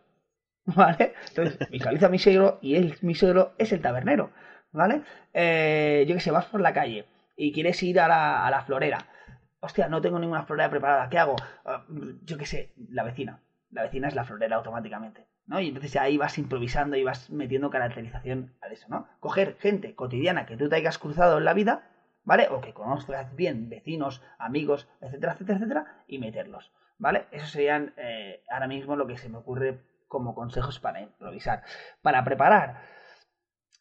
¿vale? 0.75 1.13
Entonces, 1.29 1.69
visualizo 1.69 2.05
a 2.05 2.09
mi 2.09 2.19
suegro 2.19 2.59
y 2.61 2.75
él, 2.75 2.95
mi 3.01 3.15
suegro 3.15 3.53
es 3.57 3.71
el 3.71 3.81
tabernero, 3.81 4.31
¿vale? 4.71 5.01
Eh, 5.33 6.05
yo 6.07 6.15
que 6.15 6.21
sé, 6.21 6.31
vas 6.31 6.45
por 6.45 6.59
la 6.59 6.73
calle 6.73 7.05
y 7.37 7.53
quieres 7.53 7.81
ir 7.83 7.99
a 7.99 8.07
la, 8.07 8.45
a 8.45 8.51
la 8.51 8.61
florera. 8.61 8.97
Hostia, 9.61 9.87
no 9.87 10.01
tengo 10.01 10.19
ninguna 10.19 10.43
florera 10.43 10.69
preparada, 10.69 11.09
¿qué 11.09 11.19
hago? 11.19 11.35
Ah, 11.65 11.85
yo 12.23 12.37
que 12.37 12.45
sé, 12.45 12.73
la 12.89 13.03
vecina. 13.03 13.41
La 13.69 13.83
vecina 13.83 14.07
es 14.07 14.15
la 14.15 14.23
florera 14.23 14.57
automáticamente, 14.57 15.27
¿no? 15.45 15.59
Y 15.59 15.69
entonces 15.69 15.95
ahí 15.97 16.17
vas 16.17 16.37
improvisando 16.37 16.95
y 16.95 17.03
vas 17.03 17.29
metiendo 17.29 17.69
caracterización 17.69 18.53
a 18.61 18.67
eso, 18.67 18.87
¿no? 18.89 19.07
Coger 19.19 19.57
gente 19.59 19.95
cotidiana 19.95 20.45
que 20.45 20.57
tú 20.57 20.69
te 20.69 20.75
hayas 20.75 20.97
cruzado 20.97 21.37
en 21.37 21.45
la 21.45 21.53
vida, 21.53 21.89
¿vale? 22.23 22.47
O 22.49 22.61
que 22.61 22.73
conozcas 22.73 23.35
bien, 23.35 23.69
vecinos, 23.69 24.21
amigos, 24.37 24.87
etcétera, 25.01 25.33
etcétera, 25.33 25.57
etcétera, 25.57 26.03
y 26.07 26.19
meterlos, 26.19 26.71
¿vale? 26.97 27.25
Eso 27.31 27.47
serían 27.47 27.93
eh, 27.97 28.43
ahora 28.49 28.67
mismo 28.67 28.95
lo 28.95 29.05
que 29.05 29.17
se 29.17 29.27
me 29.27 29.37
ocurre 29.37 29.81
como 30.07 30.35
consejos 30.35 30.79
para 30.79 31.01
improvisar. 31.01 31.63
Para 32.01 32.23
preparar, 32.23 32.81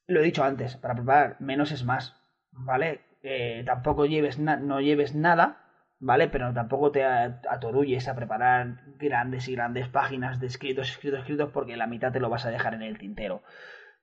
lo 0.06 0.20
he 0.20 0.24
dicho 0.24 0.44
antes, 0.44 0.76
para 0.76 0.94
preparar 0.94 1.36
menos 1.40 1.72
es 1.72 1.84
más, 1.84 2.16
¿vale? 2.52 3.00
Eh, 3.22 3.62
tampoco 3.66 4.06
lleves 4.06 4.38
no 4.38 4.80
lleves 4.80 5.14
nada, 5.14 5.66
¿vale? 5.98 6.28
Pero 6.28 6.52
tampoco 6.52 6.92
te 6.92 7.04
atorulles 7.04 8.08
a 8.08 8.14
preparar 8.14 8.82
grandes 8.98 9.48
y 9.48 9.54
grandes 9.54 9.88
páginas 9.88 10.40
de 10.40 10.46
escritos, 10.46 10.90
escritos, 10.90 11.20
escritos, 11.20 11.50
porque 11.52 11.76
la 11.76 11.86
mitad 11.86 12.12
te 12.12 12.20
lo 12.20 12.30
vas 12.30 12.46
a 12.46 12.50
dejar 12.50 12.74
en 12.74 12.82
el 12.82 12.98
tintero. 12.98 13.42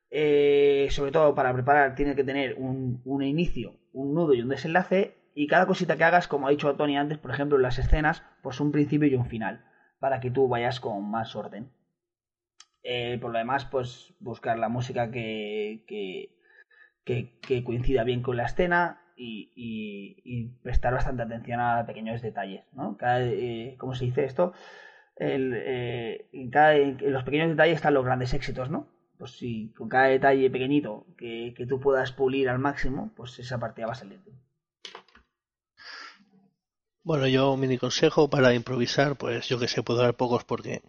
Eh, 0.09 0.87
sobre 0.91 1.11
todo 1.11 1.33
para 1.33 1.53
preparar 1.53 1.95
tiene 1.95 2.15
que 2.15 2.23
tener 2.23 2.55
un, 2.55 3.01
un 3.05 3.23
inicio, 3.23 3.77
un 3.93 4.13
nudo 4.13 4.33
y 4.33 4.41
un 4.41 4.49
desenlace, 4.49 5.17
y 5.35 5.47
cada 5.47 5.65
cosita 5.65 5.97
que 5.97 6.03
hagas, 6.03 6.27
como 6.27 6.47
ha 6.47 6.51
dicho 6.51 6.75
Tony 6.75 6.97
antes, 6.97 7.17
por 7.17 7.31
ejemplo, 7.31 7.57
en 7.57 7.63
las 7.63 7.79
escenas, 7.79 8.23
pues 8.43 8.59
un 8.59 8.71
principio 8.71 9.07
y 9.07 9.15
un 9.15 9.25
final, 9.25 9.65
para 9.99 10.19
que 10.19 10.29
tú 10.29 10.47
vayas 10.47 10.79
con 10.79 11.09
más 11.09 11.35
orden. 11.35 11.71
Eh, 12.83 13.17
por 13.21 13.31
lo 13.31 13.39
demás, 13.39 13.65
pues 13.65 14.13
buscar 14.19 14.59
la 14.59 14.69
música 14.69 15.11
que, 15.11 15.83
que, 15.87 16.29
que, 17.05 17.39
que 17.41 17.63
coincida 17.63 18.03
bien 18.03 18.21
con 18.21 18.37
la 18.37 18.45
escena 18.45 19.01
y, 19.15 19.51
y- 19.55 20.47
prestar 20.63 20.93
bastante 20.93 21.23
atención 21.23 21.59
a 21.59 21.85
pequeños 21.85 22.21
detalles, 22.21 22.63
¿no? 22.73 22.97
Cada, 22.97 23.21
eh, 23.21 23.75
¿Cómo 23.79 23.95
se 23.95 24.05
dice 24.05 24.23
esto? 24.25 24.53
El, 25.17 25.53
eh, 25.55 26.27
en, 26.33 26.49
cada- 26.51 26.75
en 26.77 26.97
los 27.13 27.23
pequeños 27.23 27.49
detalles 27.49 27.77
están 27.77 27.93
los 27.95 28.05
grandes 28.05 28.33
éxitos, 28.33 28.69
¿no? 28.71 28.87
Pues 29.17 29.31
si 29.37 29.71
con 29.77 29.89
cada 29.89 30.07
detalle 30.07 30.49
pequeñito 30.51 31.05
que, 31.17 31.53
que 31.57 31.65
tú 31.67 31.79
puedas 31.79 32.11
pulir 32.13 32.49
al 32.49 32.59
máximo, 32.59 33.11
pues 33.15 33.39
esa 33.39 33.59
partida 33.59 33.87
va 33.87 33.93
a 33.93 33.95
salir. 33.95 34.19
Bueno, 37.03 37.27
yo 37.27 37.57
mini 37.57 37.77
consejo 37.77 38.29
para 38.29 38.53
improvisar, 38.53 39.15
pues 39.17 39.47
yo 39.49 39.59
que 39.59 39.67
sé, 39.67 39.83
puedo 39.83 40.01
dar 40.01 40.15
pocos 40.15 40.43
porque 40.45 40.81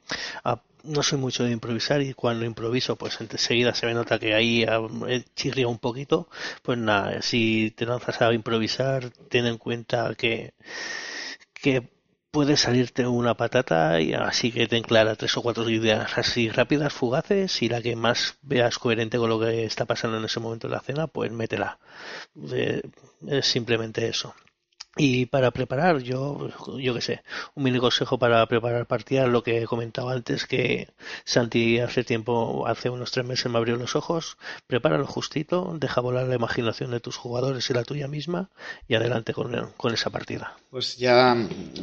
ah, 0.45 0.63
no 0.85 1.03
soy 1.03 1.19
mucho 1.19 1.45
de 1.45 1.51
improvisar 1.51 2.03
y 2.03 2.15
cuando 2.15 2.45
improviso, 2.45 2.97
pues 2.97 3.21
enseguida 3.21 3.75
se 3.75 3.87
me 3.87 3.95
nota 3.95 4.19
que 4.19 4.35
ahí 4.35 4.65
ah, 4.65 4.81
he 5.09 5.25
chirriado 5.35 5.71
un 5.71 5.79
poquito. 5.79 6.29
Pues 6.63 6.79
nada, 6.79 7.21
si 7.23 7.73
te 7.73 7.87
lanzas 7.87 8.21
a 8.23 8.33
improvisar, 8.33 9.11
ten 9.29 9.47
en 9.47 9.59
cuenta 9.59 10.15
que, 10.15 10.55
que 11.55 11.89
puede 12.31 12.57
salirte 12.57 13.07
una 13.07 13.35
patata 13.37 14.01
y 14.01 14.15
así 14.15 14.53
que 14.53 14.69
ten 14.69 14.83
clara 14.85 15.17
tres 15.17 15.37
o 15.37 15.43
cuatro 15.43 15.69
ideas 15.71 16.19
así 16.19 16.49
rápidas, 16.49 16.93
fugaces 16.93 17.63
y 17.63 17.69
la 17.69 17.83
que 17.83 17.97
más 17.97 18.39
veas 18.43 18.79
coherente 18.79 19.19
con 19.19 19.31
lo 19.31 19.41
que 19.41 19.65
está 19.65 19.85
pasando 19.87 20.19
en 20.19 20.25
ese 20.27 20.41
momento 20.41 20.69
de 20.69 20.75
la 20.75 20.81
cena, 20.81 21.07
pues 21.09 21.33
métela. 21.33 21.79
Eh, 22.53 22.83
es 23.29 23.47
simplemente 23.47 24.09
eso. 24.09 24.35
Y 24.97 25.27
para 25.27 25.51
preparar, 25.51 25.99
yo, 26.03 26.51
yo 26.79 26.95
qué 26.95 27.01
sé, 27.01 27.23
un 27.55 27.65
mini 27.65 27.79
consejo 27.79 28.19
para 28.19 28.47
preparar 28.47 28.87
partidas, 28.87 29.29
lo 29.29 29.43
que 29.43 29.59
he 29.59 29.67
comentado 29.67 30.11
antes, 30.11 30.47
que 30.47 30.89
Santi 31.25 31.81
hace 31.81 32.05
tiempo, 32.05 32.67
hace 32.69 32.91
unos 32.91 33.11
tres 33.11 33.27
meses 33.27 33.51
me 33.51 33.59
abrió 33.59 33.75
los 33.75 33.97
ojos, 33.97 34.37
prepáralo 34.69 35.07
justito, 35.07 35.77
deja 35.81 36.01
volar 36.01 36.29
la 36.29 36.37
imaginación 36.37 36.93
de 36.93 37.01
tus 37.01 37.17
jugadores 37.17 37.69
y 37.69 37.75
la 37.75 37.83
tuya 37.83 38.07
misma, 38.07 38.51
y 38.87 38.95
adelante 38.95 39.35
con, 39.35 39.73
con 39.77 39.93
esa 39.93 40.11
partida. 40.11 40.57
Pues 40.71 40.97
ya, 40.97 41.37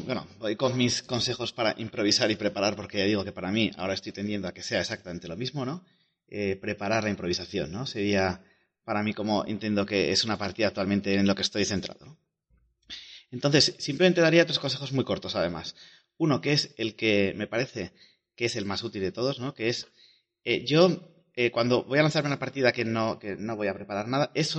bueno, 0.05 0.26
voy 0.39 0.55
con 0.55 0.78
mis 0.78 1.03
consejos 1.03 1.51
para 1.51 1.76
improvisar 1.78 2.32
y 2.32 2.38
preparar, 2.38 2.78
porque 2.78 2.99
ya 2.99 3.05
digo 3.05 3.26
que 3.26 3.34
para 3.34 3.51
mí 3.51 3.72
ahora 3.78 3.93
estoy 3.93 4.14
tendiendo 4.14 4.47
a 4.47 4.53
que 4.53 4.64
sea 4.64 4.80
exactamente 4.80 5.28
lo 5.28 5.36
mismo, 5.36 5.66
¿no? 5.66 5.84
Eh, 6.30 6.57
preparar 6.62 7.03
la 7.03 7.09
improvisación, 7.09 7.74
¿no? 7.74 7.86
Sería 7.86 8.41
para 8.86 9.03
mí 9.03 9.14
como 9.14 9.45
entiendo 9.45 9.86
que 9.86 10.12
es 10.12 10.24
una 10.24 10.38
partida 10.38 10.68
actualmente 10.68 11.16
en 11.16 11.28
lo 11.28 11.36
que 11.36 11.41
estoy 11.41 11.66
centrado. 11.66 12.18
Entonces, 13.32 13.75
simplemente 13.79 14.21
daría 14.21 14.45
tres 14.45 14.59
consejos 14.59 14.91
muy 14.91 15.05
cortos, 15.05 15.36
además. 15.36 15.75
Uno, 16.17 16.41
que 16.41 16.53
es 16.53 16.73
el 16.77 16.95
que 16.95 17.34
me 17.36 17.47
parece 17.47 17.93
que 18.36 18.45
es 18.45 18.55
el 18.55 18.65
más 18.65 18.84
útil 18.84 19.01
de 19.01 19.11
todos, 19.11 19.39
¿no? 19.39 19.53
Que 19.53 19.69
es, 19.69 19.88
eh, 20.43 20.65
yo, 20.65 21.13
eh, 21.36 21.51
cuando 21.51 21.84
voy 21.86 21.99
a 21.99 22.03
lanzarme 22.03 22.27
una 22.27 22.39
partida 22.39 22.71
que 22.71 22.86
no, 22.86 23.19
que 23.19 23.36
no 23.36 23.55
voy 23.55 23.67
a 23.67 23.73
preparar 23.73 24.07
nada, 24.07 24.32
es 24.34 24.57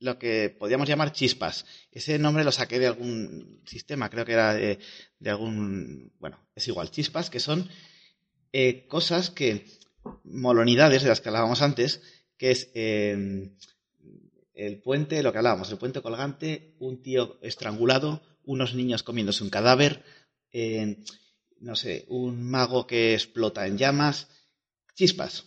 lo 0.00 0.18
que 0.18 0.50
podríamos 0.50 0.88
llamar 0.88 1.12
chispas. 1.12 1.64
Ese 1.92 2.18
nombre 2.18 2.44
lo 2.44 2.52
saqué 2.52 2.78
de 2.78 2.88
algún 2.88 3.62
sistema, 3.66 4.10
creo 4.10 4.24
que 4.24 4.32
era 4.32 4.54
de, 4.54 4.78
de 5.18 5.30
algún, 5.30 6.12
bueno, 6.18 6.40
es 6.54 6.66
igual, 6.68 6.90
chispas, 6.90 7.30
que 7.30 7.40
son 7.40 7.68
eh, 8.52 8.86
cosas 8.86 9.30
que, 9.30 9.66
molonidades 10.24 11.02
de 11.02 11.08
las 11.08 11.20
que 11.20 11.28
hablábamos 11.28 11.62
antes, 11.62 12.02
que 12.36 12.50
es 12.50 12.70
el 14.58 14.82
puente, 14.82 15.22
lo 15.22 15.30
que 15.30 15.38
hablábamos, 15.38 15.70
el 15.70 15.78
puente 15.78 16.02
colgante, 16.02 16.74
un 16.80 17.00
tío 17.00 17.38
estrangulado, 17.42 18.22
unos 18.44 18.74
niños 18.74 19.04
comiéndose 19.04 19.44
un 19.44 19.50
cadáver, 19.50 20.02
no 21.60 21.76
sé, 21.76 22.04
un 22.08 22.42
mago 22.42 22.86
que 22.86 23.14
explota 23.14 23.66
en 23.66 23.78
llamas, 23.78 24.26
chispas. 24.94 25.44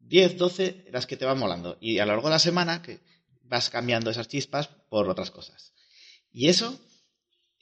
10, 0.00 0.36
12, 0.36 0.86
las 0.92 1.06
que 1.06 1.16
te 1.16 1.24
van 1.24 1.38
molando. 1.38 1.78
Y 1.80 1.98
a 1.98 2.06
lo 2.06 2.12
largo 2.12 2.28
de 2.28 2.34
la 2.34 2.38
semana 2.38 2.82
que 2.82 3.00
vas 3.42 3.70
cambiando 3.70 4.10
esas 4.10 4.28
chispas 4.28 4.68
por 4.88 5.08
otras 5.08 5.30
cosas. 5.30 5.72
Y 6.30 6.48
eso 6.48 6.78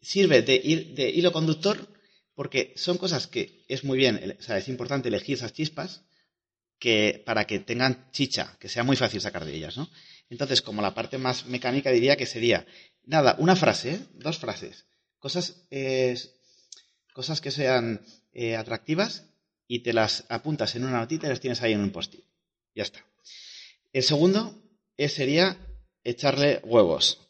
sirve 0.01 0.43
de, 0.43 0.59
de 0.95 1.11
hilo 1.11 1.33
conductor 1.33 1.89
porque 2.35 2.73
son 2.77 2.99
cosas 2.99 3.27
que 3.27 3.65
es 3.69 3.85
muy 3.85 3.99
bien, 3.99 4.37
o 4.39 4.43
sea, 4.43 4.59
es 4.59 4.69
importante 4.69 5.09
elegir 5.09 5.37
esas 5.37 5.53
chispas 5.53 6.03
que, 6.79 7.23
para 7.25 7.47
que 7.47 7.59
tengan 7.59 8.11
chicha, 8.13 8.57
que 8.61 8.69
sea 8.69 8.85
muy 8.85 8.97
fácil 8.97 9.21
sacar 9.21 9.45
de 9.45 9.55
ellas, 9.55 9.77
¿no? 9.77 9.91
Entonces, 10.31 10.63
como 10.63 10.83
la 10.83 10.95
parte 10.95 11.19
más 11.19 11.47
mecánica 11.47 11.91
diría 11.91 12.17
que 12.17 12.27
sería, 12.27 12.67
nada, 13.05 13.37
una 13.39 13.57
frase, 13.57 13.93
¿eh? 13.93 14.01
dos 14.15 14.39
frases, 14.39 14.87
cosas, 15.19 15.67
eh, 15.71 16.17
cosas 17.15 17.41
que 17.41 17.51
sean 17.51 18.01
eh, 18.33 18.57
atractivas 18.57 19.25
y 19.67 19.81
te 19.81 19.93
las 19.93 20.25
apuntas 20.29 20.75
en 20.77 20.85
una 20.85 20.99
notita 20.99 21.27
y 21.27 21.31
las 21.31 21.41
tienes 21.41 21.63
ahí 21.63 21.73
en 21.73 21.81
un 21.81 21.91
post-it. 21.91 22.25
Ya 22.75 22.83
está. 22.83 23.05
El 23.93 24.03
segundo 24.03 24.63
es, 24.97 25.15
sería 25.15 25.57
echarle 26.05 26.61
huevos 26.65 27.29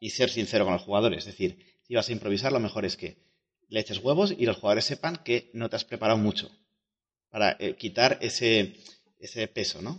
y 0.00 0.10
ser 0.10 0.30
sincero 0.30 0.64
con 0.64 0.74
los 0.74 0.82
jugadores. 0.82 1.20
Es 1.20 1.26
decir, 1.26 1.80
si 1.86 1.94
vas 1.94 2.08
a 2.08 2.12
improvisar, 2.12 2.52
lo 2.52 2.60
mejor 2.60 2.84
es 2.84 2.96
que 2.96 3.16
le 3.68 3.80
eches 3.80 3.98
huevos 3.98 4.34
y 4.36 4.46
los 4.46 4.56
jugadores 4.56 4.84
sepan 4.84 5.16
que 5.16 5.50
no 5.54 5.68
te 5.68 5.76
has 5.76 5.84
preparado 5.84 6.18
mucho 6.18 6.50
para 7.30 7.56
eh, 7.58 7.76
quitar 7.76 8.18
ese, 8.20 8.76
ese 9.18 9.48
peso, 9.48 9.82
¿no? 9.82 9.98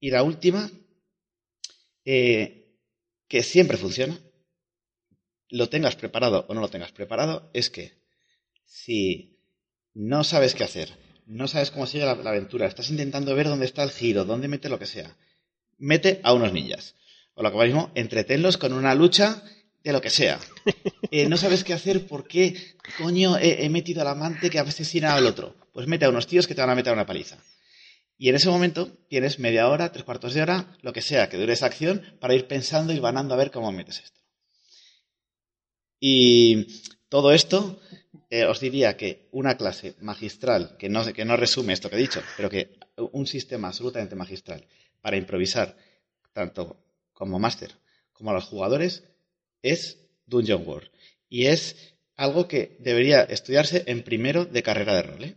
Y 0.00 0.10
la 0.10 0.22
última, 0.22 0.70
eh, 2.04 2.76
que 3.28 3.42
siempre 3.42 3.76
funciona, 3.76 4.18
lo 5.48 5.68
tengas 5.68 5.96
preparado 5.96 6.46
o 6.48 6.54
no 6.54 6.60
lo 6.60 6.68
tengas 6.68 6.92
preparado, 6.92 7.50
es 7.52 7.70
que 7.70 7.92
si 8.64 9.38
no 9.94 10.24
sabes 10.24 10.54
qué 10.54 10.64
hacer, 10.64 10.96
no 11.26 11.48
sabes 11.48 11.70
cómo 11.70 11.86
sigue 11.86 12.04
la, 12.04 12.12
aventura, 12.12 12.66
estás 12.66 12.90
intentando 12.90 13.34
ver 13.34 13.48
dónde 13.48 13.66
está 13.66 13.82
el 13.82 13.90
giro, 13.90 14.24
dónde 14.24 14.48
mete 14.48 14.68
lo 14.68 14.78
que 14.78 14.86
sea, 14.86 15.16
mete 15.78 16.20
a 16.22 16.32
unos 16.32 16.52
ninjas. 16.52 16.94
O 17.34 17.42
lo 17.42 17.50
que 17.50 17.58
mismo, 17.58 17.90
entretenlos 17.94 18.58
con 18.58 18.72
una 18.72 18.94
lucha 18.94 19.42
de 19.82 19.92
lo 19.92 20.00
que 20.00 20.10
sea. 20.10 20.40
Eh, 21.10 21.28
no 21.28 21.36
sabes 21.36 21.62
qué 21.62 21.72
hacer, 21.72 22.08
¿por 22.08 22.26
qué 22.26 22.56
coño 22.98 23.36
he, 23.38 23.68
metido 23.68 24.00
al 24.00 24.08
amante 24.08 24.50
que 24.50 24.58
asesina 24.58 25.14
al 25.14 25.26
otro? 25.26 25.54
Pues 25.72 25.86
mete 25.86 26.06
a 26.06 26.08
unos 26.08 26.26
tíos 26.26 26.48
que 26.48 26.56
te 26.56 26.60
van 26.60 26.70
a 26.70 26.74
meter 26.74 26.92
una 26.92 27.06
paliza. 27.06 27.38
Y 28.16 28.28
en 28.28 28.36
ese 28.36 28.48
momento 28.48 28.90
tienes 29.08 29.38
media 29.38 29.68
hora, 29.68 29.90
tres 29.92 30.04
cuartos 30.04 30.34
de 30.34 30.42
hora, 30.42 30.76
lo 30.82 30.92
que 30.92 31.02
sea, 31.02 31.28
que 31.28 31.36
dure 31.36 31.52
esa 31.52 31.66
acción, 31.66 32.16
para 32.20 32.34
ir 32.34 32.46
pensando 32.46 32.92
y 32.92 33.00
vanando 33.00 33.34
a 33.34 33.36
ver 33.36 33.50
cómo 33.50 33.72
metes 33.72 34.00
esto. 34.00 34.20
Y 35.98 36.66
todo 37.08 37.32
esto, 37.32 37.80
eh, 38.30 38.44
os 38.44 38.60
diría 38.60 38.96
que 38.96 39.28
una 39.32 39.56
clase 39.56 39.94
magistral, 40.00 40.76
que 40.78 40.88
no, 40.88 41.04
que 41.12 41.24
no 41.24 41.36
resume 41.36 41.72
esto 41.72 41.90
que 41.90 41.96
he 41.96 42.00
dicho, 42.00 42.22
pero 42.36 42.50
que 42.50 42.76
un 42.96 43.26
sistema 43.26 43.68
absolutamente 43.68 44.14
magistral 44.14 44.66
para 45.00 45.16
improvisar, 45.16 45.76
tanto 46.32 46.76
como 47.12 47.38
máster 47.38 47.72
como 48.12 48.30
a 48.30 48.34
los 48.34 48.44
jugadores, 48.44 49.04
es 49.62 49.98
Dungeon 50.26 50.66
World. 50.66 50.90
Y 51.28 51.46
es 51.46 51.94
algo 52.16 52.46
que 52.48 52.76
debería 52.80 53.22
estudiarse 53.22 53.84
en 53.86 54.02
primero 54.02 54.44
de 54.44 54.62
carrera 54.62 54.94
de 54.94 55.02
rol. 55.02 55.36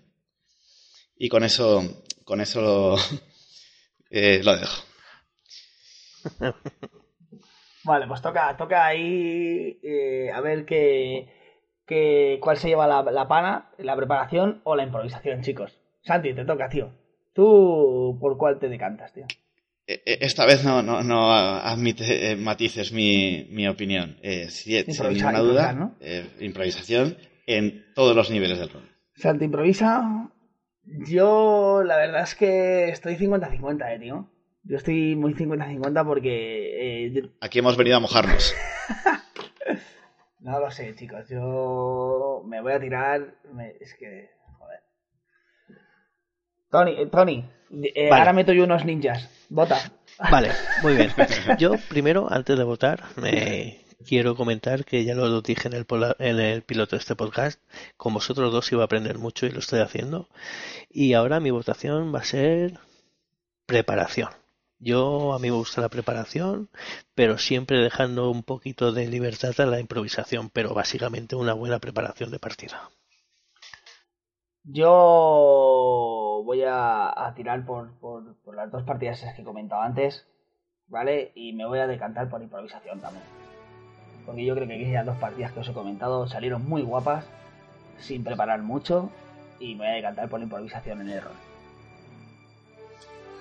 Y 1.17 1.29
con 1.29 1.43
eso, 1.43 2.03
con 2.27 2.41
eso 2.41 2.61
lo, 2.61 2.97
eh, 4.11 4.41
lo 4.43 4.57
dejo. 4.57 4.83
Vale, 7.83 8.05
pues 8.07 8.21
toca, 8.21 8.55
toca 8.57 8.85
ahí 8.85 9.79
eh, 9.81 10.29
a 10.33 10.41
ver 10.41 10.65
qué, 10.65 11.29
qué- 11.85 12.37
cuál 12.41 12.57
se 12.57 12.67
lleva 12.67 12.85
la, 12.85 13.01
la 13.03 13.27
pana, 13.29 13.69
la 13.77 13.95
preparación 13.95 14.59
o 14.65 14.75
la 14.75 14.83
improvisación, 14.83 15.41
chicos. 15.41 15.79
Santi, 16.01 16.33
te 16.33 16.43
toca, 16.43 16.67
tío. 16.67 16.91
¿Tú 17.33 18.17
por 18.19 18.37
cuál 18.37 18.59
te 18.59 18.67
decantas, 18.67 19.13
tío? 19.13 19.25
Eh, 19.87 20.01
eh, 20.05 20.17
Esta 20.21 20.45
vez 20.45 20.65
no, 20.65 20.81
no, 20.81 21.01
no 21.01 21.31
admite 21.31 22.31
eh, 22.31 22.35
matices 22.35 22.91
mi, 22.91 23.47
mi 23.51 23.67
opinión. 23.69 24.17
Eh, 24.21 24.49
sí, 24.49 24.75
sin 24.83 25.13
ninguna 25.13 25.39
duda, 25.39 25.95
eh, 26.01 26.29
improvisación 26.41 27.17
en 27.45 27.85
todos 27.93 28.15
los 28.15 28.29
niveles 28.29 28.59
del 28.59 28.69
rol. 28.69 28.83
Santi 29.15 29.45
improvisa. 29.45 30.29
Yo, 31.07 31.83
la 31.83 31.97
verdad 31.97 32.23
es 32.23 32.35
que 32.35 32.89
estoy 32.89 33.15
50-50, 33.15 33.93
eh, 33.95 33.99
tío. 33.99 34.29
Yo 34.63 34.77
estoy 34.77 35.15
muy 35.15 35.33
50-50 35.33 36.05
porque. 36.05 37.05
eh, 37.05 37.11
yo- 37.11 37.29
Aquí 37.41 37.59
hemos 37.59 37.75
venido 37.77 37.97
a 37.97 37.99
mojarnos. 37.99 38.55
no 40.39 40.59
lo 40.59 40.71
sé, 40.71 40.95
chicos. 40.95 41.27
Yo 41.29 42.43
me 42.45 42.61
voy 42.61 42.73
a 42.73 42.79
tirar. 42.79 43.35
me- 43.53 43.75
es 43.79 43.93
que. 43.95 44.29
Joder. 44.57 44.79
Tony, 46.69 46.91
eh, 47.01 47.05
Tony 47.07 47.45
eh, 47.83 48.09
Vale. 48.09 48.21
ahora 48.21 48.33
meto 48.33 48.53
yo 48.53 48.63
unos 48.63 48.85
ninjas. 48.85 49.29
Vota. 49.49 49.77
Vale, 50.31 50.49
muy 50.81 50.95
bien. 50.95 51.11
Yo 51.59 51.75
primero, 51.89 52.27
antes 52.31 52.57
de 52.57 52.63
votar, 52.63 53.03
me 53.21 53.77
quiero 54.07 54.35
comentar 54.35 54.85
que 54.85 55.03
ya 55.03 55.13
lo 55.13 55.41
dije 55.41 55.67
en 55.67 55.73
el, 55.73 55.85
en 56.19 56.39
el 56.39 56.63
piloto 56.63 56.95
de 56.95 57.01
este 57.01 57.15
podcast, 57.15 57.61
con 57.97 58.13
vosotros 58.13 58.51
dos 58.51 58.71
iba 58.71 58.81
a 58.81 58.85
aprender 58.85 59.17
mucho 59.17 59.45
y 59.45 59.51
lo 59.51 59.59
estoy 59.59 59.81
haciendo. 59.81 60.29
Y 60.89 61.13
ahora 61.13 61.39
mi 61.39 61.51
votación 61.51 62.13
va 62.13 62.19
a 62.19 62.23
ser 62.23 62.79
preparación. 63.65 64.29
Yo, 64.79 65.33
a 65.33 65.39
mí 65.39 65.49
me 65.49 65.57
gusta 65.57 65.81
la 65.81 65.89
preparación, 65.89 66.69
pero 67.15 67.37
siempre 67.37 67.79
dejando 67.79 68.29
un 68.29 68.43
poquito 68.43 68.91
de 68.91 69.07
libertad 69.07 69.59
a 69.59 69.65
la 69.65 69.79
improvisación, 69.79 70.49
pero 70.49 70.73
básicamente 70.73 71.35
una 71.35 71.53
buena 71.53 71.79
preparación 71.79 72.31
de 72.31 72.39
partida. 72.39 72.89
Yo 74.63 76.43
voy 76.45 76.63
a, 76.65 77.33
tirar 77.35 77.65
por, 77.65 77.91
por, 77.99 78.35
por 78.43 78.55
las 78.55 78.71
dos 78.71 78.83
partidas 78.83 79.23
que 79.35 79.41
he 79.41 79.45
comentado 79.45 79.81
antes, 79.81 80.27
¿vale? 80.87 81.31
Y 81.35 81.53
me 81.53 81.65
voy 81.65 81.79
a 81.79 81.87
decantar 81.87 82.29
por 82.29 82.41
improvisación 82.41 82.99
también. 83.01 83.46
Porque 84.27 84.45
yo 84.45 84.53
creo 84.53 84.67
que 84.67 84.75
aquellas 84.75 85.05
dos 85.05 85.17
partidas 85.17 85.53
que 85.53 85.61
os 85.61 85.69
he 85.69 85.73
comentado 85.73 86.27
salieron 86.27 86.67
muy 86.67 86.81
guapas, 86.81 87.25
sin 87.97 88.23
preparar 88.25 88.61
mucho, 88.61 89.09
y 89.59 89.73
me 89.73 89.85
voy 89.85 89.87
a 89.87 89.95
decantar 89.95 90.29
por 90.29 90.39
la 90.39 90.43
improvisación 90.43 91.01
en 91.01 91.09
el 91.09 91.21
rol. 91.21 91.33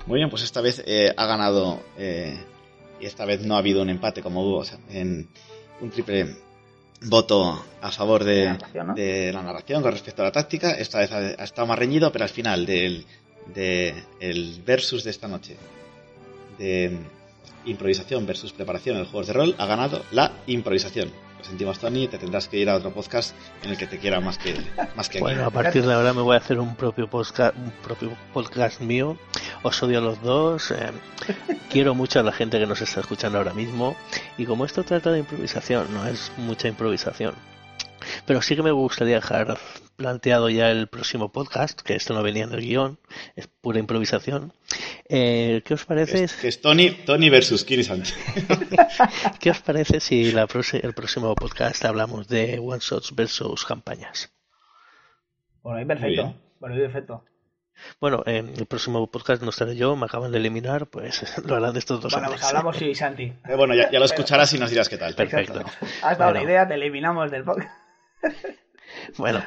Muy 0.07 0.21
bien, 0.21 0.31
pues 0.31 0.45
esta 0.45 0.61
vez 0.61 0.83
eh, 0.87 1.13
ha 1.15 1.27
ganado 1.27 1.83
eh, 1.99 2.39
y 3.01 3.07
esta 3.07 3.25
vez 3.25 3.45
no 3.45 3.57
ha 3.57 3.59
habido 3.59 3.83
un 3.83 3.91
empate 3.91 4.23
como 4.23 4.43
hubo 4.43 4.59
o 4.59 4.65
sea, 4.65 4.79
en 4.89 5.29
un 5.81 5.91
triple 5.91 6.37
voto 7.03 7.61
a 7.83 7.91
favor 7.91 8.23
de, 8.23 8.45
La 8.45 8.53
narración, 8.53 8.87
¿no? 8.87 8.95
de 8.95 9.33
la 9.33 9.43
narración 9.43 9.83
con 9.83 9.91
respecto 9.91 10.23
a 10.23 10.27
la 10.27 10.33
táctica. 10.33 10.71
Esta 10.71 11.01
vez 11.01 11.11
ha, 11.11 11.19
ha 11.19 11.45
estado 11.45 11.67
más 11.67 11.79
reñido, 11.79 12.13
pero 12.13 12.25
al 12.25 12.31
final 12.31 12.65
del 12.65 13.05
de 13.53 13.95
el 14.21 14.63
versus 14.65 15.03
de 15.05 15.11
esta 15.11 15.29
noche 15.29 15.57
de 16.59 16.97
improvisación 17.65 18.27
versus 18.27 18.53
preparación 18.53 18.97
en 18.99 19.05
juegos 19.05 19.27
de 19.27 19.33
rol 19.33 19.55
ha 19.59 19.67
ganado 19.67 20.05
la 20.11 20.33
improvisación. 20.47 21.11
Lo 21.39 21.45
sentimos, 21.45 21.79
Tony, 21.79 22.09
te 22.09 22.17
tendrás 22.19 22.49
que 22.49 22.57
ir 22.59 22.71
a 22.71 22.77
otro 22.77 22.93
podcast 22.93 23.35
en 23.63 23.71
el 23.71 23.77
que 23.77 23.87
te 23.87 23.99
quiera 23.99 24.21
más 24.21 24.39
que, 24.39 24.55
más 24.97 25.09
que 25.09 25.19
aquí. 25.19 25.23
Bueno, 25.23 25.45
a 25.45 25.51
partir 25.51 25.85
de 25.85 25.93
ahora 25.93 26.13
me 26.15 26.23
voy 26.23 26.35
a 26.35 26.39
hacer 26.39 26.59
un 26.59 26.75
propio 26.77 27.09
podcast, 27.09 27.55
un 27.57 27.71
propio 27.83 28.13
podcast 28.33 28.81
mío. 28.81 29.19
Os 29.63 29.83
odio 29.83 29.99
a 29.99 30.01
los 30.01 30.23
dos. 30.23 30.71
eh, 30.71 30.93
quiero 31.71 31.95
mucho 31.95 32.21
a 32.21 32.23
la 32.23 32.33
gente 32.33 32.59
que 32.59 32.67
nos 32.67 32.81
está 32.81 33.01
escuchando 33.01 33.39
ahora 33.39 33.53
mismo. 33.53 33.97
Y 34.39 34.47
como 34.47 34.65
esto 34.65 34.83
trata 34.83 35.13
de 35.13 35.19
improvisación, 35.21 35.93
no 35.93 36.07
es 36.07 36.33
mucha 36.39 36.69
improvisación. 36.69 37.35
Pero 38.25 38.41
sí 38.41 38.57
que 38.57 38.63
me 38.63 38.71
gustaría 38.71 39.17
dejar 39.17 39.59
planteado 39.97 40.49
ya 40.51 40.71
el 40.71 40.87
próximo 40.89 41.33
podcast, 41.33 41.81
que 41.81 41.95
esto 41.95 42.15
no 42.15 42.23
venía 42.23 42.45
en 42.45 42.53
el 42.53 42.61
guion, 42.61 42.99
es 43.35 43.47
pura 43.49 43.79
improvisación. 43.79 44.53
Eh, 45.09 45.63
¿Qué 45.65 45.75
os 45.75 45.85
parece? 45.85 46.25
Es- 46.25 46.45
es 46.45 46.61
Tony, 46.61 46.91
Tony 46.91 47.31
versus 47.31 47.63
Sánchez. 47.63 48.15
¿Qué 49.41 49.51
os 49.51 49.61
parece 49.61 50.01
si 50.01 50.33
la 50.33 50.47
el 50.83 50.93
próximo 50.95 51.35
podcast 51.35 51.85
hablamos 51.85 52.29
de 52.29 52.59
one 52.59 52.79
shots 52.81 53.15
versus 53.15 53.65
campañas? 53.65 54.31
Bueno, 55.63 55.79
ahí 55.79 55.85
perfecto. 55.85 56.35
Bueno, 56.61 56.75
ahí 56.77 56.81
perfecto. 56.83 57.25
Bueno, 58.01 58.23
en 58.25 58.49
el 58.57 58.65
próximo 58.67 59.07
podcast 59.11 59.43
no 59.43 59.51
estaré 59.51 59.77
yo, 59.77 59.97
me 59.97 60.07
acaban 60.07 60.33
de 60.33 60.39
eliminar, 60.39 60.87
pues 60.87 61.23
lo 61.45 61.57
harán 61.57 61.75
de 61.75 61.79
estos 61.81 62.01
dos 62.01 62.13
Bueno, 62.13 62.29
antes. 62.29 62.41
pues 62.41 62.49
hablamos 62.49 62.81
y 62.81 62.95
Santi. 62.95 63.25
Eh, 63.25 63.55
bueno, 63.57 63.75
ya, 63.75 63.91
ya 63.91 63.99
lo 63.99 64.07
escucharás 64.07 64.53
y 64.55 64.59
nos 64.59 64.71
dirás 64.71 64.89
qué 64.89 64.97
tal. 64.97 65.15
Perfecto. 65.15 65.63
Has 66.03 66.17
dado 66.17 66.33
la 66.33 66.41
Bueno. 66.41 66.43
idea, 66.51 66.67
te 66.67 66.75
eliminamos 66.75 67.31
del 67.31 67.45
podcast. 67.45 67.71
Bueno, 69.19 69.43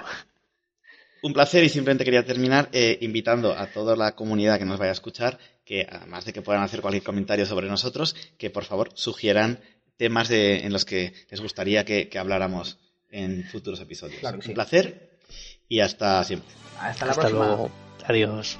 Un 1.22 1.34
placer 1.34 1.64
y 1.64 1.70
simplemente 1.70 2.06
quería 2.06 2.26
terminar 2.26 2.70
eh, 2.72 2.98
invitando 3.02 3.54
a 3.54 3.68
toda 3.68 3.96
la 3.96 4.16
comunidad 4.16 4.58
que 4.58 4.66
nos 4.66 4.80
vaya 4.80 4.92
a 4.92 4.94
escuchar 4.94 5.38
que 5.70 5.86
además 5.88 6.26
de 6.26 6.34
que 6.34 6.42
puedan 6.42 6.64
hacer 6.64 6.82
cualquier 6.82 7.04
comentario 7.04 7.46
sobre 7.46 7.68
nosotros, 7.68 8.16
que 8.40 8.50
por 8.50 8.66
favor 8.66 8.90
sugieran 8.96 9.60
temas 9.98 10.28
de, 10.28 10.66
en 10.66 10.74
los 10.74 10.84
que 10.84 11.14
les 11.30 11.42
gustaría 11.42 11.86
que, 11.86 12.10
que 12.10 12.18
habláramos 12.18 12.80
en 13.12 13.44
futuros 13.44 13.80
episodios. 13.80 14.20
Claro 14.20 14.38
que 14.38 14.46
sí. 14.46 14.50
Un 14.50 14.56
placer 14.56 15.20
y 15.68 15.82
hasta 15.82 16.24
siempre. 16.24 16.50
Hasta 16.80 17.06
la 17.06 17.12
hasta 17.12 17.22
próxima. 17.22 17.46
luego. 17.46 17.72
Adiós. 18.06 18.58